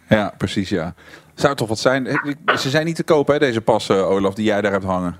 Ja, 0.10 0.34
precies, 0.38 0.69
ja. 0.69 0.93
Zou 1.36 1.56
toch 1.56 1.67
wat 1.67 1.80
zijn? 1.80 2.08
Eh, 2.08 2.56
Ze 2.58 2.69
zijn 2.69 2.86
niet 2.86 2.95
te 2.95 3.04
koop, 3.04 3.28
hè, 3.28 3.39
deze 3.39 3.62
passen, 3.62 4.08
Olaf, 4.08 4.34
die 4.34 4.45
jij 4.45 4.62
daar 4.62 4.71
hebt 4.71 4.84
hangen. 4.84 5.17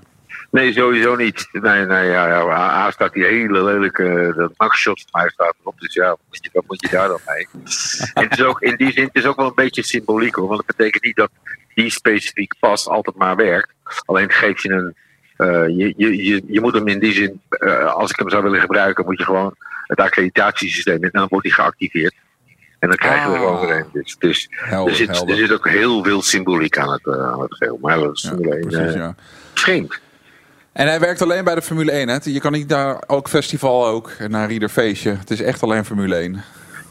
Nee, 0.50 0.72
sowieso 0.72 1.16
niet. 1.16 1.48
Nee, 1.52 1.84
nee, 1.86 2.08
ja, 2.10 2.28
ja. 2.28 2.50
A 2.50 2.90
staat 2.90 3.12
die 3.12 3.24
hele 3.24 3.62
lelijke, 3.64 4.32
dat 4.36 4.52
Max-shot 4.56 5.04
van 5.10 5.20
mij 5.20 5.30
staat 5.30 5.54
erop. 5.60 5.80
Dus 5.80 5.94
ja, 5.94 6.08
wat 6.08 6.18
moet 6.28 6.38
je, 6.44 6.50
wat 6.52 6.64
moet 6.66 6.80
je 6.80 6.88
daar 6.88 7.08
dan 7.08 7.20
mee? 7.26 7.48
en 8.14 8.22
het 8.28 8.38
is 8.38 8.44
ook, 8.44 8.60
in 8.60 8.76
die 8.76 8.92
zin, 8.92 9.04
het 9.04 9.14
is 9.14 9.24
ook 9.26 9.36
wel 9.36 9.46
een 9.46 9.54
beetje 9.54 9.82
symboliek 9.82 10.34
hoor. 10.34 10.48
Want 10.48 10.62
het 10.66 10.76
betekent 10.76 11.04
niet 11.04 11.16
dat 11.16 11.30
die 11.74 11.90
specifiek 11.90 12.54
pas 12.60 12.88
altijd 12.88 13.16
maar 13.16 13.36
werkt. 13.36 13.70
Alleen 14.04 14.30
geef 14.30 14.62
je 14.62 14.70
een, 14.70 14.86
eh, 14.86 15.05
je, 15.36 15.94
je, 15.96 16.24
je, 16.24 16.42
je 16.46 16.60
moet 16.60 16.74
hem 16.74 16.88
in 16.88 16.98
die 16.98 17.12
zin, 17.12 17.40
eh, 17.48 17.94
als 17.94 18.10
ik 18.10 18.18
hem 18.18 18.30
zou 18.30 18.42
willen 18.42 18.60
gebruiken, 18.60 19.04
moet 19.04 19.18
je 19.18 19.24
gewoon 19.24 19.54
het 19.86 20.00
accreditatiesysteem. 20.00 21.02
En 21.02 21.10
dan 21.12 21.26
wordt 21.28 21.46
hij 21.46 21.54
geactiveerd. 21.54 22.14
En 22.78 22.88
dan 22.88 22.96
krijgen 22.96 23.30
we 23.30 23.36
er 23.36 23.42
gewoon 23.42 23.66
weer 23.66 23.76
een. 23.76 23.86
Dus, 23.92 24.16
dus 24.18 24.48
Helder, 24.50 24.90
er, 24.90 24.96
zit, 25.36 25.48
er 25.48 25.54
ook 25.54 25.68
heel 25.68 26.04
veel 26.04 26.22
symboliek 26.22 26.78
aan 26.78 26.92
het, 26.92 27.06
eh, 27.06 27.32
aan 27.32 27.40
het 27.40 27.54
geheel. 27.54 27.78
Maar 27.80 27.98
dat 27.98 28.16
is 28.16 28.26
Formule 28.28 28.54
1 28.54 28.60
precies, 28.68 28.94
eh, 28.94 28.94
ja. 28.94 29.14
vreemd. 29.54 30.00
En 30.72 30.86
hij 30.86 31.00
werkt 31.00 31.22
alleen 31.22 31.44
bij 31.44 31.54
de 31.54 31.62
Formule 31.62 31.92
1, 31.92 32.08
hè? 32.08 32.18
Je 32.22 32.40
kan 32.40 32.52
niet 32.52 32.68
daar 32.68 33.02
ook 33.06 33.28
festival 33.28 33.86
ook, 33.86 34.10
naar 34.28 34.50
ieder 34.50 34.68
feestje. 34.68 35.10
Het 35.10 35.30
is 35.30 35.40
echt 35.40 35.62
alleen 35.62 35.84
Formule 35.84 36.16
1. 36.16 36.42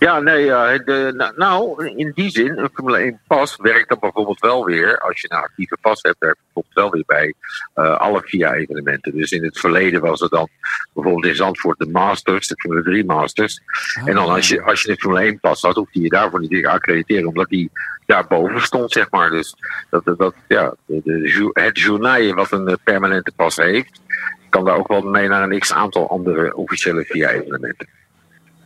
Ja, 0.06 0.20
nee, 0.20 0.44
ja, 0.44 0.78
de, 0.78 1.34
nou, 1.36 1.88
in 1.96 2.12
die 2.16 2.30
zin, 2.30 2.58
een 2.58 2.70
Formule 2.74 2.98
1 2.98 3.20
pas 3.28 3.56
werkt 3.56 3.90
dan 3.90 3.98
bijvoorbeeld 4.00 4.40
wel 4.40 4.66
weer, 4.66 5.00
als 5.00 5.22
je 5.22 5.32
een 5.32 5.38
actieve 5.38 5.78
pas 5.82 6.02
hebt, 6.02 6.20
werkt 6.20 6.38
het 6.38 6.46
bijvoorbeeld 6.54 6.76
wel 6.76 6.92
weer 6.92 7.04
bij 7.06 7.34
eh, 7.74 8.00
alle 8.00 8.22
VIA-evenementen. 8.26 9.16
Dus 9.16 9.32
in 9.32 9.44
het 9.44 9.60
verleden 9.60 10.02
was 10.02 10.22
er 10.22 10.30
dan 10.30 10.48
bijvoorbeeld 10.94 11.26
in 11.26 11.36
Zandvoort 11.36 11.80
de 11.80 11.86
Masters, 11.86 12.48
de 12.48 12.56
Formule 12.58 12.84
3 12.84 13.06
Masters. 13.06 13.62
en 14.06 14.14
dan 14.14 14.30
als 14.30 14.48
je, 14.48 14.62
als 14.62 14.82
je 14.82 14.90
een 14.90 15.00
Formule 15.00 15.22
1 15.22 15.40
pas 15.40 15.62
had, 15.62 15.76
hoefde 15.76 16.02
je 16.02 16.10
daarvoor 16.10 16.40
niet 16.40 16.50
te 16.50 16.68
accrediteren, 16.68 17.28
omdat 17.28 17.50
die 17.50 17.72
daarboven 18.06 18.62
stond, 18.62 18.92
zeg 18.92 19.12
maar. 19.12 19.30
Dus 19.30 19.56
dat, 19.90 20.04
dat, 20.18 20.34
ja, 20.48 20.76
de, 20.86 21.50
het 21.54 21.80
journaal 21.80 22.34
wat 22.34 22.52
een 22.52 22.68
eh, 22.68 22.76
permanente 22.84 23.32
pas 23.36 23.56
heeft, 23.56 24.02
kan 24.50 24.66
daar 24.66 24.78
ook 24.78 24.88
wel 24.88 25.02
mee 25.02 25.28
naar 25.28 25.50
een 25.50 25.60
x-aantal 25.60 26.10
andere 26.10 26.56
officiële 26.56 27.06
VIA-evenementen. 27.06 27.88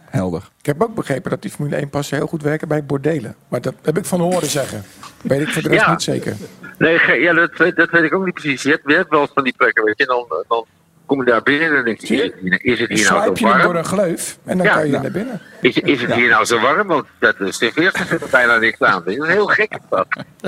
Helder. 0.10 0.50
Ik 0.60 0.66
heb 0.66 0.82
ook 0.84 0.96
begrepen 0.96 1.30
dat 1.30 1.42
die 1.42 1.52
Formule 1.52 1.76
1 1.76 1.90
passen 1.90 2.18
heel 2.18 2.28
goed 2.28 2.42
werken 2.44 2.68
bij 2.68 2.86
bordelen. 2.86 3.36
Maar 3.48 3.62
dat 3.62 3.74
heb 3.82 3.98
ik 3.98 4.06
van 4.06 4.20
horen 4.20 4.48
zeggen. 4.50 4.84
Weet 5.22 5.42
ik 5.42 5.48
voor 5.50 5.62
de 5.62 5.70
rest 5.70 5.82
Ja. 5.86 5.92
niet 5.92 6.02
zeker. 6.04 6.36
Nee, 6.78 6.98
ge- 7.00 7.14
ja, 7.14 7.34
dat, 7.34 7.52
weet- 7.58 7.76
dat 7.76 7.90
weet 7.90 8.04
ik 8.04 8.14
ook 8.14 8.26
niet 8.26 8.34
precies. 8.34 8.62
Je 8.64 8.70
hebt, 8.70 8.84
je 8.86 8.94
hebt 8.96 9.10
wel 9.10 9.22
eens 9.22 9.32
van 9.34 9.44
die 9.44 9.54
plekken, 9.58 9.84
weet 9.84 9.98
je, 9.98 10.06
dan, 10.06 10.26
dan 10.48 10.66
kom 11.06 11.20
je 11.20 11.26
daar 11.26 11.44
binnen 11.44 11.68
en 11.70 11.76
dan 11.76 11.84
denk 11.84 12.00
je, 12.02 12.14
is 12.16 12.22
het 12.22 12.34
hier- 12.42 12.60
is 12.66 12.80
het 12.80 12.90
Dan 12.90 12.98
hier 12.98 13.10
nou 13.10 13.22
slijp 13.24 13.38
zo 13.38 13.46
je 13.48 13.54
hem 13.54 13.62
door 13.64 13.74
warm? 13.74 13.78
een 13.78 13.86
gleuf 13.86 14.38
en 14.46 14.58
dan 14.58 14.66
Ja, 14.66 14.74
kan 14.74 14.86
je 14.86 14.92
nou. 14.92 15.04
naar 15.04 15.12
binnen. 15.12 15.42
Is, 15.62 15.78
is 15.78 16.02
het 16.02 16.10
Ja. 16.10 16.16
hier 16.16 16.30
nou 16.30 16.46
zo 16.46 16.60
warm? 16.60 16.88
Want 16.88 17.06
dat 17.20 17.40
is 17.40 17.58
serveert 17.58 17.96
er 18.00 18.20
bijna 18.32 18.58
niks 18.58 18.80
aan. 18.80 19.04
Dat 19.06 19.14
is 19.14 19.28
heel 19.28 19.46
gek. 19.48 19.78
dat. 19.90 20.08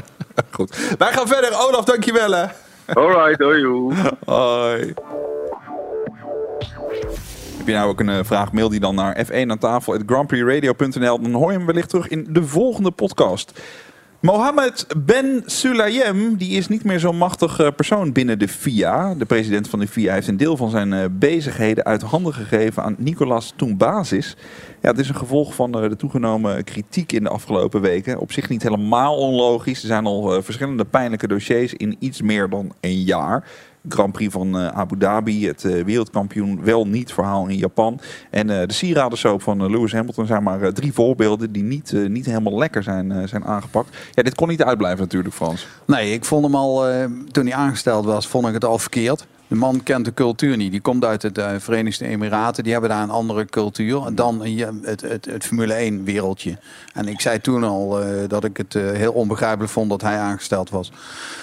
Goed. 0.51 0.95
Wij 0.97 1.11
gaan 1.11 1.27
verder. 1.27 1.49
Olaf, 1.67 1.85
dankjewel 1.85 2.31
hè. 2.31 2.45
Alright, 2.93 3.41
hoi. 3.41 3.65
Hoi. 4.25 4.93
Je 7.71 7.77
nou 7.77 7.89
ook 7.89 7.99
een 7.99 8.09
eh, 8.09 8.19
vraag, 8.23 8.51
mail 8.51 8.69
die 8.69 8.79
dan 8.79 8.95
naar 8.95 9.25
f1 9.25 9.47
aan 9.47 9.57
tafel. 9.57 10.05
Dan 10.05 11.33
hoor 11.33 11.51
je 11.51 11.57
hem 11.57 11.65
wellicht 11.65 11.89
terug 11.89 12.07
in 12.07 12.27
de 12.29 12.43
volgende 12.43 12.91
podcast. 12.91 13.61
Mohammed 14.19 14.87
Ben 14.97 15.43
Sulayem 15.45 16.35
die 16.37 16.57
is 16.57 16.67
niet 16.67 16.83
meer 16.83 16.99
zo'n 16.99 17.17
machtig 17.17 17.59
eh, 17.59 17.67
persoon 17.75 18.11
binnen 18.11 18.39
de 18.39 18.47
FIA. 18.47 19.13
De 19.13 19.25
president 19.25 19.69
van 19.69 19.79
de 19.79 19.87
FIA 19.87 20.13
heeft 20.13 20.27
een 20.27 20.37
deel 20.37 20.57
van 20.57 20.69
zijn 20.69 20.93
eh, 20.93 21.05
bezigheden 21.11 21.85
uit 21.85 22.01
handen 22.01 22.33
gegeven 22.33 22.83
aan 22.83 22.95
Nicolas 22.97 23.53
Toumbasis. 23.55 24.35
Ja, 24.81 24.89
het 24.89 24.99
is 24.99 25.09
een 25.09 25.15
gevolg 25.15 25.55
van 25.55 25.71
de 25.71 25.95
toegenomen 25.95 26.63
kritiek 26.63 27.11
in 27.11 27.23
de 27.23 27.29
afgelopen 27.29 27.81
weken. 27.81 28.19
Op 28.19 28.31
zich 28.31 28.49
niet 28.49 28.63
helemaal 28.63 29.17
onlogisch. 29.17 29.81
Er 29.81 29.87
zijn 29.87 30.05
al 30.05 30.41
verschillende 30.41 30.85
pijnlijke 30.85 31.27
dossiers 31.27 31.73
in 31.73 31.95
iets 31.99 32.21
meer 32.21 32.49
dan 32.49 32.71
een 32.79 33.01
jaar. 33.01 33.43
Grand 33.89 34.11
Prix 34.11 34.33
van 34.33 34.57
eh, 34.57 34.67
Abu 34.67 34.97
Dhabi, 34.97 35.47
het 35.47 35.65
eh, 35.65 35.83
wereldkampioen 35.83 36.63
wel 36.63 36.87
niet 36.87 37.13
verhaal 37.13 37.47
in 37.47 37.57
Japan. 37.57 37.99
En 38.29 38.49
eh, 38.49 38.67
de 38.67 38.73
sieradensoap 38.73 39.41
van 39.41 39.71
Lewis 39.71 39.91
Hamilton 39.91 40.25
zijn 40.25 40.43
maar 40.43 40.73
drie 40.73 40.93
voorbeelden 40.93 41.51
die 41.51 41.63
niet, 41.63 41.91
niet 42.07 42.25
helemaal 42.25 42.57
lekker 42.57 42.83
zijn, 42.83 43.27
zijn 43.27 43.45
aangepakt. 43.45 43.97
Ja, 44.11 44.23
dit 44.23 44.35
kon 44.35 44.47
niet 44.47 44.63
uitblijven 44.63 44.99
natuurlijk, 44.99 45.35
Frans. 45.35 45.67
Nee, 45.85 46.13
ik 46.13 46.25
vond 46.25 46.43
hem 46.43 46.55
al, 46.55 46.85
toen 47.31 47.45
hij 47.45 47.55
aangesteld 47.55 48.05
was, 48.05 48.27
vond 48.27 48.47
ik 48.47 48.53
het 48.53 48.65
al 48.65 48.79
verkeerd. 48.79 49.27
De 49.51 49.57
man 49.57 49.83
kent 49.83 50.05
de 50.05 50.13
cultuur 50.13 50.57
niet. 50.57 50.71
Die 50.71 50.81
komt 50.81 51.05
uit 51.05 51.35
de 51.35 51.59
Verenigde 51.59 52.05
Emiraten. 52.05 52.63
Die 52.63 52.71
hebben 52.71 52.89
daar 52.89 53.03
een 53.03 53.09
andere 53.09 53.45
cultuur 53.45 54.01
dan 54.13 54.45
het, 54.45 55.01
het, 55.01 55.25
het 55.25 55.45
Formule 55.45 55.73
1 55.73 56.03
wereldje. 56.03 56.57
En 56.93 57.07
ik 57.07 57.21
zei 57.21 57.41
toen 57.41 57.63
al 57.63 58.01
eh, 58.01 58.07
dat 58.27 58.43
ik 58.43 58.57
het 58.57 58.75
eh, 58.75 58.91
heel 58.91 59.13
onbegrijpelijk 59.13 59.71
vond 59.71 59.89
dat 59.89 60.01
hij 60.01 60.17
aangesteld 60.17 60.69
was. 60.69 60.91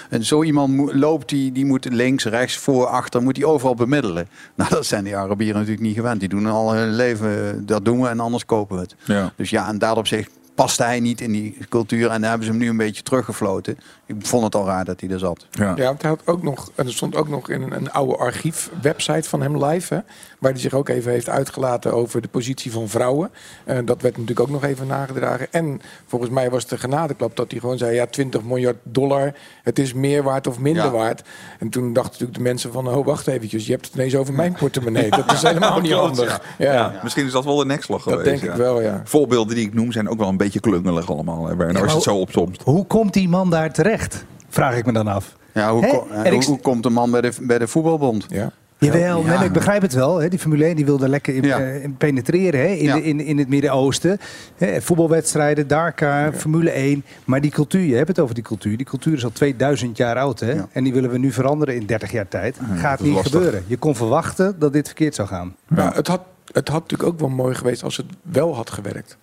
En 0.09 0.25
zo 0.25 0.43
iemand 0.43 0.93
loopt, 0.93 1.29
die, 1.29 1.51
die 1.51 1.65
moet 1.65 1.93
links, 1.93 2.25
rechts, 2.25 2.57
voor, 2.57 2.85
achter, 2.85 3.21
moet 3.21 3.37
hij 3.37 3.45
overal 3.45 3.75
bemiddelen. 3.75 4.27
Nou, 4.55 4.69
dat 4.69 4.85
zijn 4.85 5.03
die 5.03 5.17
Arabieren 5.17 5.55
natuurlijk 5.55 5.81
niet 5.81 5.95
gewend. 5.95 6.19
Die 6.19 6.29
doen 6.29 6.45
al 6.45 6.73
hun 6.73 6.95
leven, 6.95 7.29
eh, 7.29 7.53
dat 7.61 7.85
doen 7.85 8.01
we 8.01 8.07
en 8.07 8.19
anders 8.19 8.45
kopen 8.45 8.75
we 8.75 8.81
het. 8.81 8.95
Ja. 9.05 9.33
Dus 9.35 9.49
ja, 9.49 9.67
en 9.67 9.77
daarop 9.77 10.07
zich 10.07 10.27
paste 10.63 10.83
hij 10.83 10.99
niet 10.99 11.21
in 11.21 11.31
die 11.31 11.57
cultuur. 11.69 12.09
En 12.09 12.19
daar 12.21 12.29
hebben 12.29 12.47
ze 12.47 12.53
hem 12.53 12.61
nu 12.61 12.69
een 12.69 12.77
beetje 12.77 13.03
teruggefloten. 13.03 13.77
Ik 14.05 14.15
vond 14.19 14.43
het 14.43 14.55
al 14.55 14.65
raar 14.65 14.85
dat 14.85 14.99
hij 14.99 15.09
er 15.09 15.19
zat. 15.19 15.45
Ja. 15.51 15.73
Ja, 15.75 15.83
want 15.83 16.01
hij 16.01 16.11
had 16.11 16.21
ook 16.25 16.43
nog, 16.43 16.71
en 16.75 16.85
er 16.85 16.93
stond 16.93 17.15
ook 17.15 17.27
nog 17.29 17.49
in 17.49 17.61
een, 17.61 17.75
een 17.75 17.91
oude 17.91 18.15
archief-website 18.17 19.29
van 19.29 19.41
hem 19.41 19.65
live. 19.65 19.93
Hè, 19.93 19.99
waar 20.39 20.51
hij 20.51 20.59
zich 20.61 20.73
ook 20.73 20.89
even 20.89 21.11
heeft 21.11 21.29
uitgelaten 21.29 21.93
over 21.93 22.21
de 22.21 22.27
positie 22.27 22.71
van 22.71 22.89
vrouwen. 22.89 23.29
Eh, 23.65 23.77
dat 23.85 24.01
werd 24.01 24.13
natuurlijk 24.17 24.39
ook 24.39 24.49
nog 24.49 24.63
even 24.63 24.87
nagedragen. 24.87 25.47
En 25.51 25.81
volgens 26.07 26.31
mij 26.31 26.49
was 26.49 26.71
een 26.71 26.79
genadeklap 26.79 27.35
dat 27.35 27.51
hij 27.51 27.59
gewoon 27.59 27.77
zei: 27.77 27.95
ja, 27.95 28.05
20 28.05 28.43
miljard 28.43 28.77
dollar, 28.83 29.33
het 29.63 29.79
is 29.79 29.93
meer 29.93 30.23
waard 30.23 30.47
of 30.47 30.59
minder 30.59 30.83
Ja. 30.83 30.91
waard. 30.91 31.21
En 31.59 31.69
toen 31.69 31.93
dachten 31.93 32.11
natuurlijk 32.11 32.37
de 32.37 32.43
mensen 32.43 32.71
van: 32.71 32.87
oh, 32.87 33.05
wacht 33.05 33.27
eventjes, 33.27 33.65
je 33.65 33.71
hebt 33.71 33.85
het 33.85 33.95
ineens 33.95 34.15
over 34.15 34.33
mijn 34.33 34.53
portemonnee. 34.53 35.09
Dat 35.09 35.31
is 35.31 35.41
helemaal 35.41 35.79
niet 35.87 35.91
handig. 35.91 36.41
Ja. 36.57 36.65
Ja. 36.65 36.73
Ja, 36.73 36.99
Misschien 37.03 37.25
is 37.25 37.31
dat 37.31 37.45
wel 37.45 37.55
de 37.55 37.65
nekslag 37.65 38.03
Dat 38.03 38.13
geweest. 38.13 38.41
denk 38.41 38.51
ik 38.53 38.57
wel, 38.57 38.81
ja. 38.81 39.01
Voorbeelden 39.05 39.55
die 39.55 39.65
ik 39.65 39.73
noem 39.73 39.91
zijn 39.91 40.09
ook 40.09 40.17
wel 40.17 40.27
een 40.27 40.37
beetje 40.37 40.47
klungelig 40.59 41.11
allemaal. 41.11 41.47
Hè, 41.47 41.55
Werner, 41.55 41.81
als 41.81 41.89
je 41.89 41.95
het 41.95 42.03
zo 42.05 42.15
opsomt. 42.19 42.61
Hoe 42.63 42.85
komt 42.85 43.13
die 43.13 43.29
man 43.29 43.49
daar 43.49 43.73
terecht? 43.73 44.25
Vraag 44.49 44.77
ik 44.77 44.85
me 44.85 44.91
dan 44.91 45.07
af. 45.07 45.35
Ja, 45.53 45.71
hoe, 45.71 45.85
hoe, 45.85 46.23
ik- 46.31 46.43
hoe 46.43 46.59
komt 46.59 46.83
de 46.83 46.89
man 46.89 47.11
bij 47.11 47.21
de, 47.21 47.31
bij 47.41 47.57
de 47.57 47.67
voetbalbond? 47.67 48.25
Ja. 48.29 48.51
Jawel, 48.77 49.25
Ja. 49.25 49.43
ik 49.43 49.51
begrijp 49.51 49.81
het 49.81 49.93
wel. 49.93 50.17
Hè. 50.17 50.27
Die 50.29 50.39
Formule 50.39 50.65
1 50.65 50.75
die 50.75 50.85
wilde 50.85 51.09
lekker 51.09 51.35
in, 51.35 51.43
Ja. 51.43 51.59
eh, 51.59 51.83
in 51.83 51.97
penetreren 51.97 52.59
hè, 52.59 52.65
in, 52.67 52.83
Ja. 52.83 52.95
de- 52.95 53.03
in, 53.03 53.19
in 53.19 53.37
het 53.37 53.47
Midden-Oosten. 53.49 54.17
Hè, 54.57 54.81
Voetbalwedstrijden, 54.81 55.67
Dakar, 55.67 56.33
Formule 56.33 56.69
1. 56.71 57.03
Maar 57.25 57.41
die 57.41 57.51
cultuur, 57.51 57.81
je 57.83 57.95
hebt 57.95 58.07
het 58.07 58.19
over 58.19 58.35
die 58.35 58.43
cultuur. 58.43 58.77
Die 58.77 58.85
cultuur 58.85 59.13
is 59.13 59.23
al 59.23 59.31
2000 59.31 59.97
jaar 59.97 60.15
oud. 60.17 60.39
Hè? 60.39 60.51
Ja. 60.53 60.67
En 60.71 60.83
die 60.83 60.93
willen 60.93 61.09
we 61.09 61.17
nu 61.17 61.31
veranderen 61.31 61.75
in 61.75 61.85
30 61.85 62.11
jaar 62.11 62.27
tijd. 62.27 62.57
Gaat 62.75 62.99
niet 62.99 63.13
lastig. 63.13 63.31
gebeuren. 63.31 63.63
Je 63.67 63.77
kon 63.77 63.95
verwachten 63.95 64.55
dat 64.59 64.73
dit 64.73 64.85
verkeerd 64.87 65.15
zou 65.15 65.27
gaan. 65.27 65.55
Ja, 65.75 65.91
het, 65.95 66.07
had, 66.07 66.21
het 66.51 66.67
had 66.67 66.81
natuurlijk 66.81 67.09
ook 67.09 67.19
wel 67.19 67.29
mooi 67.29 67.55
geweest 67.55 67.83
als 67.83 67.97
het 67.97 68.05
wel 68.21 68.55
had 68.55 68.69
gewerkt. 68.69 69.17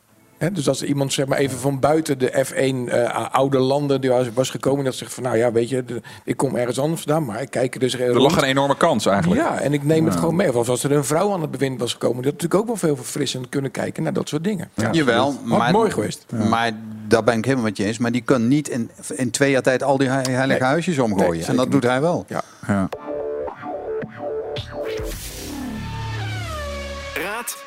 Dus 0.53 0.69
als 0.69 0.83
iemand 0.83 1.13
zeg 1.13 1.27
maar, 1.27 1.39
even 1.39 1.59
van 1.59 1.81
buiten 1.81 2.19
de 2.19 2.45
F1 2.47 2.93
eh, 2.93 3.27
oude 3.35 3.59
landen 3.59 4.01
die 4.01 4.11
was, 4.11 4.27
was 4.35 4.51
gekomen... 4.51 4.85
dat 4.85 4.95
zegt 4.95 5.15
van, 5.15 5.23
nou 5.23 5.37
ja, 5.37 5.53
weet 5.53 5.69
je, 5.69 5.85
de- 5.85 6.01
ik 6.25 6.37
kom 6.37 6.57
ergens 6.57 6.79
anders 6.79 7.03
vandaan... 7.03 7.25
maar 7.25 7.41
ik 7.43 7.51
kijk 7.51 7.75
er 7.75 7.81
dus 7.81 7.95
Er 7.99 8.21
lag 8.21 8.37
een 8.37 8.45
enorme 8.45 8.77
kans 8.77 9.07
eigenlijk. 9.07 9.41
Ja, 9.41 9.59
en 9.61 9.73
ik 9.73 9.83
neem 9.85 10.05
het 10.05 10.17
gewoon 10.17 10.37
mee. 10.37 10.57
Of 10.59 10.69
als 10.69 10.85
er 10.85 10.93
een 10.93 11.05
vrouw 11.05 11.33
aan 11.33 11.41
het 11.41 11.51
bewind 11.51 11.81
was 11.81 11.93
gekomen... 11.93 12.17
dat 12.23 12.33
natuurlijk 12.33 12.61
ook 12.61 12.67
wel 12.67 12.77
veel 12.77 12.97
verfrissend 12.97 13.49
kunnen 13.49 13.71
kijken 13.71 14.03
naar 14.03 14.13
dat 14.13 14.29
soort 14.29 14.45
dingen. 14.45 14.69
Ja, 14.75 14.91
Jawel, 14.93 15.25
Had 15.25 15.45
maar, 15.45 15.73
mooi 15.73 15.91
geweest. 15.91 16.27
maar 16.51 16.71
daar 17.09 17.25
ben 17.25 17.39
ik 17.39 17.45
helemaal 17.45 17.65
met 17.65 17.77
je 17.77 17.85
eens. 17.85 17.99
Maar 17.99 18.13
die 18.13 18.23
kan 18.23 18.49
niet 18.49 18.69
in, 18.69 18.91
in 19.15 19.31
twee 19.31 19.51
jaar 19.51 19.63
tijd 19.63 19.83
al 19.83 19.97
die 19.99 20.09
he- 20.09 20.15
heilige 20.15 20.47
Nee. 20.47 20.69
huisjes 20.69 20.99
omgooien. 20.99 21.31
Nee, 21.39 21.45
en 21.49 21.57
dat 21.57 21.71
doet 21.71 21.83
hij 21.83 22.01
wel. 22.01 22.25
Ja. 22.29 22.89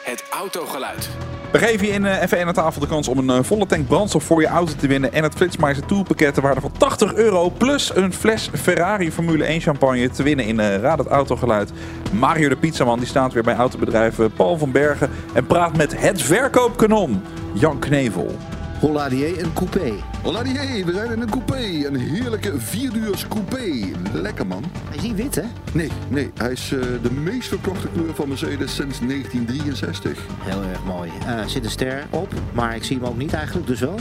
Het 0.03 0.23
autogeluid. 0.29 1.09
We 1.51 1.57
geven 1.57 1.87
je 1.87 1.93
in 1.93 2.05
eh, 2.05 2.27
F1 2.27 2.47
aan 2.47 2.53
tafel 2.53 2.81
de 2.81 2.87
kans 2.87 3.07
om 3.07 3.17
een 3.17 3.29
eh, 3.29 3.43
volle 3.43 3.65
tank 3.65 3.87
brandstof 3.87 4.23
voor 4.23 4.41
je 4.41 4.47
auto 4.47 4.73
te 4.77 4.87
winnen. 4.87 5.13
En 5.13 5.23
het 5.23 5.35
Flitsmeister 5.35 5.85
Toolpakket 5.85 6.33
ter 6.33 6.43
waarde 6.43 6.61
van 6.61 6.71
80 6.77 7.13
euro. 7.13 7.49
Plus 7.49 7.95
een 7.95 8.13
fles 8.13 8.49
Ferrari 8.53 9.11
Formule 9.11 9.43
1 9.43 9.61
champagne 9.61 10.09
te 10.09 10.23
winnen 10.23 10.45
in 10.45 10.59
eh, 10.59 10.75
Raad 10.75 10.97
het 10.97 11.07
Autogeluid. 11.07 11.71
Mario 12.11 12.49
de 12.49 12.57
Pizzaman 12.57 12.99
die 12.99 13.07
staat 13.07 13.33
weer 13.33 13.43
bij 13.43 13.55
autobedrijf 13.55 14.19
eh, 14.19 14.25
Paul 14.35 14.57
van 14.57 14.71
Bergen. 14.71 15.09
En 15.33 15.45
praat 15.45 15.77
met 15.77 16.01
het 16.01 16.21
verkoopkanon 16.21 17.21
Jan 17.53 17.79
Knevel. 17.79 18.35
Holladier 18.79 19.43
een 19.43 19.53
coupé. 19.53 19.91
Holladier, 20.23 20.85
we 20.85 20.91
zijn 20.93 21.11
in 21.11 21.21
een 21.21 21.29
coupé. 21.29 21.57
Een 21.87 21.95
heerlijke 21.95 22.59
vierduurs 22.59 23.27
coupé. 23.27 23.71
Lekker 24.13 24.47
man. 24.47 24.63
Hij 24.87 24.97
is 24.97 25.01
niet 25.03 25.15
wit, 25.15 25.35
hè? 25.35 25.43
Nee, 25.73 25.89
nee. 26.07 26.31
Hij 26.37 26.51
is 26.51 26.71
eh, 26.73 26.79
de 27.01 27.11
meest 27.11 27.47
verkochte 27.47 27.87
kleur 27.93 28.15
van 28.15 28.27
Mercedes 28.27 28.75
sinds 28.75 28.99
1963. 28.99 30.17
Heel 30.39 30.63
erg 30.63 30.83
mooi. 30.85 31.11
Eh, 31.25 31.39
Er 31.39 31.49
zit 31.49 31.63
een 31.63 31.71
ster 31.71 32.05
op, 32.09 32.33
maar 32.53 32.75
ik 32.75 32.83
zie 32.83 32.97
hem 32.97 33.05
ook 33.05 33.17
niet 33.17 33.33
eigenlijk, 33.33 33.67
dus 33.67 33.79
wel. 33.79 33.95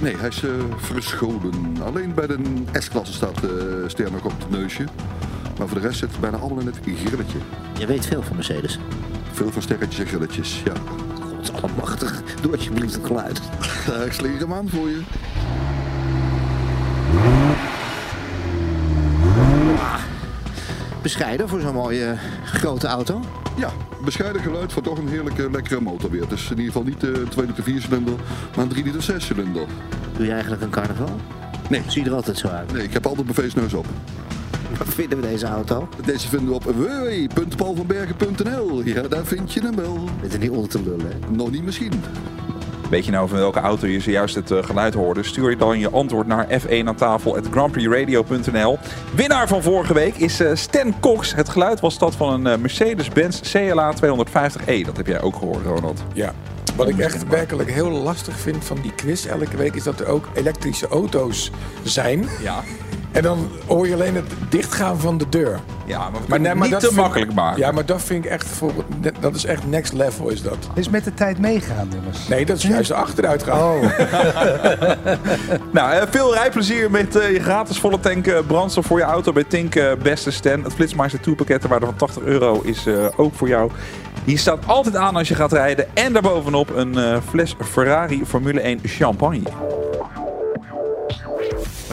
Nee, 0.00 0.16
hij 0.16 0.28
is 0.28 0.42
eh, 0.44 0.50
verscholen. 0.76 1.76
Alleen 1.84 2.14
bij 2.14 2.26
de 2.26 2.38
S-klasse 2.72 3.12
staat 3.12 3.40
de 3.40 3.84
ster 3.86 4.12
nog 4.12 4.24
op 4.24 4.32
het 4.38 4.50
neusje. 4.50 4.84
Maar 5.58 5.68
voor 5.68 5.80
de 5.80 5.86
rest 5.86 5.98
zit 5.98 6.10
het 6.10 6.20
bijna 6.20 6.36
allemaal 6.36 6.60
in 6.60 6.66
het 6.66 6.78
grilletje. 7.04 7.38
Je 7.78 7.86
weet 7.86 8.06
veel 8.06 8.22
van 8.22 8.36
Mercedes. 8.36 8.78
Veel 9.32 9.50
van 9.52 9.62
sterretjes 9.62 9.98
en 9.98 10.06
grilletjes, 10.06 10.62
ja. 10.64 10.72
Allemachtig, 11.52 12.22
doe 12.42 12.52
alsjeblieft 12.52 12.94
het 12.94 13.06
geluid. 13.06 13.40
Ja, 13.86 13.94
ik 13.94 14.12
slinger 14.12 14.38
hem 14.38 14.52
aan 14.52 14.68
voor 14.68 14.88
je. 14.88 15.00
Bescheiden 21.02 21.48
voor 21.48 21.60
zo'n 21.60 21.74
mooie 21.74 22.16
grote 22.44 22.86
auto. 22.86 23.20
Ja, 23.56 23.70
bescheiden 24.04 24.42
geluid 24.42 24.72
voor 24.72 24.82
toch 24.82 24.98
een 24.98 25.08
heerlijke, 25.08 25.50
lekkere 25.50 25.80
motor 25.80 26.10
weer. 26.10 26.20
Het 26.20 26.32
is 26.32 26.44
in 26.44 26.58
ieder 26.58 26.64
geval 26.64 26.82
niet 26.82 27.00
de 27.00 27.24
2 27.28 27.46
liter 27.46 27.62
4 27.62 27.80
cilinder, 27.80 28.14
maar 28.54 28.64
een 28.64 28.70
3 28.70 28.84
liter 28.84 29.02
6 29.02 29.26
cilinder. 29.26 29.66
Doe 30.16 30.26
je 30.26 30.32
eigenlijk 30.32 30.62
een 30.62 30.70
carnaval? 30.70 31.20
Nee. 31.68 31.82
Zie 31.86 32.02
je 32.02 32.08
er 32.08 32.14
altijd 32.14 32.38
zo 32.38 32.48
uit? 32.48 32.72
Nee, 32.72 32.82
ik 32.82 32.92
heb 32.92 33.06
altijd 33.06 33.24
mijn 33.24 33.38
feestneus 33.38 33.72
op. 33.72 33.86
Wat 34.78 34.88
vinden 34.88 35.20
we 35.20 35.28
deze 35.28 35.46
auto? 35.46 35.88
Deze 36.04 36.28
vinden 36.28 36.48
we 36.48 36.54
op 36.54 36.64
www.paulvanbergen.nl. 36.64 38.82
Ja, 38.84 39.02
daar 39.02 39.24
vind 39.24 39.52
je 39.52 39.60
hem 39.60 39.76
wel. 39.76 39.98
Dit 40.20 40.32
is 40.32 40.38
niet 40.38 40.50
onder 40.50 40.68
te 40.68 40.82
lullen, 40.82 41.06
hè? 41.06 41.14
Nog 41.30 41.50
niet 41.50 41.64
misschien. 41.64 41.92
Weet 42.90 43.04
je 43.04 43.10
nou 43.10 43.28
van 43.28 43.38
welke 43.38 43.60
auto 43.60 43.86
je 43.86 44.00
zojuist 44.00 44.34
het 44.34 44.50
eh, 44.50 44.62
geluid 44.62 44.94
hoorde? 44.94 45.22
Stuur 45.22 45.50
je 45.50 45.56
dan 45.56 45.78
je 45.78 45.90
antwoord 45.90 46.26
naar 46.26 46.46
f1 46.60 46.84
aan 46.84 46.94
tafel 46.94 47.38
grandprixradio.nl. 47.50 48.78
Winnaar 49.14 49.48
van 49.48 49.62
vorige 49.62 49.94
week 49.94 50.16
is 50.16 50.40
eh, 50.40 50.54
Stan 50.54 51.00
Cox. 51.00 51.34
Het 51.34 51.48
geluid 51.48 51.80
was 51.80 51.98
dat 51.98 52.14
van 52.14 52.32
een 52.32 52.46
eh, 52.46 52.58
Mercedes-Benz 52.58 53.52
CLA 53.52 53.94
250e. 53.94 54.84
Dat 54.84 54.96
heb 54.96 55.06
jij 55.06 55.20
ook 55.20 55.36
gehoord, 55.36 55.64
Ronald. 55.64 56.02
Ja. 56.12 56.32
Wat 56.76 56.88
ik 56.88 56.98
echt 56.98 57.28
werkelijk 57.28 57.70
heel 57.70 57.90
lastig 57.90 58.38
vind 58.38 58.64
van 58.64 58.78
die 58.82 58.94
quiz 58.94 59.26
elke 59.26 59.56
week 59.56 59.74
is 59.74 59.82
dat 59.82 60.00
er 60.00 60.06
ook 60.06 60.28
elektrische 60.34 60.88
auto's 60.88 61.50
zijn. 61.82 62.28
Ja. 62.42 62.62
En 63.16 63.22
dan 63.22 63.48
hoor 63.66 63.86
je 63.88 63.94
alleen 63.94 64.14
het 64.14 64.24
dichtgaan 64.48 64.98
van 65.00 65.18
de 65.18 65.28
deur. 65.28 65.60
Ja, 65.86 66.10
maar 66.10 66.40
we 66.40 66.54
niet 66.58 66.70
te 66.70 66.80
vind- 66.86 66.92
makkelijk 67.00 67.34
maken. 67.34 67.60
Ja, 67.60 67.70
maar 67.72 67.86
dat 67.86 68.02
vind 68.02 68.24
ik 68.24 68.30
echt 68.30 68.46
voor, 68.46 68.72
dat 69.20 69.34
is 69.34 69.44
echt 69.44 69.66
next 69.66 69.92
level 69.92 70.28
is 70.28 70.42
dat. 70.42 70.56
Is 70.74 70.88
met 70.88 71.04
de 71.04 71.14
tijd 71.14 71.38
meegaan, 71.38 71.88
jongens. 71.94 72.28
Nee, 72.28 72.46
dat 72.46 72.56
is 72.56 72.62
juist 72.62 72.90
achteruit 72.92 73.42
gaan. 73.42 73.58
Oh. 73.60 73.82
Nou, 75.72 75.92
eh, 75.92 76.02
veel 76.10 76.34
rijplezier 76.34 76.90
met 76.90 77.16
eh, 77.16 77.32
je 77.32 77.40
gratis 77.40 77.78
volle 77.78 78.00
tank 78.00 78.26
eh, 78.26 78.38
brandstof 78.46 78.86
voor 78.86 78.98
je 78.98 79.04
auto 79.04 79.32
bij 79.32 79.44
Tink 79.44 79.74
eh, 79.74 79.92
Beste 80.02 80.30
Stan. 80.30 80.62
Het 80.64 80.72
Flitsmeister 80.74 81.20
tourpakket 81.20 81.60
ter 81.60 81.68
waarde 81.70 81.86
van 81.86 81.96
80 81.96 82.22
euro 82.22 82.60
is 82.64 82.86
eh, 82.86 83.06
ook 83.16 83.34
voor 83.34 83.48
jou. 83.48 83.70
Hier 84.24 84.38
staat 84.38 84.58
altijd 84.66 84.96
aan 84.96 85.16
als 85.16 85.28
je 85.28 85.34
gaat 85.34 85.52
rijden. 85.52 85.86
En 85.94 86.12
daarbovenop 86.12 86.76
een 86.76 86.98
eh, 86.98 87.16
fles 87.28 87.54
Ferrari 87.64 88.22
Formule 88.26 88.60
1 88.60 88.80
champagne. 88.84 89.42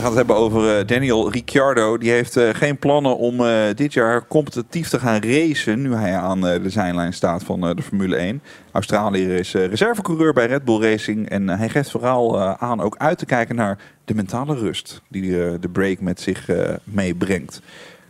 Gaan 0.04 0.12
het 0.12 0.28
hebben 0.28 0.44
over 0.44 0.78
eh, 0.78 0.88
Daniel 0.88 1.32
Ricciardo. 1.32 1.98
Die 1.98 2.12
heeft 2.12 2.38
eh, 2.38 2.50
geen 2.54 2.78
plannen 2.78 3.18
om 3.18 3.46
eh, 3.46 3.64
dit 3.76 3.94
jaar 3.94 4.28
competitief 4.28 4.90
te 4.90 5.00
gaan 5.00 5.22
racen. 5.22 5.82
Nu 5.82 5.96
hij 5.96 6.18
aan 6.18 6.42
de 6.42 6.70
zijlijn 6.70 7.14
staat 7.14 7.44
van 7.44 7.62
de 7.62 7.82
Formule 7.82 8.16
1. 8.16 8.42
Australiër 8.72 9.40
is 9.40 9.54
reservecoureur 9.54 10.34
bij 10.34 10.46
Red 10.46 10.66
Bull 10.66 10.82
Racing. 10.82 11.30
En 11.30 11.50
hij 11.50 11.70
geeft 11.70 11.92
vooral 11.92 12.42
aan 12.42 12.82
ook 12.82 12.96
uit 12.98 13.18
te 13.18 13.26
kijken 13.26 13.56
naar 13.56 13.78
de 14.06 14.16
mentale 14.16 14.56
rust. 14.56 15.02
Die 15.08 15.60
de 15.60 15.70
break 15.72 16.00
met 16.00 16.22
zich 16.22 16.50
meebrengt. 16.84 17.62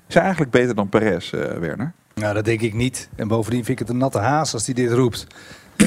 Is 0.08 0.13
hij 0.13 0.23
eigenlijk 0.23 0.51
beter 0.51 0.75
dan 0.75 0.89
Perez, 0.89 1.29
Werner? 1.60 1.93
Nou, 2.15 2.34
dat 2.34 2.45
denk 2.45 2.62
ik 2.62 2.73
niet. 2.73 3.10
En 3.15 3.27
bovendien 3.27 3.65
vind 3.65 3.79
ik 3.79 3.88
het 3.88 3.95
een 3.95 4.01
natte 4.01 4.19
haas 4.19 4.53
als 4.53 4.65
hij 4.65 4.75
dit 4.75 4.91
roept. 4.91 5.27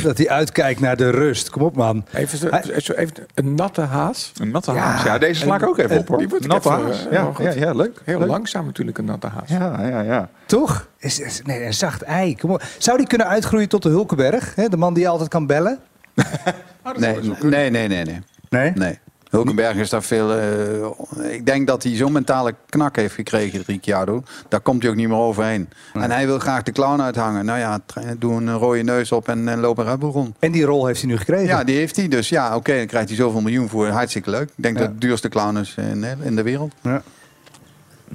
Dat 0.02 0.18
hij 0.18 0.28
uitkijkt 0.28 0.80
naar 0.80 0.96
de 0.96 1.10
rust. 1.10 1.50
Kom 1.50 1.62
op, 1.62 1.76
man. 1.76 2.04
Even, 2.12 2.38
zo- 2.38 2.46
even, 2.48 2.96
even 2.96 3.12
een 3.34 3.54
natte 3.54 3.80
haas. 3.80 4.32
Een 4.40 4.50
natte 4.50 4.70
haas. 4.70 5.02
Ja, 5.02 5.18
deze 5.18 5.40
sla 5.40 5.54
ik 5.56 5.66
ook 5.66 5.78
even 5.78 5.98
op 5.98 6.08
hoor. 6.08 6.18
Die 6.18 6.28
wordt 6.28 6.46
Natte 6.46 6.68
even, 6.68 6.82
haas. 6.84 7.06
eh, 7.06 7.12
Ja, 7.12 7.32
ja, 7.38 7.50
ja, 7.50 7.72
leuk. 7.72 8.00
Heel 8.04 8.18
Leuk. 8.18 8.28
langzaam 8.28 8.64
natuurlijk 8.66 8.98
een 8.98 9.04
natte 9.04 9.26
haas. 9.26 9.48
Ja, 9.48 9.86
ja, 9.88 10.00
ja. 10.00 10.28
Toch? 10.46 10.88
Is, 10.98 11.20
is- 11.20 11.42
nee, 11.44 11.64
een 11.64 11.74
zacht 11.74 12.02
ei. 12.02 12.36
Kom 12.36 12.50
op. 12.50 12.62
Zou 12.78 12.96
die 12.98 13.06
kunnen 13.06 13.26
uitgroeien 13.26 13.68
tot 13.68 13.82
de 13.82 13.88
Hulkenberg? 13.88 14.54
Hè? 14.54 14.68
De 14.68 14.76
man 14.76 14.94
die 14.94 15.08
altijd 15.08 15.28
kan 15.28 15.46
bellen? 15.46 15.78
Nee, 16.96 17.18
nee, 17.42 17.70
nee, 17.70 17.88
nee, 17.88 18.04
nee. 18.04 18.20
Nee? 18.48 18.72
Nee. 18.74 18.98
Hulkenberg 19.30 19.76
is 19.76 19.90
daar 19.90 20.02
veel. 20.02 20.32
eh, 20.36 21.32
ik 21.34 21.46
denk 21.46 21.66
dat 21.66 21.82
hij 21.82 21.94
zo'n 21.94 22.12
mentale 22.12 22.54
knak 22.68 22.96
heeft 22.96 23.14
gekregen, 23.14 23.62
Ricciardo. 23.66 24.22
Daar 24.48 24.60
komt 24.60 24.82
hij 24.82 24.90
ook 24.90 24.96
niet 24.96 25.08
meer 25.08 25.16
overheen. 25.18 25.68
En 25.94 26.10
hij 26.10 26.26
wil 26.26 26.38
graag 26.38 26.62
de 26.62 26.72
clown 26.72 27.00
uithangen. 27.00 27.44
Nou 27.44 27.58
ja, 27.58 27.80
doe 28.18 28.32
een 28.32 28.52
rode 28.56 28.82
neus 28.82 29.12
op 29.12 29.28
en, 29.28 29.48
en 29.48 29.60
loop 29.60 29.78
een 29.78 29.98
Bull 29.98 30.10
rond. 30.10 30.36
En 30.38 30.52
die 30.52 30.64
rol 30.64 30.86
heeft 30.86 31.00
hij 31.00 31.10
nu 31.10 31.16
gekregen. 31.16 31.46
Ja, 31.46 31.64
die 31.64 31.76
heeft 31.76 31.96
hij. 31.96 32.08
Dus 32.08 32.28
ja, 32.28 32.56
oké, 32.56 32.76
dan 32.76 32.86
krijgt 32.86 33.08
hij 33.08 33.16
zoveel 33.16 33.40
miljoen 33.40 33.68
voor. 33.68 33.86
Hartstikke 33.88 34.30
leuk. 34.30 34.48
Ik 34.56 34.62
denk 34.62 34.74
Ja. 34.76 34.80
dat 34.82 34.90
het 34.90 35.00
duurste 35.00 35.28
clown 35.28 35.56
is 35.56 35.74
in, 35.76 36.04
in 36.22 36.36
de 36.36 36.42
wereld. 36.42 36.72
Ja. 36.82 37.02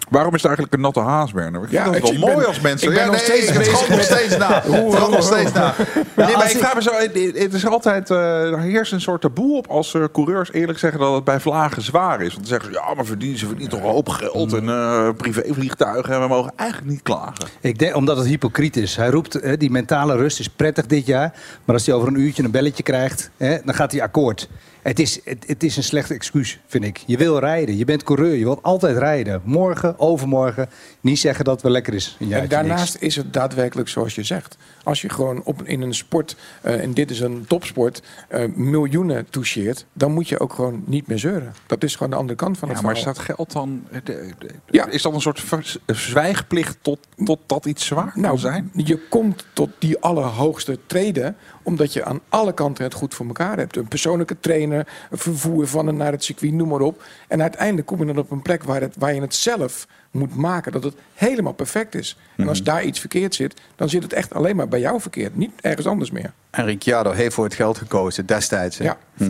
Waarom 0.09 0.33
is 0.35 0.41
het 0.41 0.45
eigenlijk 0.45 0.73
een 0.75 0.81
natte 0.81 0.99
haas, 0.99 1.31
Werner? 1.31 1.61
Ik 1.63 1.69
vind 1.69 1.83
Ja, 1.85 1.85
dat 1.85 1.95
ik- 1.95 2.01
wel 2.03 2.13
mooi 2.19 2.35
ben- 2.35 2.45
als 2.47 2.59
mensen... 2.61 2.87
ik 2.87 2.93
ben 2.93 3.03
Ja, 3.05 3.11
nog 3.11 3.19
steeds 3.19 3.49
het 3.49 3.67
gaat 3.67 3.87
nog 3.89 4.01
steeds 4.17 4.37
na. 4.37 4.63
Hoe- 4.65 4.75
Het 4.91 4.95
gaat 4.95 5.09
nog 5.11 5.23
steeds 5.23 5.51
na. 5.51 5.73
Nee, 6.15 6.35
maar 6.35 6.45
ik 6.45 6.51
ik- 6.51 6.57
vraag 6.57 6.75
me 6.75 6.81
zo... 6.81 6.91
Het 6.93 7.37
het 7.37 7.53
is 7.53 7.65
altijd... 7.67 8.09
eh, 8.09 8.51
er 8.51 8.59
heerst 8.59 8.91
een 8.91 9.01
soort 9.01 9.21
taboe 9.21 9.57
op 9.57 9.67
als 9.67 9.93
eh, 9.93 10.03
coureurs 10.11 10.51
eerlijk 10.51 10.79
zeggen 10.79 10.99
dat 10.99 11.13
het 11.13 11.23
bij 11.23 11.39
vlagen 11.39 11.81
zwaar 11.81 12.21
is. 12.21 12.27
Want 12.33 12.35
dan 12.35 12.45
zeggen 12.59 12.73
ze, 12.73 12.79
ja, 12.79 12.93
maar 12.93 13.05
verdienen 13.05 13.39
ze 13.39 13.45
verdienen 13.45 13.71
toch 13.77 13.83
een 13.83 13.91
hoop 13.93 14.09
geld 14.09 14.53
en 14.53 14.69
eh, 14.69 15.09
privévliegtuigen. 15.17 16.13
En 16.13 16.21
we 16.21 16.27
mogen 16.27 16.51
eigenlijk 16.55 16.91
niet 16.91 17.01
klagen. 17.01 17.45
Ik 17.61 17.79
denk, 17.79 17.95
omdat 17.95 18.17
het 18.17 18.27
hypocriet 18.27 18.77
is. 18.77 18.95
Hij 18.95 19.09
roept, 19.09 19.33
hè, 19.33 19.57
die 19.57 19.71
mentale 19.71 20.15
rust 20.15 20.39
is 20.39 20.49
prettig 20.49 20.85
dit 20.85 21.05
jaar. 21.05 21.33
Maar 21.65 21.75
als 21.75 21.85
hij 21.85 21.95
over 21.95 22.07
een 22.07 22.19
uurtje 22.19 22.43
een 22.43 22.51
belletje 22.51 22.83
krijgt, 22.83 23.29
hè, 23.37 23.57
dan 23.65 23.73
gaat 23.73 23.91
hij 23.91 24.01
akkoord. 24.01 24.49
Het 24.81 24.99
is, 24.99 25.19
het, 25.23 25.43
het 25.47 25.63
is 25.63 25.77
een 25.77 25.83
slecht 25.83 26.11
excuus, 26.11 26.59
vind 26.67 26.83
ik. 26.83 27.03
Je 27.05 27.17
wil 27.17 27.39
rijden, 27.39 27.77
je 27.77 27.85
bent 27.85 28.03
coureur, 28.03 28.35
je 28.35 28.43
wilt 28.43 28.63
altijd 28.63 28.97
rijden. 28.97 29.41
Morgen, 29.43 29.99
overmorgen, 29.99 30.69
niet 31.01 31.19
zeggen 31.19 31.45
dat 31.45 31.53
het 31.53 31.63
wel 31.63 31.71
lekker 31.71 31.93
is. 31.93 32.17
En 32.19 32.47
daarnaast 32.47 32.93
niks. 32.93 33.05
is 33.05 33.15
het 33.15 33.33
daadwerkelijk 33.33 33.89
zoals 33.89 34.15
je 34.15 34.23
zegt. 34.23 34.57
Als 34.83 35.01
je 35.01 35.09
gewoon 35.09 35.43
op, 35.43 35.63
in 35.63 35.81
een 35.81 35.93
sport, 35.93 36.35
eh, 36.61 36.81
en 36.83 36.93
dit 36.93 37.11
is 37.11 37.19
een 37.19 37.45
topsport, 37.47 38.01
eh, 38.27 38.45
miljoenen 38.55 39.29
toucheert, 39.29 39.85
dan 39.93 40.11
moet 40.11 40.29
je 40.29 40.39
ook 40.39 40.53
gewoon 40.53 40.83
niet 40.85 41.07
meer 41.07 41.19
zeuren. 41.19 41.53
Dat 41.67 41.83
is 41.83 41.95
gewoon 41.95 42.09
de 42.11 42.17
andere 42.17 42.37
kant 42.37 42.57
van 42.57 42.69
het 42.69 42.77
Ja, 42.77 42.83
maar 42.85 42.97
staat 42.97 43.19
geld 43.19 43.51
dan... 43.51 43.83
eh, 43.91 43.99
de- 44.03 44.31
de- 44.39 44.49
Ja. 44.69 44.87
Is 44.87 45.01
dat 45.01 45.13
een 45.13 45.21
soort 45.21 45.43
zwijgplicht 45.85 46.77
tot, 46.81 46.99
tot 47.23 47.39
dat 47.45 47.65
iets 47.65 47.85
zwaar 47.85 48.11
kan 48.11 48.21
Nou, 48.21 48.37
zijn? 48.37 48.71
je 48.75 48.99
komt 49.09 49.45
tot 49.53 49.69
die 49.79 49.99
allerhoogste 49.99 50.79
treden 50.87 51.35
omdat 51.63 51.93
je 51.93 52.03
aan 52.05 52.19
alle 52.29 52.53
kanten 52.53 52.83
het 52.83 52.93
goed 52.93 53.13
voor 53.13 53.25
elkaar 53.25 53.57
hebt. 53.57 53.77
Een 53.77 53.87
persoonlijke 53.87 54.39
trainer, 54.39 54.87
vervoer 55.11 55.67
van 55.67 55.87
en 55.87 55.97
naar 55.97 56.11
het 56.11 56.23
circuit, 56.23 56.53
noem 56.53 56.67
maar 56.67 56.79
op. 56.81 57.03
En 57.27 57.41
uiteindelijk 57.41 57.87
kom 57.87 57.99
je 57.99 58.05
dan 58.05 58.17
op 58.17 58.31
een 58.31 58.41
plek 58.41 58.63
waar, 58.63 58.81
het, 58.81 58.95
waar 58.99 59.13
je 59.13 59.21
het 59.21 59.35
zelf 59.35 59.87
moet 60.11 60.35
maken, 60.35 60.71
dat 60.71 60.83
het 60.83 60.95
helemaal 61.13 61.53
perfect 61.53 61.95
is. 61.95 62.17
En 62.37 62.47
als 62.47 62.63
daar 62.63 62.83
iets 62.83 62.99
verkeerd 62.99 63.35
zit, 63.35 63.61
dan 63.75 63.89
zit 63.89 64.03
het 64.03 64.13
echt 64.13 64.33
alleen 64.33 64.55
maar 64.55 64.67
bij 64.67 64.79
jou 64.79 65.01
verkeerd, 65.01 65.35
niet 65.35 65.51
ergens 65.61 65.87
anders 65.87 66.11
meer. 66.11 66.31
En 66.49 66.65
Ricciardo 66.65 67.11
heeft 67.11 67.33
voor 67.33 67.43
het 67.43 67.53
geld 67.53 67.77
gekozen 67.77 68.25
destijds. 68.25 68.79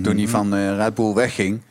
Toen 0.02 0.18
hij 0.18 0.28
van 0.28 0.56
eh, 0.56 0.76
Red 0.76 0.94
Bull 0.94 1.14
wegging, 1.14 1.62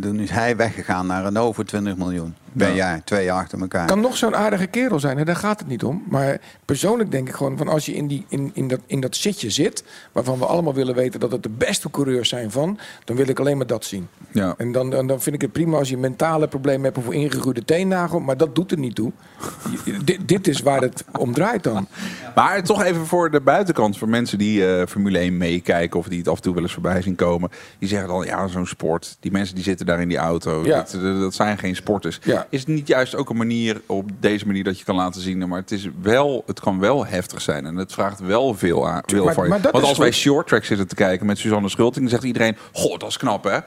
toen 0.00 0.20
is 0.20 0.30
hij 0.30 0.56
weggegaan 0.56 1.06
naar 1.06 1.24
Renault 1.24 1.54
voor 1.54 1.64
20 1.64 1.96
miljoen. 1.96 2.34
Ja. 2.58 2.74
jaar, 2.74 3.04
twee 3.04 3.24
jaar 3.24 3.36
achter 3.38 3.60
elkaar. 3.60 3.86
kan 3.86 4.00
nog 4.00 4.16
zo'n 4.16 4.36
aardige 4.36 4.66
kerel 4.66 5.00
zijn, 5.00 5.18
hè, 5.18 5.24
daar 5.24 5.36
gaat 5.36 5.58
het 5.58 5.68
niet 5.68 5.84
om. 5.84 6.02
Maar 6.08 6.40
persoonlijk 6.64 7.10
denk 7.10 7.28
ik 7.28 7.34
gewoon 7.34 7.56
van 7.56 7.68
als 7.68 7.86
je 7.86 7.94
in, 7.94 8.06
die, 8.06 8.24
in, 8.28 8.50
in, 8.54 8.68
dat, 8.68 8.80
in 8.86 9.00
dat 9.00 9.16
zitje 9.16 9.50
zit, 9.50 9.84
waarvan 10.12 10.38
we 10.38 10.46
allemaal 10.46 10.74
willen 10.74 10.94
weten 10.94 11.20
dat 11.20 11.32
het 11.32 11.42
de 11.42 11.48
beste 11.48 11.90
coureurs 11.90 12.28
zijn 12.28 12.50
van, 12.50 12.78
dan 13.04 13.16
wil 13.16 13.28
ik 13.28 13.38
alleen 13.38 13.56
maar 13.56 13.66
dat 13.66 13.84
zien. 13.84 14.08
Ja. 14.32 14.54
En 14.56 14.72
dan, 14.72 14.90
dan, 14.90 15.06
dan 15.06 15.20
vind 15.20 15.34
ik 15.34 15.42
het 15.42 15.52
prima 15.52 15.76
als 15.78 15.88
je 15.88 15.96
mentale 15.96 16.48
problemen 16.48 16.84
hebt 16.84 16.98
of 16.98 17.06
een 17.06 17.12
ingegroeide 17.12 17.64
teennagel, 17.64 18.20
maar 18.20 18.36
dat 18.36 18.54
doet 18.54 18.70
er 18.70 18.78
niet 18.78 18.94
toe. 18.94 19.12
Dit, 20.04 20.28
dit 20.28 20.48
is 20.48 20.60
waar 20.60 20.80
het 20.80 21.04
om 21.18 21.32
draait 21.32 21.62
dan. 21.62 21.88
Maar 22.34 22.62
toch 22.62 22.82
even 22.82 23.06
voor 23.06 23.30
de 23.30 23.40
buitenkant, 23.40 23.98
voor 23.98 24.08
mensen 24.08 24.38
die 24.38 24.66
eh, 24.66 24.86
Formule 24.86 25.18
1 25.18 25.36
meekijken 25.36 25.98
of 25.98 26.08
die 26.08 26.18
het 26.18 26.28
af 26.28 26.36
en 26.36 26.42
toe 26.42 26.54
wel 26.54 26.62
eens 26.62 26.72
voorbij 26.72 27.02
zien 27.02 27.14
komen. 27.14 27.50
Die 27.78 27.88
zeggen 27.88 28.08
dan, 28.08 28.24
ja, 28.24 28.46
zo'n 28.46 28.66
sport. 28.66 29.16
Die 29.20 29.32
mensen 29.32 29.54
die 29.54 29.64
zitten 29.64 29.86
daar 29.86 30.00
in 30.00 30.08
die 30.08 30.16
auto. 30.16 30.64
Ja. 30.64 30.76
Dat, 30.76 31.20
dat 31.20 31.34
zijn 31.34 31.58
geen 31.58 31.76
sporters. 31.76 32.20
Ja. 32.22 32.46
Is 32.50 32.60
het 32.60 32.68
niet 32.68 32.86
juist 32.86 33.14
ook 33.14 33.30
een 33.30 33.36
manier 33.36 33.80
op 33.86 34.10
deze 34.20 34.46
manier 34.46 34.64
dat 34.64 34.78
je 34.78 34.84
kan 34.84 34.94
laten 34.96 35.20
zien, 35.20 35.48
maar 35.48 35.60
het, 35.60 35.70
is 35.70 35.88
wel, 36.02 36.42
het 36.46 36.60
kan 36.60 36.78
wel 36.78 37.06
heftig 37.06 37.40
zijn 37.40 37.66
en 37.66 37.76
het 37.76 37.92
vraagt 37.92 38.20
wel 38.20 38.54
veel, 38.54 38.88
aan, 38.88 39.02
veel 39.06 39.24
Maar- 39.24 39.34
van 39.34 39.44
je. 39.44 39.50
Want 39.50 39.84
als 39.84 39.98
wij 39.98 40.12
short 40.12 40.46
track 40.46 40.64
zitten 40.64 40.88
te 40.88 40.94
kijken 40.94 41.26
met 41.26 41.38
Suzanne 41.38 41.68
Schulting, 41.68 42.00
dan 42.00 42.08
zegt 42.08 42.24
iedereen, 42.24 42.56
goh, 42.72 42.98
dat 42.98 43.08
is 43.08 43.16
knap 43.16 43.44
hè. 43.44 43.58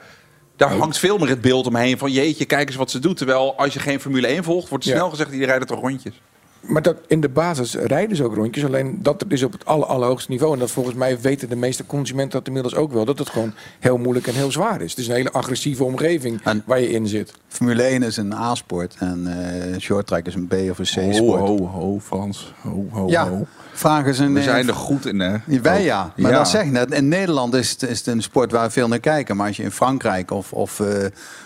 Daar 0.56 0.72
hangt 0.72 0.98
veel 0.98 1.18
meer 1.18 1.28
het 1.28 1.40
beeld 1.40 1.66
omheen 1.66 1.98
van 1.98 2.10
jeetje, 2.10 2.44
kijk 2.44 2.68
eens 2.68 2.76
wat 2.76 2.90
ze 2.90 2.98
doet. 2.98 3.16
Terwijl 3.16 3.56
als 3.56 3.72
je 3.72 3.80
geen 3.80 4.00
Formule 4.00 4.26
1 4.26 4.44
volgt, 4.44 4.68
wordt 4.68 4.84
snel 4.84 5.10
gezegd, 5.10 5.30
die 5.30 5.44
rijden 5.44 5.66
toch 5.66 5.80
rondjes. 5.80 6.20
Maar 6.62 6.82
dat, 6.82 6.96
in 7.06 7.20
de 7.20 7.28
basis 7.28 7.74
rijden 7.74 8.16
ze 8.16 8.24
ook 8.24 8.34
rondjes. 8.34 8.64
Alleen 8.64 8.98
dat 9.02 9.24
is 9.28 9.42
op 9.42 9.52
het 9.52 9.64
aller, 9.66 9.86
allerhoogste 9.86 10.30
niveau. 10.30 10.52
En 10.52 10.58
dat 10.58 10.70
volgens 10.70 10.94
mij 10.96 11.20
weten 11.20 11.48
de 11.48 11.56
meeste 11.56 11.86
consumenten 11.86 12.38
dat 12.38 12.46
inmiddels 12.46 12.74
ook 12.74 12.92
wel. 12.92 13.04
Dat 13.04 13.18
het 13.18 13.28
gewoon 13.28 13.52
heel 13.80 13.98
moeilijk 13.98 14.26
en 14.26 14.34
heel 14.34 14.52
zwaar 14.52 14.80
is. 14.80 14.90
Het 14.90 15.00
is 15.00 15.08
een 15.08 15.14
hele 15.14 15.32
agressieve 15.32 15.84
omgeving 15.84 16.42
waar 16.64 16.80
je 16.80 16.90
in 16.90 17.06
zit. 17.06 17.32
Formule 17.48 17.82
1 17.82 18.02
is 18.02 18.16
een 18.16 18.32
A-sport 18.32 18.96
en 18.98 19.26
eh 19.26 19.78
short 19.80 20.06
track 20.06 20.26
is 20.26 20.34
een 20.34 20.46
B 20.46 20.52
of 20.52 20.78
een 20.78 20.86
Ho, 21.04 21.10
C-sport. 21.10 21.40
ho, 21.40 21.66
ho, 21.66 22.00
Frans. 22.00 22.52
Ho, 22.60 22.86
ho, 22.90 23.08
Ja, 23.08 23.28
ho. 23.28 23.46
vraag 23.72 24.06
eens 24.06 24.18
een... 24.18 24.32
We 24.32 24.38
eh, 24.38 24.44
zijn 24.44 24.68
er 24.68 24.74
goed 24.74 25.06
in, 25.06 25.20
hè? 25.20 25.36
Wij 25.62 25.84
ja, 25.84 26.12
maar 26.16 26.30
Ja. 26.30 26.36
dat 26.36 26.48
zeg 26.48 26.62
ik 26.64 26.70
net. 26.70 26.90
In 26.92 27.08
Nederland 27.08 27.54
is 27.54 27.70
het, 27.70 27.82
is 27.82 27.98
het 27.98 28.06
een 28.06 28.22
sport 28.22 28.52
waar 28.52 28.66
we 28.66 28.72
veel 28.72 28.88
naar 28.88 29.00
kijken. 29.00 29.36
Maar 29.36 29.46
als 29.46 29.56
je 29.56 29.62
in 29.62 29.70
Frankrijk 29.70 30.30
of, 30.30 30.52
of 30.52 30.80
eh, 30.80 30.86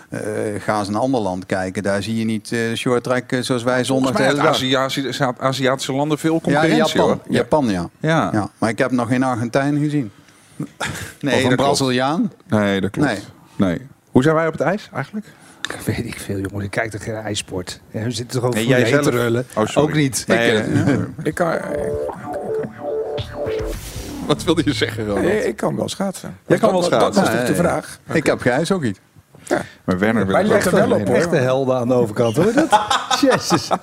eh, 0.09 0.19
ga 0.59 0.79
eens 0.79 0.87
in 0.87 0.93
een 0.93 0.99
ander 0.99 1.21
land 1.21 1.45
kijken, 1.45 1.83
daar 1.83 2.03
zie 2.03 2.15
je 2.17 2.25
niet 2.25 2.51
eh 2.51 2.73
short 2.75 3.03
track 3.03 3.31
eh, 3.31 3.41
zoals 3.41 3.63
wij 3.63 3.83
zondag 3.83 4.11
Volgens 4.11 4.11
de 4.17 4.17
mij 4.17 4.27
hele 4.27 4.71
uit 4.71 4.75
dag. 4.75 4.85
Aziatische, 4.87 5.33
Aziatische 5.37 5.93
landen 5.93 6.17
veel 6.17 6.33
Ja, 6.33 6.39
concurrentie, 6.39 6.77
Japan. 6.97 7.07
hoor. 7.07 7.19
Japan, 7.29 7.69
ja. 7.69 7.89
Ja. 7.99 8.29
ja. 8.33 8.49
Maar 8.57 8.69
ik 8.69 8.77
heb 8.77 8.91
nog 8.91 9.07
geen 9.07 9.23
Argentijn 9.23 9.77
gezien. 9.79 10.11
Nee, 11.19 11.33
of 11.35 11.39
een 11.41 11.47
klopt. 11.55 11.55
Braziliaan. 11.55 12.31
Nee, 12.47 12.81
dat 12.81 12.91
klopt. 12.91 13.07
Nee. 13.09 13.19
Nee. 13.55 13.81
Hoe 14.11 14.23
zijn 14.23 14.35
wij 14.35 14.45
op 14.47 14.51
het 14.51 14.61
ijs 14.61 14.89
eigenlijk? 14.93 15.25
Weet 15.85 16.05
ik 16.05 16.19
veel, 16.19 16.39
jongen. 16.39 16.63
Ik 16.65 16.71
kijk 16.71 16.91
toch 16.91 17.03
geen 17.03 17.15
ijsport. 17.15 17.79
Ja, 17.91 18.03
we 18.03 18.11
zitten 18.11 18.39
toch 18.39 18.47
ook 18.49 18.53
Nee, 18.55 18.63
voor 18.65 18.77
jij 18.77 19.01
te 19.01 19.09
rullen? 19.09 19.45
Oh, 19.55 19.65
ook 19.75 19.93
niet. 19.93 20.23
Nee, 20.27 20.51
ik, 20.57 20.65
ja. 20.87 20.97
Ik 21.23 21.33
kan, 21.35 21.53
Wat 24.27 24.43
wilde 24.43 24.61
je 24.65 24.73
zeggen, 24.73 25.05
Ronald? 25.05 25.25
nee, 25.25 25.47
ik 25.47 25.55
kan 25.55 25.75
wel 25.75 25.89
schaatsen. 25.89 26.37
Jij 26.47 26.57
kan 26.57 26.71
wel 26.71 26.81
Dat- 26.81 26.89
dat- 26.89 26.99
Dat 26.99 27.13
schaatsen. 27.13 27.35
was 27.37 27.45
toch 27.47 27.55
de 27.55 27.61
vraag? 27.63 27.99
Ik 28.13 28.25
heb 28.25 28.39
Gijs 28.41 28.71
ook 28.71 28.81
niet. 28.81 28.99
Maar 29.83 29.99
Werner 29.99 30.25
wil 30.25 30.35
ook 30.35 30.61
wel 30.63 30.87
wel 30.89 30.99
op. 30.99 31.09
Echte 31.09 31.35
helden 31.35 31.75
aan 31.77 31.87
de 31.87 31.93
overkant, 31.93 32.35
hoor 32.35 32.45
je 32.45 32.53
dat? 32.53 32.69
Jezus. 33.21 33.67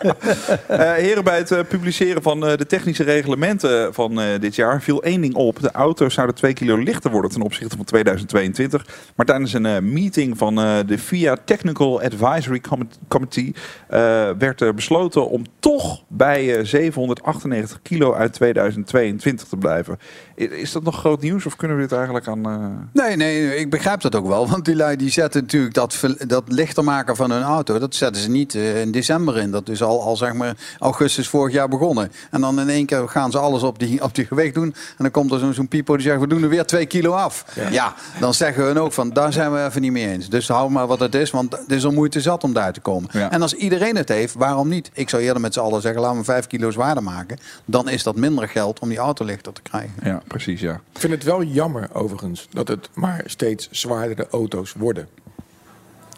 Eh, 0.68 0.92
heren, 0.92 1.24
bij 1.24 1.36
het 1.38 1.50
eh, 1.50 1.58
publiceren 1.68 2.22
van 2.22 2.46
eh, 2.46 2.56
de 2.56 2.66
technische 2.66 3.02
reglementen 3.02 3.94
van 3.94 4.20
eh, 4.20 4.26
dit 4.40 4.54
jaar 4.54 4.82
viel 4.82 5.02
één 5.02 5.20
ding 5.20 5.34
op. 5.34 5.60
De 5.60 5.70
auto's 5.70 6.14
zouden 6.14 6.36
2 6.36 6.52
kilo 6.52 6.76
lichter 6.76 7.10
worden 7.10 7.30
ten 7.30 7.40
opzichte 7.42 7.76
van 7.76 7.84
2022. 7.84 8.86
Maar 9.16 9.26
tijdens 9.26 9.52
een 9.52 9.66
eh, 9.66 9.78
meeting 9.80 10.38
van 10.38 10.58
eh, 10.60 10.76
de 10.86 10.98
FIA 10.98 11.36
Technical 11.44 12.00
Advisory 12.02 12.60
Com- 12.60 12.88
Committee 13.08 13.54
eh, 13.88 14.00
werd 14.38 14.60
er 14.60 14.74
besloten 14.74 15.28
om 15.30 15.44
toch 15.58 16.02
bij 16.08 16.56
eh, 16.58 16.64
798 16.64 17.78
kilo 17.82 18.14
uit 18.14 18.32
2022 18.32 19.48
te 19.48 19.56
blijven. 19.56 19.98
Is 20.34 20.72
dat 20.72 20.82
nog 20.82 20.98
groot 20.98 21.20
nieuws 21.22 21.46
of 21.46 21.56
kunnen 21.56 21.76
we 21.76 21.82
dit 21.82 21.92
eigenlijk 21.92 22.28
aan... 22.28 22.44
eh, 22.46 23.02
Nee, 23.04 23.16
nee, 23.16 23.56
ik 23.56 23.70
begrijp 23.70 24.00
dat 24.00 24.14
ook 24.14 24.26
wel. 24.26 24.48
Want 24.48 24.64
die 24.64 24.76
lui 24.76 24.96
die 24.96 25.10
zetten 25.10 25.46
natuurlijk 25.54 26.18
dat, 26.18 26.28
dat 26.28 26.44
lichter 26.46 26.84
maken 26.84 27.16
van 27.16 27.30
hun 27.30 27.42
auto. 27.42 27.78
Dat 27.78 27.94
zetten 27.94 28.22
ze 28.22 28.30
niet 28.30 28.54
eh, 28.54 28.80
in 28.80 28.90
december 28.90 29.38
in. 29.38 29.50
Dat 29.50 29.68
is 29.68 29.82
al, 29.82 30.02
al 30.02 30.16
zeg 30.16 30.32
maar 30.32 30.56
augustus 30.78 31.28
vorig 31.28 31.52
jaar 31.52 31.68
begonnen. 31.68 32.12
En 32.30 32.40
dan 32.40 32.60
in 32.60 32.68
één 32.68 32.86
keer 32.86 33.08
gaan 33.08 33.30
ze 33.30 33.38
alles 33.38 33.62
op 33.62 33.78
die, 33.78 34.02
op 34.02 34.14
die 34.14 34.26
gewicht 34.26 34.54
doen. 34.54 34.74
En 34.88 34.96
dan 34.96 35.10
komt 35.10 35.32
er 35.32 35.38
zo'n 35.38 35.54
zo'n 35.54 35.68
pipo 35.68 35.96
die 35.96 36.06
zegt, 36.06 36.20
we 36.20 36.26
doen 36.26 36.42
er 36.42 36.48
weer 36.48 36.64
twee 36.64 36.86
kilo 36.86 37.12
af. 37.12 37.44
Ja. 37.70 37.94
dan 38.20 38.34
zeggen 38.34 38.64
hun 38.64 38.78
ook 38.78 38.92
van, 38.92 39.10
daar 39.10 39.32
zijn 39.32 39.52
we 39.52 39.64
even 39.64 39.80
niet 39.80 39.92
mee 39.92 40.08
eens. 40.08 40.28
Dus 40.28 40.48
hou 40.48 40.70
maar 40.70 40.86
wat 40.86 41.00
het 41.00 41.14
is, 41.14 41.30
want 41.30 41.52
het 41.52 41.72
is 41.72 41.84
al 41.84 41.92
moeite 41.92 42.20
zat 42.20 42.44
om 42.44 42.52
daar 42.52 42.72
te 42.72 42.80
komen. 42.80 43.08
Ja. 43.12 43.30
En 43.30 43.42
als 43.42 43.54
iedereen 43.54 43.96
het 43.96 44.08
heeft, 44.08 44.34
waarom 44.34 44.68
niet? 44.68 44.90
Ik 44.92 45.08
zou 45.08 45.22
eerder 45.22 45.40
met 45.40 45.54
z'n 45.54 45.60
allen 45.60 45.80
zeggen, 45.80 46.00
laten 46.00 46.18
we 46.18 46.24
vijf 46.24 46.46
kilo 46.46 46.70
zwaarder 46.70 47.02
maken. 47.02 47.38
Dan 47.64 47.88
is 47.88 48.02
dat 48.02 48.16
minder 48.16 48.48
geld 48.48 48.78
om 48.78 48.88
die 48.88 48.98
auto 48.98 49.24
lichter 49.24 49.52
te 49.52 49.62
krijgen. 49.62 49.92
ja, 50.02 50.22
precies, 50.26 50.60
ja. 50.60 50.80
Ik 50.92 51.00
vind 51.00 51.12
het 51.12 51.22
wel 51.22 51.42
jammer, 51.42 51.88
overigens, 51.92 52.48
dat 52.50 52.68
het 52.68 52.88
maar 52.94 53.22
steeds 53.24 53.68
zwaardere 53.70 54.26
auto's 54.30 54.72
worden. 54.72 55.08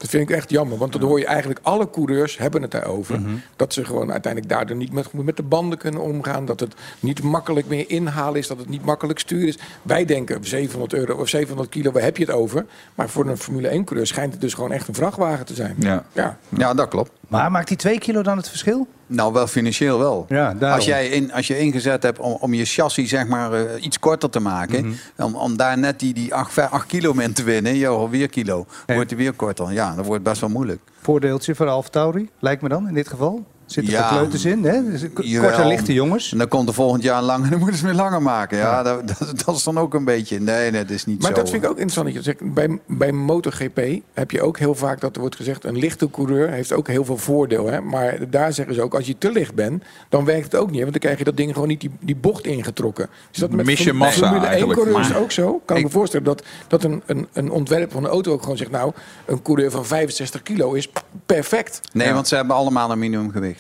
Dat 0.07 0.15
vind 0.15 0.31
ik 0.31 0.37
echt 0.37 0.51
jammer, 0.51 0.79
want 0.79 0.93
dan 0.93 1.03
hoor 1.03 1.19
je 1.19 1.27
eigenlijk 1.27 1.61
alle 1.63 1.91
coureurs 1.91 2.39
hebben 2.39 2.63
het 2.63 2.71
daarover. 2.71 3.21
Mhm. 3.21 3.35
Dat 3.57 3.73
ze 3.73 3.85
gewoon 3.85 4.13
uiteindelijk 4.13 4.53
daardoor 4.53 4.77
niet 4.77 4.93
met, 4.93 5.13
met 5.13 5.37
de 5.37 5.43
banden 5.43 5.79
kunnen 5.79 6.01
omgaan. 6.01 6.45
Dat 6.45 6.61
het 6.61 6.75
niet 7.01 7.23
makkelijk 7.23 7.67
meer 7.67 7.91
inhalen 7.91 8.39
is, 8.39 8.47
dat 8.47 8.59
het 8.59 8.69
niet 8.69 8.85
makkelijk 8.85 9.19
sturen 9.19 9.49
is. 9.49 9.59
Wij 9.83 10.05
denken 10.05 10.45
700 10.45 10.93
euro 10.93 11.15
of 11.15 11.29
700 11.29 11.69
kilo, 11.69 11.93
waar 11.93 12.03
heb 12.03 12.17
je 12.17 12.25
het 12.25 12.35
over? 12.35 12.67
Maar 12.95 13.09
voor 13.09 13.27
een 13.27 13.39
Formule 13.39 13.69
1 13.69 13.85
coureur 13.85 14.07
schijnt 14.07 14.33
het 14.33 14.41
dus 14.41 14.55
gewoon 14.55 14.73
echt 14.73 14.89
een 14.89 14.95
vrachtwagen 14.95 15.47
te 15.47 15.55
zijn. 15.55 15.77
Ja. 15.79 16.05
Ja. 16.13 16.39
Ja, 16.49 16.75
dat 16.75 16.89
klopt. 16.89 17.11
Maar 17.29 17.51
maakt 17.51 17.69
die 17.69 17.77
twee 17.77 17.99
kilo 17.99 18.23
dan 18.23 18.37
het 18.37 18.49
verschil? 18.49 18.87
Nou, 19.07 19.33
wel 19.33 19.47
financieel 19.47 19.99
wel. 19.99 20.27
Ja, 20.29 20.55
als, 20.61 20.85
jij 20.85 21.09
in, 21.09 21.33
als 21.33 21.47
je 21.47 21.59
ingezet 21.59 22.03
hebt 22.03 22.19
om, 22.19 22.37
om 22.41 22.55
je 22.55 22.65
chassis 22.65 23.09
zeg 23.09 23.27
maar, 23.27 23.53
eh, 23.53 23.85
iets 23.85 23.99
korter 23.99 24.31
te 24.31 24.41
maken... 24.41 24.95
om, 25.17 25.35
om 25.35 25.57
daar 25.57 25.79
net 25.79 26.01
die, 26.01 26.15
die 26.15 26.35
8 26.35 26.87
kilo 26.87 27.13
in 27.13 27.33
te 27.33 27.43
winnen, 27.43 27.77
joh, 27.77 28.11
weer 28.11 28.29
kilo, 28.29 28.67
wordt 28.87 29.09
die 29.09 29.19
weer 29.19 29.33
korter. 29.33 29.73
Ja, 29.73 29.95
dat 29.95 30.07
wordt 30.07 30.23
best 30.23 30.41
wel 30.41 30.51
moeilijk. 30.51 30.81
Voordeeltje 31.03 31.55
voor 31.55 31.69
Alfa 31.69 31.89
Tauri, 31.89 32.31
lijkt 32.39 32.63
me 32.63 32.69
dan 32.69 32.89
in 32.89 32.95
dit 32.95 33.09
geval. 33.09 33.45
Zitten 33.67 33.93
Ja. 33.93 34.09
kleuters 34.09 34.45
in, 34.45 34.65
hè? 34.65 34.91
Dus. 34.91 35.05
Korte, 35.41 35.65
lichte 35.67 35.93
jongens. 35.93 36.33
En 36.33 36.39
dan 36.39 36.49
komt 36.49 36.69
er 36.69 36.75
volgend 36.75 37.03
jaar 37.03 37.23
lang 37.23 37.45
en 37.45 37.51
dan 37.51 37.59
moeten 37.59 37.77
ze 37.79 37.85
weer 37.85 37.95
langer 37.95 38.23
maken. 38.23 38.59
Ja, 38.59 38.83
Dat, 38.83 39.09
dat, 39.09 39.33
dat 39.45 39.57
is 39.57 39.63
dan 39.63 39.79
ook 39.79 39.95
een 39.95 40.05
beetje... 40.05 40.41
Nee, 40.41 40.71
nee, 40.71 40.83
dat 40.83 40.91
is 40.91 41.05
niet 41.07 41.21
Maar 41.23 41.31
zo. 41.31 41.37
dat 41.37 41.51
vind 41.51 41.63
ik 41.63 41.69
ook 41.69 41.75
interessant. 41.77 42.07
Dat 42.07 42.15
je 42.17 42.23
zegt, 42.23 42.55
bij, 42.55 42.79
bij 42.87 43.13
MotoGP 43.13 43.81
heb 44.15 44.31
je 44.31 44.43
ook 44.43 44.59
heel 44.59 44.75
vaak 44.75 45.01
dat 45.01 45.15
er 45.15 45.21
wordt 45.21 45.37
gezegd... 45.37 45.65
een 45.65 45.79
lichte 45.79 46.11
coureur 46.11 46.51
heeft 46.51 46.73
ook 46.73 46.89
heel 46.89 47.05
veel 47.05 47.17
voordeel. 47.17 47.67
Hè? 47.67 47.81
Maar 47.81 48.31
daar 48.31 48.53
zeggen 48.53 48.75
ze 48.75 48.83
ook, 48.83 48.95
als 48.95 49.07
je 49.07 49.19
te 49.19 49.33
licht 49.33 49.55
bent... 49.55 49.83
dan 50.09 50.25
werkt 50.25 50.45
het 50.53 50.61
ook 50.61 50.71
niet. 50.71 50.81
Want 50.81 50.91
dan 50.93 51.01
krijg 51.01 51.19
je 51.19 51.25
dat 51.25 51.37
ding 51.37 51.53
gewoon 51.53 51.69
niet 51.69 51.81
die, 51.81 51.91
die 52.01 52.17
bocht 52.17 52.45
ingetrokken. 52.47 53.09
Is 53.33 53.39
dat 53.39 53.51
met 53.51 53.67
Mis 53.67 53.83
je 53.85 53.93
massa 53.93 54.19
Formule 54.19 54.41
1 54.41 54.49
eigenlijk. 54.49 54.81
coureurs 54.81 55.09
Maar- 55.09 55.21
ook 55.21 55.31
zo? 55.33 55.63
Kan 55.65 55.77
ik, 55.77 55.83
me 55.85 55.91
voorstellen 55.91 56.27
dat, 56.27 56.43
dat 56.67 56.85
een, 56.85 57.03
een, 57.07 57.27
een 57.33 57.51
ontwerp 57.51 57.93
van 57.93 58.05
een 58.05 58.11
auto 58.11 58.33
ook 58.33 58.43
gewoon 58.43 58.57
zegt... 58.57 58.71
nou, 58.71 58.93
een 59.27 59.43
coureur 59.43 59.71
van 59.71 59.87
65 59.87 60.43
kilo 60.43 60.73
is 60.73 60.89
perfect. 61.27 61.81
Nee, 61.93 62.07
ja. 62.07 62.15
want 62.15 62.29
ze 62.29 62.35
hebben 62.37 62.57
allemaal 62.57 62.91
een 62.91 62.99
minimumgewicht. 62.99 63.56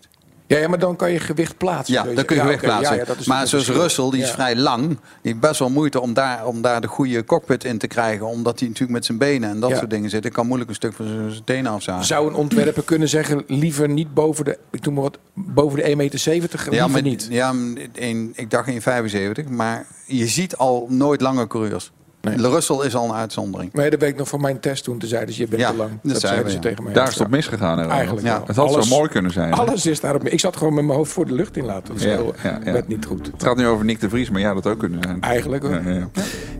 Ja, 0.47 0.59
ja, 0.59 0.69
maar 0.69 0.79
dan 0.79 0.97
kan 0.97 1.13
je 1.13 1.21
gewicht 1.21 1.57
plaatsen. 1.57 1.95
Ja, 1.95 2.05
Zo 2.05 2.15
dan 2.15 2.25
kun 2.25 2.37
je 2.37 2.43
ja, 2.43 2.49
gewicht 2.49 2.65
plaatsen. 2.65 2.97
ja, 2.97 3.05
maar 3.25 3.47
zoals. 3.47 3.69
Russell, 3.69 4.11
die 4.11 4.23
is 4.23 4.31
vrij 4.31 4.57
lang. 4.57 4.87
Die 4.89 4.99
heeft 5.23 5.41
best 5.41 5.59
wel 5.59 5.71
moeite 5.71 6.01
om 6.01 6.15
daar, 6.15 6.47
om 6.47 6.63
daar 6.63 6.81
de 6.81 6.87
goede 6.87 7.25
cockpit 7.25 7.65
in 7.65 7.79
te 7.79 7.87
krijgen. 7.87 8.27
Omdat 8.27 8.59
hij 8.59 8.69
natuurlijk 8.69 8.95
met 8.95 9.05
zijn 9.05 9.19
benen 9.19 9.51
en 9.51 9.61
dat 9.61 9.77
soort 9.77 9.91
dingen 9.91 10.11
zit. 10.11 10.25
Ik 10.25 10.33
kan 10.33 10.47
moeilijk 10.47 10.71
een 10.71 10.77
stuk 10.77 10.93
van 10.93 11.07
zijn 11.07 11.45
tenen 11.45 11.73
afzagen. 11.73 12.05
Zou 12.05 12.29
een 12.29 12.35
ontwerper 12.35 12.83
kunnen 12.93 13.09
zeggen, 13.09 13.45
liever 13.47 13.89
niet 13.89 14.15
boven 14.15 14.45
de, 14.45 14.59
ik 14.71 14.83
doe 14.83 14.93
maar 14.93 15.03
wat, 15.03 15.19
boven 15.35 15.79
de 15.79 15.91
1,70 15.91 15.97
meter, 15.97 16.75
ja, 16.75 16.87
maar 16.87 17.03
niet. 17.03 17.27
Ja, 17.31 17.55
in, 17.93 18.33
ik 18.35 18.51
dacht 18.51 18.69
in 18.69 18.83
75. 18.83 19.49
Maar 19.49 19.87
je 20.07 20.27
ziet 20.27 20.57
al 20.57 20.87
nooit 20.89 21.21
lange 21.21 21.47
coureurs. 21.47 21.93
Nee. 22.35 22.51
Russell 22.51 22.77
is 22.87 22.95
al 22.95 23.05
een 23.09 23.15
uitzondering. 23.15 23.73
Maar 23.73 23.91
dat 23.91 24.01
weet 24.01 24.11
ik 24.11 24.17
nog 24.17 24.29
van 24.29 24.41
mijn 24.41 24.61
test 24.61 24.85
toen. 24.85 24.99
Toen 24.99 25.09
zeiden 25.09 25.35
ze, 25.35 25.41
je 25.41 25.49
bent 25.49 25.61
Ja, 25.63 25.71
te 25.71 25.77
lang. 25.77 25.91
dat 25.91 26.13
Dat, 26.13 26.21
zeiden 26.21 26.21
zeiden 26.21 26.45
we, 26.45 26.51
ze 26.51 26.57
ja. 26.57 26.63
tegen 26.63 26.85
mij. 26.85 26.93
Daar 26.93 27.09
is 27.09 27.15
het 27.15 27.23
op 27.23 27.31
misgegaan. 27.31 27.79
hè, 27.79 27.87
Eigenlijk 27.89 28.27
wel. 28.27 28.43
Het 28.47 28.57
had 28.57 28.69
Alles- 28.69 28.89
zo 28.89 28.97
mooi 28.97 29.09
kunnen 29.09 29.33
zijn. 29.33 29.51
hè? 29.53 29.57
Alles 29.57 29.87
is 29.87 30.01
daarop. 30.01 30.29
Ik 30.29 30.41
zat 30.41 30.57
gewoon 30.57 30.75
met 30.75 30.85
mijn 30.85 30.97
hoofd 30.99 31.13
voor 31.13 31.27
de 31.27 31.35
lucht 31.35 31.57
in 31.57 31.65
laten. 31.65 31.95
Dat 31.95 32.03
ja. 32.03 32.19
werd 32.65 32.89
niet 32.89 33.05
goed. 33.07 33.27
Het 33.33 33.43
gaat 33.43 33.57
nu 33.57 33.67
over 33.67 33.85
Nick 33.85 34.01
de 34.01 34.09
Vries, 34.09 34.31
maar 34.31 34.41
ja, 34.41 34.55
dat 34.55 34.67
ook 34.67 34.79
kunnen 34.79 35.03
zijn. 35.03 35.21
Eigenlijk 35.21 35.63
hoor. 35.63 35.73
Ja, 35.73 35.81
ja, 35.85 35.91
ja. 35.95 36.09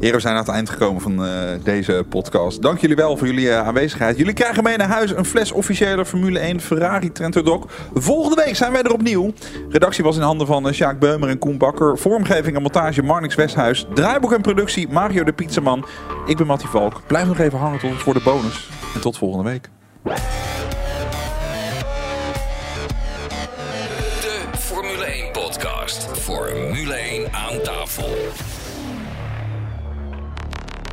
Heren, 0.01 0.15
we 0.15 0.21
zijn 0.21 0.35
aan 0.35 0.41
het 0.45 0.49
eind 0.49 0.71
gekomen 0.71 1.03
van 1.03 1.25
eh, 1.25 1.31
deze 1.63 2.05
podcast. 2.09 2.63
Dank 2.63 2.79
jullie 2.79 2.97
wel 2.97 3.17
voor 3.17 3.27
jullie 3.27 3.51
eh, 3.51 3.67
aanwezigheid. 3.67 4.17
Jullie 4.17 4.33
krijgen 4.33 4.63
mee 4.63 4.77
naar 4.77 4.89
huis 4.89 5.11
een 5.17 5.25
fles 5.25 5.53
officiële 5.53 6.07
Formule 6.07 6.39
1 6.39 6.61
Ferrari 6.61 7.13
Trento 7.13 7.43
Doc. 7.43 7.65
Volgende 7.95 8.43
week 8.45 8.57
zijn 8.57 8.73
wij 8.73 8.83
er 8.83 8.93
opnieuw. 8.93 9.33
Redactie 9.71 10.05
was 10.05 10.17
in 10.17 10.23
handen 10.23 10.47
van 10.47 10.69
eh, 10.69 10.75
Sjaak 10.75 10.99
Beumer 10.99 11.29
en 11.29 11.39
Koen 11.39 11.59
Bakker. 11.59 11.99
Vormgeving 11.99 12.57
en 12.57 12.63
montage 12.63 13.03
Marnix 13.03 13.35
Westhuis. 13.35 13.87
Draaiboek 13.95 14.33
en 14.33 14.41
productie 14.41 14.89
Mario 14.89 15.25
de 15.25 15.33
Pizzaman. 15.57 15.87
Ik 16.27 16.37
ben 16.37 16.47
Mattie 16.47 16.69
Valk. 16.69 17.03
Blijf 17.07 17.27
nog 17.27 17.39
even 17.39 17.59
hangen 17.59 17.79
tot 17.79 17.95
voor 17.95 18.15
de 18.15 18.21
bonus. 18.25 18.69
En 18.95 19.01
tot 19.01 19.19
volgende 19.19 19.51
week. 19.51 19.69
De 24.21 24.59
Formule 24.59 25.05
1 25.05 25.33
podcast. 25.33 26.07
Formule 26.19 26.95
1 26.95 27.33
aan 27.33 27.61
tafel. 27.63 28.09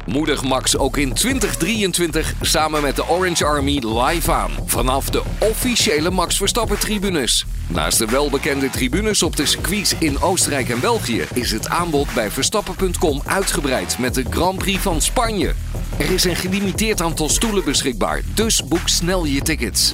Moedig 0.05 0.43
Max 0.43 0.77
ook 0.77 0.97
in 0.97 1.13
2023 1.13 2.33
samen 2.41 2.81
met 2.81 2.95
de 2.95 3.07
Orange 3.09 3.45
Army 3.45 3.83
live 3.85 4.31
aan. 4.31 4.51
Vanaf 4.65 5.09
de 5.09 5.21
officiële 5.39 6.11
Max 6.11 6.37
Verstappen 6.37 6.79
tribunes. 6.79 7.45
Naast 7.67 7.97
de 7.97 8.05
welbekende 8.05 8.69
tribunes 8.69 9.23
op 9.23 9.35
de 9.35 9.45
circuits 9.45 9.95
in 9.99 10.21
Oostenrijk 10.21 10.69
en 10.69 10.79
België... 10.79 11.25
is 11.33 11.51
het 11.51 11.69
aanbod 11.69 12.13
bij 12.13 12.31
Verstappen.com 12.31 13.21
uitgebreid 13.25 13.99
met 13.99 14.13
de 14.13 14.23
Grand 14.29 14.57
Prix 14.57 14.81
van 14.81 15.01
Spanje. 15.01 15.53
Er 15.97 16.11
is 16.11 16.23
een 16.23 16.35
gelimiteerd 16.35 17.01
aantal 17.01 17.29
stoelen 17.29 17.63
beschikbaar, 17.63 18.21
dus 18.33 18.63
boek 18.63 18.87
snel 18.87 19.25
je 19.25 19.41
tickets. 19.41 19.93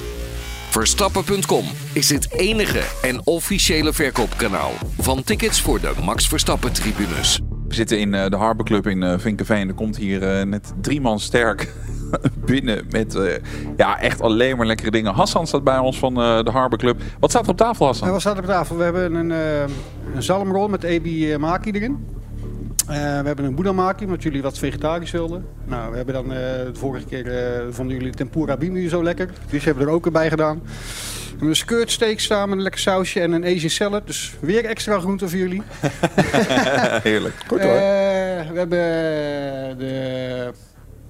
Verstappen.com 0.70 1.64
is 1.92 2.10
het 2.10 2.32
enige 2.32 2.82
en 3.02 3.26
officiële 3.26 3.92
verkoopkanaal 3.92 4.72
van 4.98 5.22
tickets 5.22 5.60
voor 5.60 5.80
de 5.80 5.92
Max 6.02 6.28
Verstappen 6.28 6.72
tribunes. 6.72 7.40
We 7.70 7.76
zitten 7.76 7.98
in 7.98 8.14
eh, 8.14 8.30
de 8.30 8.36
Harbor 8.36 8.64
Club 8.64 8.86
in 8.86 9.02
eh 9.02 9.18
Vinkenveen. 9.18 9.68
Er 9.68 9.74
komt 9.74 9.96
hier 9.96 10.22
eh, 10.22 10.46
net 10.46 10.72
drie 10.80 11.00
man 11.00 11.20
sterk 11.20 11.72
binnen 12.50 12.84
met 12.90 13.18
ja, 13.76 14.00
echt 14.00 14.20
alleen 14.20 14.56
maar 14.56 14.66
lekkere 14.66 14.90
dingen. 14.90 15.14
Hassan 15.14 15.46
staat 15.46 15.64
bij 15.64 15.78
ons 15.78 15.98
van 15.98 16.14
de 16.14 16.50
Harbor 16.52 16.78
Club. 16.78 17.00
Wat 17.20 17.30
staat 17.30 17.44
er 17.44 17.50
op 17.50 17.56
tafel, 17.56 17.86
Hassan? 17.86 18.10
Wat 18.10 18.20
staat 18.20 18.36
er 18.36 18.42
op 18.42 18.48
tafel? 18.48 18.76
We 18.76 18.82
hebben 18.82 19.14
een, 19.14 19.30
eh 19.30 19.60
een 20.14 20.22
zalmrol 20.22 20.68
met 20.68 20.82
ebi 20.82 21.36
maki 21.38 21.70
erin. 21.70 22.06
Eh, 22.90 22.96
we 22.96 23.26
hebben 23.26 23.44
een 23.44 23.54
boeddha 23.54 23.94
omdat 24.00 24.22
jullie 24.22 24.42
wat 24.42 24.58
vegetarisch 24.58 25.10
wilden. 25.10 25.46
Nou, 25.64 25.90
we 25.90 25.96
hebben 25.96 26.14
dan 26.14 26.24
eh, 26.32 26.38
de 26.38 26.70
vorige 26.72 27.04
keer 27.06 27.26
eh 27.26 27.66
vonden 27.70 27.96
jullie 27.96 28.12
tempura 28.12 28.56
bimu 28.56 28.88
zo 28.88 29.02
lekker. 29.02 29.30
Dus 29.50 29.64
hebben 29.64 29.84
we 29.84 29.88
er 29.90 29.96
ook 29.96 30.12
bij 30.12 30.28
gedaan. 30.28 30.60
We 30.64 31.28
hebben 31.30 31.48
een 31.48 31.56
skirt 31.56 31.90
steak 31.90 32.18
staan 32.18 32.48
met 32.48 32.56
een 32.56 32.62
lekker 32.62 32.80
sausje 32.80 33.20
en 33.20 33.32
een 33.32 33.44
Asian 33.44 33.70
salad. 33.70 34.06
Dus 34.06 34.34
weer 34.40 34.64
extra 34.64 34.98
groente 34.98 35.28
voor 35.28 35.38
jullie. 35.38 35.62
Heerlijk. 37.02 37.34
Goed 37.46 37.58
Eh, 37.58 37.64
hoor. 37.66 37.74
we 38.52 38.58
hebben 38.58 38.78
de 39.78 40.52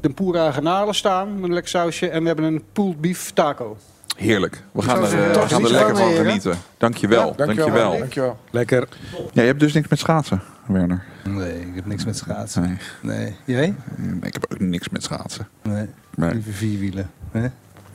tempura 0.00 0.50
garnalen 0.52 0.94
staan 0.94 1.34
met 1.34 1.42
een 1.44 1.52
lekker 1.52 1.70
sausje. 1.70 2.09
En 2.09 2.20
we 2.20 2.26
hebben 2.26 2.44
een 2.44 2.62
pulled 2.72 3.00
beef 3.00 3.30
taco. 3.30 3.76
Heerlijk. 4.16 4.62
We 4.72 4.82
gaan 4.82 5.05
er, 5.05 5.11
we 5.11 5.48
gaan 5.48 5.64
er 5.64 5.70
lekker 5.70 5.96
van 5.96 6.12
genieten. 6.12 6.55
Dankjewel. 6.78 7.26
Ja, 7.26 7.32
dankjewel, 7.36 7.66
dankjewel. 7.66 7.98
dankjewel. 7.98 8.38
Lekker. 8.50 8.88
Ja, 9.32 9.40
je 9.42 9.48
hebt 9.48 9.61
dus 9.61 9.72
niks 9.72 9.88
met 9.88 9.98
schaatsen, 9.98 10.42
Werner. 10.66 11.05
Nee, 11.24 11.60
ik 11.60 11.74
heb 11.74 11.86
niks 11.86 12.04
met 12.04 12.16
schaatsen. 12.16 12.62
Nee. 12.62 12.76
Nee. 13.16 13.34
Jij? 13.44 13.74
Ik 14.22 14.32
heb 14.32 14.46
ook 14.52 14.58
niks 14.60 14.88
met 14.88 15.02
schaatsen. 15.02 15.48
Nee. 15.62 15.86
Nee. 16.14 16.32
Liever 16.32 16.52
vierwielen. 16.52 17.10
Hè? 17.30 17.42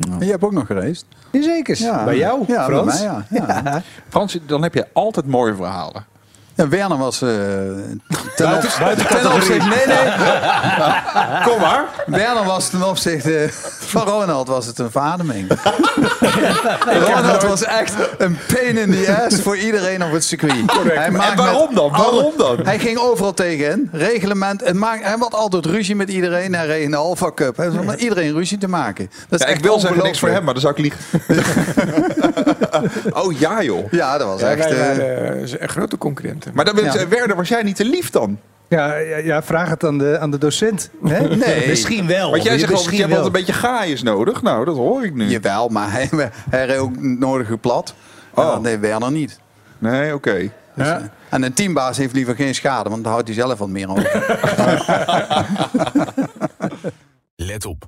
En 0.09 0.19
je 0.19 0.25
hebt 0.31 0.43
ook 0.43 0.51
nog 0.51 0.65
gereisd. 0.65 1.05
Jazeker. 1.31 1.77
Ja. 1.79 2.03
Bij 2.03 2.17
jou, 2.17 2.43
Ja, 2.47 2.67
bij 2.67 2.75
Frans? 2.75 2.93
mij, 2.93 3.03
ja. 3.03 3.25
Ja. 3.29 3.81
Frans, 4.09 4.39
dan 4.45 4.61
heb 4.63 4.73
je 4.73 4.87
altijd 4.93 5.25
mooie 5.25 5.55
verhalen. 5.55 6.05
Ja, 6.55 6.67
Werner 6.69 6.97
was 6.97 7.21
eh 7.21 7.29
ten, 7.29 8.01
Buiten- 8.37 8.69
op- 8.69 8.79
buiten 8.79 9.05
ten 9.07 9.15
categorie. 9.15 9.35
opzichte... 9.41 9.67
Nee, 9.69 9.85
nee. 9.87 10.13
Kom 11.47 11.59
maar. 11.59 11.85
Werner 12.05 12.43
was 12.43 12.69
ten 12.69 12.87
opzichte 12.89 13.47
van 13.79 14.01
Ronald 14.07 14.47
was 14.47 14.65
het 14.65 14.79
een 14.79 14.91
verademing. 14.91 15.47
Ronald 17.07 17.43
was 17.43 17.63
echt 17.63 17.93
een 18.17 18.37
pain 18.53 18.77
in 18.77 18.91
the 18.91 19.21
ass 19.25 19.41
voor 19.41 19.57
iedereen 19.57 20.03
op 20.03 20.11
het 20.11 20.23
circuit. 20.23 20.65
Correct. 20.65 20.95
Hij 20.95 21.05
En 21.05 21.13
waarom 21.35 21.75
dan? 21.75 21.91
Waarom 21.91 22.33
dan? 22.37 22.59
Hij 22.63 22.79
ging 22.79 22.97
overal 22.97 23.33
tegenin. 23.33 23.89
Reglement. 23.91 24.61
Het 24.65 24.75
maakt, 24.75 25.03
hij 25.03 25.15
had 25.19 25.33
altijd 25.33 25.65
ruzie 25.65 25.95
met 25.95 26.09
iedereen. 26.09 26.53
Hij 26.55 26.65
reed 26.65 26.83
in 26.83 26.91
de 26.91 26.97
Alpha 26.97 27.31
Cup. 27.35 27.57
Hij 27.57 27.65
had 27.67 27.83
met 27.83 28.01
iedereen 28.01 28.33
ruzie 28.33 28.57
te 28.57 28.67
maken. 28.67 29.09
Dat 29.29 29.39
is 29.39 29.45
Ja, 29.45 29.51
ik 29.53 29.59
wil 29.63 29.79
zeggen 29.79 30.03
niks 30.03 30.19
voor 30.19 30.29
hem, 30.29 30.43
maar 30.43 30.53
dan 30.53 30.61
zou 30.61 30.73
ik 30.73 30.79
liegen. 30.79 30.99
oh 33.23 33.39
ja, 33.39 33.63
joh. 33.63 33.91
Ja, 33.91 34.17
dat 34.17 34.27
was 34.27 34.39
Ja, 34.41 34.47
echt... 34.49 34.69
wij 34.69 34.97
eh, 34.97 35.43
eh, 35.43 35.61
echt 35.61 35.71
grote 35.71 35.97
Maar 36.53 36.65
dan 36.65 36.73
wil 36.75 36.83
ik 36.83 36.89
Ja. 36.91 36.97
zeggen, 36.97 37.17
Werner, 37.17 37.35
was 37.35 37.47
jij 37.49 37.63
niet 37.63 37.75
te 37.75 37.85
lief 37.85 38.09
dan? 38.09 38.39
Ja, 38.67 38.95
ja, 38.95 39.17
ja, 39.17 39.43
vraag 39.43 39.69
het 39.69 39.83
aan 39.83 39.97
de, 39.97 40.19
aan 40.19 40.31
de 40.31 40.37
docent. 40.37 40.89
Hè? 41.03 41.27
Nee. 41.37 41.67
Misschien 41.67 42.07
wel. 42.07 42.31
Want 42.31 42.43
jij 42.43 42.57
zegt 42.59 42.71
Misschien 42.71 42.93
je 42.95 43.01
hebt 43.01 43.13
wel. 43.13 43.23
altijd 43.23 43.39
een 43.45 43.45
beetje 43.45 43.67
gaaiers 43.67 44.03
nodig. 44.03 44.41
Nou, 44.41 44.65
dat 44.65 44.75
hoor 44.75 45.03
ik 45.05 45.13
nu. 45.13 45.25
Jawel, 45.27 45.67
maar 45.69 45.91
hij, 45.91 46.09
hij 46.49 46.65
reed 46.65 46.77
ook 46.77 46.99
nodig 47.01 47.59
plat. 47.59 47.93
Oh. 48.33 48.63
Deed 48.63 48.79
Werner 48.79 49.11
niet. 49.11 49.39
Nee, 49.77 50.13
oké. 50.13 50.51
Dus, 50.75 50.87
eh, 50.87 50.95
En 51.29 51.43
een 51.43 51.53
teambaas 51.53 51.97
heeft 51.97 52.13
liever 52.13 52.35
geen 52.35 52.55
schade, 52.55 52.89
want 52.89 53.03
daar 53.03 53.11
houdt 53.13 53.27
hij 53.27 53.37
zelf 53.37 53.59
wat 53.59 53.69
meer 53.69 53.89
over. 53.89 54.11
Let 57.35 57.65
op. 57.65 57.87